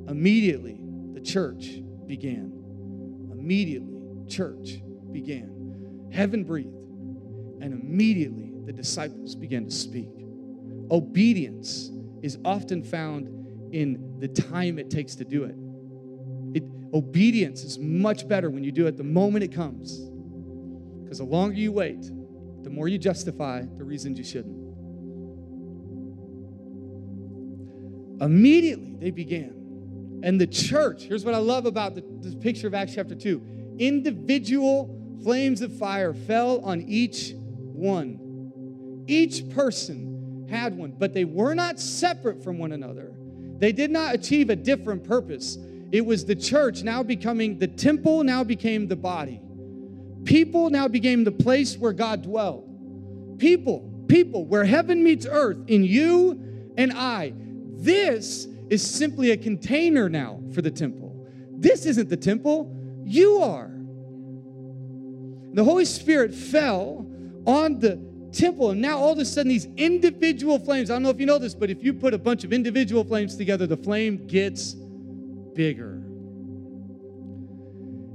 immediately 0.08 0.80
the 1.14 1.20
church 1.20 1.80
began 2.06 2.62
immediately 3.42 3.98
church 4.28 4.80
began. 5.10 6.08
Heaven 6.12 6.44
breathed, 6.44 6.74
and 7.60 7.72
immediately 7.72 8.52
the 8.64 8.72
disciples 8.72 9.34
began 9.34 9.64
to 9.64 9.70
speak. 9.70 10.10
Obedience 10.90 11.90
is 12.22 12.38
often 12.44 12.84
found 12.84 13.28
in 13.74 14.16
the 14.20 14.28
time 14.28 14.78
it 14.78 14.90
takes 14.90 15.16
to 15.16 15.24
do 15.24 15.44
it. 15.44 15.56
Obedience 16.92 17.64
is 17.64 17.78
much 17.78 18.28
better 18.28 18.50
when 18.50 18.64
you 18.64 18.72
do 18.72 18.86
it 18.86 18.96
the 18.96 19.04
moment 19.04 19.44
it 19.44 19.52
comes. 19.52 19.98
Because 21.02 21.18
the 21.18 21.24
longer 21.24 21.56
you 21.56 21.72
wait, 21.72 22.02
the 22.62 22.70
more 22.70 22.88
you 22.88 22.98
justify 22.98 23.62
the 23.76 23.84
reasons 23.84 24.18
you 24.18 24.24
shouldn't. 24.24 24.62
Immediately 28.20 28.96
they 29.00 29.10
began. 29.10 30.20
And 30.22 30.40
the 30.40 30.46
church, 30.46 31.02
here's 31.02 31.24
what 31.24 31.34
I 31.34 31.38
love 31.38 31.66
about 31.66 31.94
the, 31.96 32.04
the 32.20 32.36
picture 32.36 32.66
of 32.66 32.74
Acts 32.74 32.94
chapter 32.94 33.14
2 33.14 33.76
individual 33.78 35.18
flames 35.22 35.62
of 35.62 35.76
fire 35.76 36.12
fell 36.12 36.60
on 36.60 36.82
each 36.82 37.32
one. 37.34 39.02
Each 39.06 39.48
person 39.50 40.46
had 40.48 40.76
one, 40.76 40.92
but 40.92 41.14
they 41.14 41.24
were 41.24 41.54
not 41.54 41.80
separate 41.80 42.44
from 42.44 42.58
one 42.58 42.72
another. 42.72 43.12
They 43.58 43.72
did 43.72 43.90
not 43.90 44.14
achieve 44.14 44.50
a 44.50 44.56
different 44.56 45.04
purpose. 45.04 45.56
It 45.92 46.04
was 46.04 46.24
the 46.24 46.34
church 46.34 46.82
now 46.82 47.02
becoming 47.02 47.58
the 47.58 47.68
temple, 47.68 48.24
now 48.24 48.42
became 48.42 48.88
the 48.88 48.96
body. 48.96 49.40
People 50.24 50.70
now 50.70 50.88
became 50.88 51.22
the 51.22 51.32
place 51.32 51.76
where 51.76 51.92
God 51.92 52.22
dwelled. 52.22 53.38
People, 53.38 53.90
people, 54.08 54.46
where 54.46 54.64
heaven 54.64 55.04
meets 55.04 55.26
earth 55.26 55.58
in 55.66 55.84
you 55.84 56.72
and 56.78 56.92
I. 56.94 57.34
This 57.36 58.46
is 58.70 58.82
simply 58.82 59.32
a 59.32 59.36
container 59.36 60.08
now 60.08 60.40
for 60.54 60.62
the 60.62 60.70
temple. 60.70 61.26
This 61.50 61.84
isn't 61.84 62.08
the 62.08 62.16
temple, 62.16 62.74
you 63.04 63.38
are. 63.38 63.70
The 65.54 65.62
Holy 65.62 65.84
Spirit 65.84 66.32
fell 66.34 67.06
on 67.46 67.78
the 67.80 68.00
temple, 68.32 68.70
and 68.70 68.80
now 68.80 68.96
all 68.98 69.12
of 69.12 69.18
a 69.18 69.24
sudden, 69.26 69.50
these 69.50 69.66
individual 69.76 70.58
flames. 70.58 70.90
I 70.90 70.94
don't 70.94 71.02
know 71.02 71.10
if 71.10 71.20
you 71.20 71.26
know 71.26 71.38
this, 71.38 71.54
but 71.54 71.68
if 71.68 71.84
you 71.84 71.92
put 71.92 72.14
a 72.14 72.18
bunch 72.18 72.44
of 72.44 72.52
individual 72.52 73.04
flames 73.04 73.36
together, 73.36 73.66
the 73.66 73.76
flame 73.76 74.26
gets 74.26 74.74
bigger. 75.54 76.02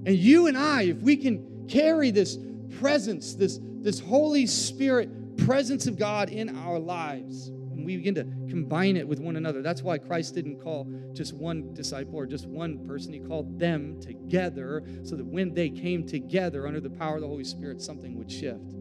And 0.06 0.16
you 0.16 0.48
and 0.48 0.58
I, 0.58 0.84
if 0.84 0.98
we 0.98 1.18
can 1.18 1.68
carry 1.68 2.12
this 2.12 2.38
presence, 2.80 3.36
this, 3.36 3.60
this 3.82 4.00
Holy 4.00 4.46
Spirit 4.46 5.38
presence 5.38 5.86
of 5.88 5.98
God 5.98 6.30
in 6.30 6.58
our 6.58 6.80
lives, 6.80 7.50
and 7.50 7.86
we 7.86 7.98
begin 7.98 8.16
to 8.16 8.24
combine 8.50 8.98
it 8.98 9.08
with 9.08 9.20
one 9.20 9.36
another. 9.36 9.62
That's 9.62 9.82
why 9.82 9.98
Christ 9.98 10.34
didn't 10.34 10.62
call 10.62 10.88
just 11.14 11.34
one 11.34 11.74
disciple 11.74 12.16
or 12.16 12.26
just 12.26 12.48
one 12.48 12.88
person. 12.88 13.14
He 13.14 13.20
called 13.20 13.60
them 13.60 14.00
together 14.02 14.84
so 15.04 15.16
that 15.16 15.26
when 15.26 15.54
they 15.54 15.70
came 15.70 16.08
together 16.08 16.68
under 16.68 16.80
the 16.80 16.90
power 16.90 17.16
of 17.16 17.22
the 17.22 17.28
Holy 17.28 17.44
Spirit, 17.44 17.82
something 17.82 18.18
would 18.18 18.32
shift. 18.32 18.72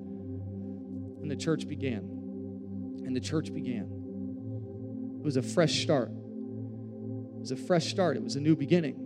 And 1.23 1.31
the 1.31 1.37
church 1.37 1.67
began. 1.69 1.99
And 3.05 3.15
the 3.15 3.21
church 3.21 3.53
began. 3.53 3.91
It 5.19 5.25
was 5.25 5.37
a 5.37 5.43
fresh 5.43 5.83
start. 5.83 6.11
Was 7.47 7.53
a 7.53 7.57
fresh 7.57 7.87
start. 7.87 8.17
It 8.17 8.25
was 8.25 8.35
a 8.35 8.41
new 8.41 8.57
beginning. 8.57 8.97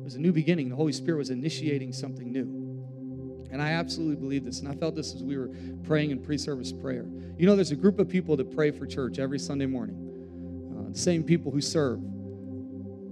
It 0.00 0.02
was 0.02 0.16
a 0.16 0.18
new 0.18 0.32
beginning. 0.32 0.68
The 0.68 0.74
Holy 0.74 0.90
Spirit 0.90 1.18
was 1.18 1.30
initiating 1.30 1.92
something 1.92 2.32
new. 2.32 3.46
And 3.52 3.62
I 3.62 3.68
absolutely 3.74 4.16
believe 4.16 4.44
this. 4.44 4.58
And 4.58 4.68
I 4.68 4.74
felt 4.74 4.96
this 4.96 5.14
as 5.14 5.22
we 5.22 5.38
were 5.38 5.48
praying 5.84 6.10
in 6.10 6.20
pre 6.20 6.36
service 6.36 6.72
prayer. 6.72 7.06
You 7.38 7.46
know, 7.46 7.54
there's 7.54 7.70
a 7.70 7.76
group 7.76 8.00
of 8.00 8.08
people 8.08 8.36
that 8.36 8.50
pray 8.50 8.72
for 8.72 8.84
church 8.84 9.20
every 9.20 9.38
Sunday 9.38 9.66
morning. 9.66 10.74
Uh, 10.76 10.90
the 10.90 10.98
same 10.98 11.22
people 11.22 11.52
who 11.52 11.60
serve. 11.60 12.00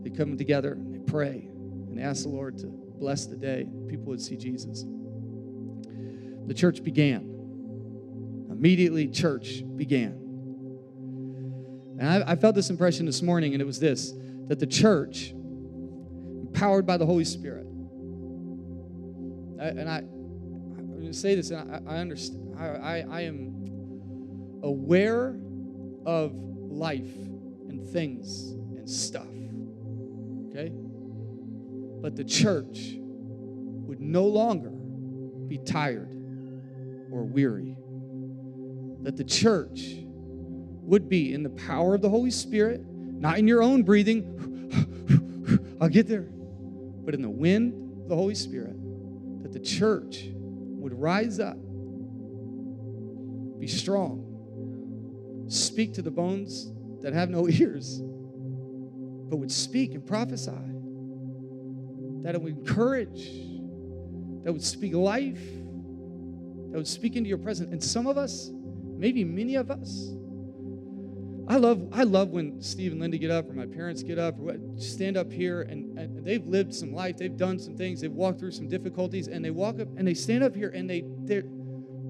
They 0.03 0.11
come 0.11 0.37
together 0.37 0.73
and 0.73 0.93
they 0.93 1.09
pray 1.09 1.47
and 1.91 2.01
ask 2.01 2.25
the 2.25 2.31
Lord 2.31 2.59
to 2.59 2.67
bless 2.67 3.27
the 3.27 3.37
day. 3.37 3.69
People 3.87 4.07
would 4.07 4.21
see 4.21 4.37
Jesus. 4.37 4.85
The 6.49 6.55
church 6.55 6.83
began. 6.83 7.21
Immediately, 8.51 9.11
church 9.11 9.63
began. 9.77 10.30
And 12.01 12.09
I, 12.09 12.33
I 12.33 12.37
felt 12.37 12.55
this 12.55 12.71
impression 12.71 13.05
this 13.07 13.21
morning, 13.21 13.53
and 13.53 13.61
it 13.63 13.67
was 13.67 13.79
this 13.79 14.15
that 14.49 14.59
the 14.59 14.67
church, 14.67 15.31
empowered 15.31 16.85
by 16.85 16.97
the 16.97 17.07
Holy 17.07 17.25
Spirit, 17.25 17.67
I, 19.61 19.67
and 19.67 19.89
I, 19.89 20.03
to 21.13 21.13
say 21.13 21.35
this, 21.35 21.51
and 21.51 21.71
I, 21.89 21.95
I 21.95 21.99
understand. 21.99 22.57
I, 22.59 23.05
I 23.11 23.21
am 23.23 24.61
aware 24.63 25.39
of 26.05 26.33
life 26.35 27.17
and 27.69 27.87
things 27.87 28.53
and 28.53 28.89
stuff. 28.89 29.27
Okay? 30.51 30.73
But 32.03 32.17
the 32.17 32.25
church 32.25 32.97
would 32.97 34.01
no 34.01 34.25
longer 34.25 34.71
be 34.71 35.59
tired 35.59 36.11
or 37.11 37.25
weary. 37.25 37.77
That 39.03 39.17
the 39.17 39.25
church 39.25 39.81
would 40.91 41.09
be 41.09 41.33
in 41.33 41.45
the 41.45 41.51
power 41.51 41.95
of 41.95 42.03
the 42.03 42.11
Holy 42.11 42.33
Spirit, 42.33 42.85
not 42.85 43.39
in 43.39 43.47
your 43.47 43.63
own 43.63 43.85
breathing. 43.85 44.25
I'll 45.81 45.89
get 45.89 46.09
there. 46.09 46.27
But 47.05 47.15
in 47.15 47.23
the 47.23 47.31
wind 47.31 48.03
of 48.03 48.09
the 48.09 48.17
Holy 48.17 48.35
Spirit, 48.35 48.75
that 49.45 49.53
the 49.53 49.61
church 49.61 50.31
would 50.35 50.93
rise 50.93 51.39
up, 51.39 51.57
be 53.61 53.69
strong, 53.69 55.47
speak 55.47 55.95
to 55.95 56.03
the 56.03 56.11
bones 56.11 56.73
that 57.03 57.13
have 57.13 57.31
no 57.31 57.49
ears, 57.49 58.01
but 58.01 59.37
would 59.37 59.53
speak 59.53 59.95
and 59.95 60.05
prophesy, 60.05 60.51
that 62.23 62.35
it 62.35 62.43
would 62.43 62.59
encourage, 62.59 63.31
that 64.43 64.53
would 64.53 64.65
speak 64.65 64.93
life, 64.95 65.41
that 66.73 66.77
would 66.77 66.89
speak 66.89 67.15
into 67.15 67.29
your 67.29 67.39
presence. 67.39 67.71
And 67.71 67.81
some 67.81 68.09
of 68.09 68.19
us, 68.19 68.51
maybe 68.97 69.23
many 69.23 69.55
of 69.55 69.71
us, 69.71 70.15
I 71.51 71.57
love, 71.57 71.89
I 71.91 72.05
love 72.05 72.29
when 72.29 72.63
Steve 72.63 72.93
and 72.93 73.01
Linda 73.01 73.19
get 73.19 73.33
up 73.33 73.51
or 73.51 73.55
my 73.55 73.67
parents 73.67 74.05
get 74.05 74.21
up 74.21 74.37
or 74.41 74.55
stand 74.77 75.17
up 75.17 75.33
here 75.33 75.63
and, 75.63 75.99
and 75.99 76.25
they've 76.25 76.47
lived 76.47 76.73
some 76.73 76.95
life, 76.95 77.17
they've 77.17 77.37
done 77.37 77.59
some 77.59 77.77
things, 77.77 78.01
they've 78.01 78.13
walked 78.13 78.39
through 78.39 78.53
some 78.53 78.69
difficulties, 78.69 79.27
and 79.27 79.45
they 79.45 79.51
walk 79.51 79.81
up 79.81 79.89
and 79.97 80.07
they 80.07 80.15
stand 80.15 80.45
up 80.45 80.55
here 80.55 80.69
and 80.69 80.89
they 80.89 81.03
they 81.25 81.43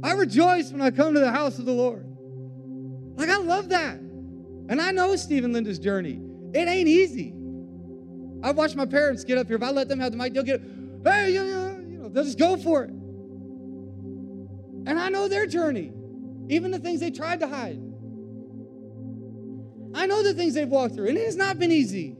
I 0.03 0.12
rejoice 0.12 0.72
when 0.72 0.82
I 0.82 0.91
come 0.91 1.14
to 1.14 1.20
the 1.20 1.30
house 1.30 1.59
of 1.59 1.64
the 1.64 1.72
Lord. 1.72 2.05
Like 3.16 3.30
I 3.30 3.38
love 3.38 3.70
that. 3.70 3.95
And 3.95 4.78
I 4.78 4.91
know 4.91 5.16
Steve 5.16 5.45
and 5.45 5.55
Linda's 5.55 5.78
journey. 5.78 6.20
It 6.53 6.68
ain't 6.68 6.88
easy. 6.88 7.32
I've 8.43 8.59
watched 8.59 8.76
my 8.76 8.84
parents 8.84 9.24
get 9.24 9.38
up 9.38 9.47
here. 9.47 9.57
If 9.57 9.62
I 9.62 9.70
let 9.70 9.88
them 9.88 10.01
have 10.01 10.12
the 10.12 10.18
mic, 10.18 10.34
they'll 10.34 10.43
get, 10.43 10.61
hey, 11.03 11.32
you 11.32 11.43
know, 11.43 12.11
they'll 12.11 12.24
just 12.24 12.38
go 12.38 12.59
for 12.59 12.84
it. 12.84 12.91
And 12.91 15.01
I 15.01 15.09
know 15.09 15.28
their 15.28 15.47
journey, 15.47 15.95
even 16.51 16.70
the 16.70 16.78
things 16.78 17.01
they 17.01 17.11
tried 17.11 17.41
to 17.41 17.49
hide. 17.49 17.89
I 19.95 20.07
know 20.07 20.22
the 20.22 20.34
things 20.34 20.55
they've 20.55 20.68
walked 20.68 20.95
through, 20.95 21.09
and 21.09 21.18
it 21.18 21.24
has 21.24 21.36
not 21.36 21.59
been 21.59 21.72
easy. 21.72 22.16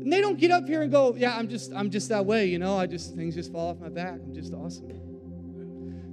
And 0.00 0.12
they 0.12 0.20
don't 0.20 0.38
get 0.38 0.50
up 0.50 0.66
here 0.66 0.82
and 0.82 0.90
go, 0.90 1.14
"Yeah, 1.14 1.36
I'm 1.36 1.48
just 1.48 1.72
I'm 1.74 1.90
just 1.90 2.08
that 2.08 2.26
way, 2.26 2.46
you 2.46 2.58
know. 2.58 2.76
I 2.76 2.86
just 2.86 3.14
things 3.14 3.34
just 3.34 3.52
fall 3.52 3.70
off 3.70 3.78
my 3.78 3.88
back. 3.88 4.18
I'm 4.22 4.34
just 4.34 4.52
awesome." 4.52 4.88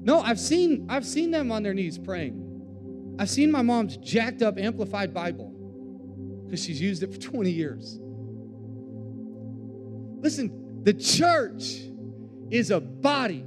No, 0.04 0.20
I've 0.22 0.40
seen 0.40 0.86
I've 0.90 1.06
seen 1.06 1.32
them 1.32 1.52
on 1.52 1.64
their 1.64 1.74
knees 1.74 1.98
praying. 1.98 3.16
I've 3.20 3.30
seen 3.30 3.52
my 3.52 3.62
mom's 3.62 3.98
jacked 3.98 4.42
up 4.42 4.58
amplified 4.58 5.14
Bible 5.14 5.54
because 6.46 6.64
she's 6.64 6.80
used 6.80 7.04
it 7.04 7.12
for 7.12 7.20
20 7.32 7.50
years. 7.50 8.00
Listen, 10.22 10.84
the 10.84 10.94
church 10.94 11.82
is 12.50 12.72
a 12.72 12.80
body, 12.80 13.44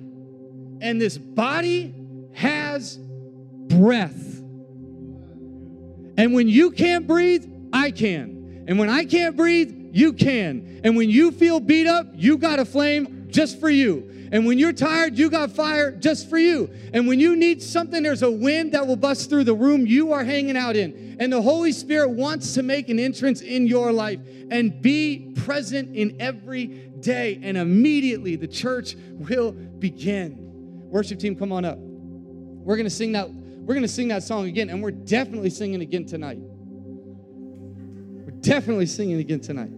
and 0.81 1.01
this 1.01 1.17
body 1.17 1.95
has 2.33 2.99
breath. 2.99 4.40
And 6.21 6.35
when 6.35 6.49
you 6.49 6.71
can't 6.71 7.07
breathe, 7.07 7.51
I 7.73 7.91
can. 7.91 8.67
And 8.69 8.79
when 8.79 8.91
I 8.91 9.07
can't 9.07 9.39
breathe, 9.39 9.89
you 9.95 10.13
can. 10.13 10.83
And 10.85 10.95
when 10.95 11.09
you 11.09 11.31
feel 11.33 11.61
beat 11.61 11.87
up, 11.87 12.09
you 12.15 12.37
got 12.37 12.59
a 12.59 12.67
flame 12.67 13.29
just 13.31 13.59
for 13.59 13.71
you. 13.71 14.29
And 14.31 14.45
when 14.45 14.59
you're 14.59 14.75
tired, 14.75 15.17
you 15.17 15.31
got 15.31 15.51
fire 15.51 15.91
just 15.93 16.29
for 16.29 16.37
you. 16.37 16.69
And 16.93 17.09
when 17.09 17.21
you 17.21 17.37
need 17.37 17.63
something, 17.63 18.03
there's 18.03 18.23
a 18.23 18.31
wind 18.31 18.73
that 18.73 18.87
will 18.87 18.97
bust 18.97 19.31
through 19.31 19.45
the 19.45 19.55
room 19.55 19.87
you 19.87 20.13
are 20.13 20.23
hanging 20.23 20.59
out 20.59 20.77
in. 20.77 21.17
And 21.19 21.33
the 21.33 21.41
Holy 21.41 21.73
Spirit 21.73 22.11
wants 22.11 22.53
to 22.53 22.63
make 22.63 22.91
an 22.91 22.99
entrance 22.99 23.41
in 23.41 23.67
your 23.67 23.91
life 23.91 24.21
and 24.51 24.83
be 24.83 25.33
present 25.37 25.97
in 25.97 26.21
every 26.21 26.67
day. 27.01 27.41
And 27.43 27.57
immediately 27.57 28.37
the 28.37 28.47
church 28.47 28.95
will 29.15 29.53
begin. 29.53 30.37
Worship 30.91 31.19
team, 31.19 31.35
come 31.35 31.51
on 31.51 31.65
up. 31.65 31.79
We're 31.79 32.77
going 32.77 32.85
to 32.85 32.91
sing 32.91 33.13
that 33.13 33.31
we're 33.71 33.75
going 33.75 33.87
to 33.87 33.89
sing 33.89 34.09
that 34.09 34.25
song 34.25 34.49
again, 34.49 34.69
and 34.69 34.83
we're 34.83 34.91
definitely 34.91 35.49
singing 35.49 35.81
again 35.81 36.05
tonight. 36.05 36.39
We're 36.41 38.33
definitely 38.41 38.87
singing 38.87 39.21
again 39.21 39.39
tonight. 39.39 39.71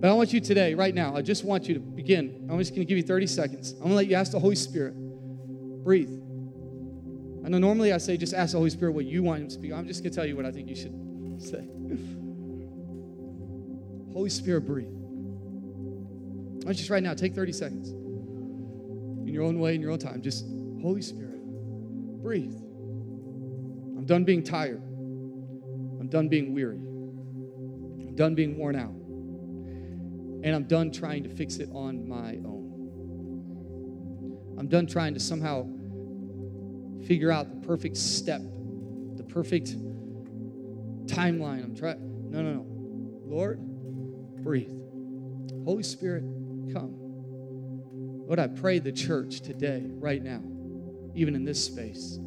But 0.00 0.10
I 0.10 0.14
want 0.14 0.32
you 0.32 0.40
today, 0.40 0.74
right 0.74 0.92
now, 0.92 1.14
I 1.14 1.22
just 1.22 1.44
want 1.44 1.68
you 1.68 1.74
to 1.74 1.80
begin. 1.80 2.48
I'm 2.50 2.58
just 2.58 2.72
going 2.72 2.80
to 2.80 2.84
give 2.84 2.98
you 2.98 3.04
30 3.04 3.28
seconds. 3.28 3.70
I'm 3.74 3.78
going 3.78 3.90
to 3.90 3.94
let 3.94 4.08
you 4.08 4.16
ask 4.16 4.32
the 4.32 4.40
Holy 4.40 4.56
Spirit. 4.56 4.94
Breathe. 4.96 6.10
I 7.44 7.48
know 7.48 7.58
normally 7.58 7.92
I 7.92 7.98
say 7.98 8.16
just 8.16 8.34
ask 8.34 8.50
the 8.50 8.58
Holy 8.58 8.70
Spirit 8.70 8.90
what 8.90 9.04
you 9.04 9.22
want 9.22 9.42
Him 9.42 9.46
to 9.46 9.54
speak. 9.54 9.72
I'm 9.72 9.86
just 9.86 10.02
going 10.02 10.10
to 10.10 10.16
tell 10.16 10.26
you 10.26 10.34
what 10.34 10.44
I 10.44 10.50
think 10.50 10.68
you 10.68 10.74
should 10.74 11.40
say. 11.40 11.64
Holy 14.12 14.30
Spirit, 14.30 14.62
breathe. 14.62 14.90
I 16.68 16.72
just 16.72 16.90
right 16.90 17.04
now, 17.04 17.14
take 17.14 17.36
30 17.36 17.52
seconds. 17.52 17.90
In 17.90 19.28
your 19.28 19.44
own 19.44 19.60
way, 19.60 19.76
in 19.76 19.80
your 19.80 19.92
own 19.92 20.00
time. 20.00 20.22
Just, 20.22 20.44
Holy 20.82 21.02
Spirit. 21.02 21.29
Breathe. 22.22 22.54
I'm 22.54 24.04
done 24.06 24.24
being 24.24 24.42
tired. 24.42 24.82
I'm 24.82 26.08
done 26.08 26.28
being 26.28 26.54
weary. 26.54 26.76
I'm 26.76 28.14
done 28.14 28.34
being 28.34 28.56
worn 28.56 28.76
out. 28.76 28.94
And 30.42 30.54
I'm 30.54 30.64
done 30.64 30.90
trying 30.90 31.22
to 31.24 31.28
fix 31.28 31.56
it 31.56 31.68
on 31.72 32.08
my 32.08 32.36
own. 32.46 32.60
I'm 34.58 34.68
done 34.68 34.86
trying 34.86 35.14
to 35.14 35.20
somehow 35.20 35.66
figure 37.06 37.30
out 37.30 37.50
the 37.50 37.66
perfect 37.66 37.96
step, 37.96 38.40
the 39.16 39.24
perfect 39.24 39.74
timeline. 41.06 41.64
I'm 41.64 41.74
trying. 41.74 42.30
No, 42.30 42.42
no, 42.42 42.54
no. 42.54 42.66
Lord, 43.24 43.58
breathe. 44.42 44.72
Holy 45.64 45.82
Spirit, 45.82 46.24
come. 46.72 46.94
Lord, 48.26 48.38
I 48.38 48.46
pray 48.46 48.78
the 48.78 48.92
church 48.92 49.40
today, 49.40 49.82
right 49.86 50.22
now, 50.22 50.42
even 51.14 51.34
in 51.34 51.44
this 51.44 51.64
space, 51.64 52.18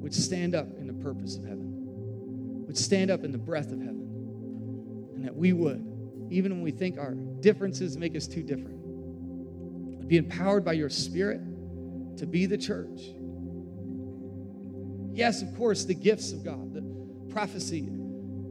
would 0.00 0.14
stand 0.14 0.54
up 0.54 0.68
in 0.78 0.86
the 0.86 0.92
purpose 0.92 1.36
of 1.36 1.44
heaven, 1.44 2.64
would 2.66 2.78
stand 2.78 3.10
up 3.10 3.24
in 3.24 3.32
the 3.32 3.38
breath 3.38 3.72
of 3.72 3.80
heaven, 3.80 5.10
and 5.14 5.24
that 5.24 5.34
we 5.34 5.52
would, 5.52 5.84
even 6.30 6.52
when 6.52 6.62
we 6.62 6.70
think 6.70 6.98
our 6.98 7.14
differences 7.40 7.96
make 7.96 8.14
us 8.16 8.26
too 8.26 8.42
different, 8.42 8.78
would 8.78 10.08
be 10.08 10.16
empowered 10.16 10.64
by 10.64 10.72
your 10.72 10.88
Spirit 10.88 11.40
to 12.18 12.26
be 12.26 12.46
the 12.46 12.56
church. 12.56 13.00
Yes, 15.12 15.42
of 15.42 15.56
course, 15.56 15.84
the 15.84 15.94
gifts 15.94 16.30
of 16.32 16.44
God, 16.44 16.72
the 16.72 16.82
prophecy, 17.32 17.88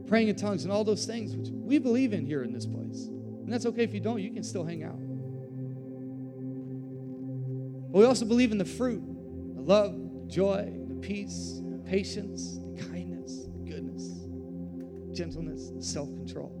praying 0.06 0.28
in 0.28 0.36
tongues, 0.36 0.64
and 0.64 0.72
all 0.72 0.84
those 0.84 1.06
things, 1.06 1.34
which 1.36 1.48
we 1.50 1.78
believe 1.78 2.12
in 2.12 2.26
here 2.26 2.42
in 2.42 2.52
this 2.52 2.66
place. 2.66 3.06
And 3.06 3.52
that's 3.52 3.66
okay 3.66 3.82
if 3.82 3.94
you 3.94 4.00
don't, 4.00 4.20
you 4.20 4.30
can 4.32 4.42
still 4.42 4.64
hang 4.64 4.82
out. 4.82 4.98
But 7.96 8.00
we 8.00 8.08
also 8.08 8.26
believe 8.26 8.52
in 8.52 8.58
the 8.58 8.64
fruit 8.66 9.02
the 9.54 9.62
love, 9.62 9.94
the 9.94 10.30
joy, 10.30 10.70
the 10.86 10.96
peace, 10.96 11.62
the 11.64 11.78
patience, 11.78 12.58
the 12.58 12.84
kindness, 12.90 13.46
the 13.46 13.70
goodness, 13.70 14.12
gentleness, 15.16 15.72
self 15.80 16.06
control. 16.08 16.52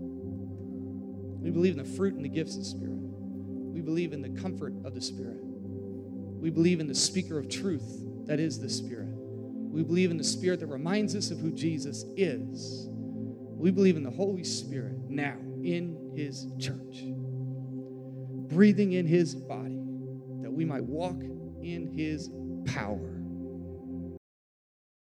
We 1.42 1.50
believe 1.50 1.76
in 1.76 1.84
the 1.84 1.94
fruit 1.94 2.14
and 2.14 2.24
the 2.24 2.30
gifts 2.30 2.54
of 2.54 2.60
the 2.60 2.70
Spirit. 2.70 2.96
We 2.96 3.82
believe 3.82 4.14
in 4.14 4.22
the 4.22 4.30
comfort 4.40 4.72
of 4.86 4.94
the 4.94 5.02
Spirit. 5.02 5.40
We 5.42 6.48
believe 6.48 6.80
in 6.80 6.86
the 6.86 6.94
speaker 6.94 7.38
of 7.38 7.50
truth 7.50 7.84
that 8.24 8.40
is 8.40 8.58
the 8.58 8.70
Spirit. 8.70 9.12
We 9.12 9.82
believe 9.82 10.10
in 10.10 10.16
the 10.16 10.24
Spirit 10.24 10.60
that 10.60 10.68
reminds 10.68 11.14
us 11.14 11.30
of 11.30 11.38
who 11.38 11.52
Jesus 11.52 12.06
is. 12.16 12.88
We 12.88 13.70
believe 13.70 13.98
in 13.98 14.04
the 14.04 14.10
Holy 14.10 14.42
Spirit 14.42 15.10
now 15.10 15.36
in 15.62 16.14
His 16.16 16.46
church, 16.58 17.02
breathing 18.48 18.94
in 18.94 19.06
His 19.06 19.34
body 19.34 19.85
we 20.56 20.64
might 20.64 20.84
walk 20.84 21.20
in 21.62 21.92
his 21.94 22.30
power. 22.72 23.15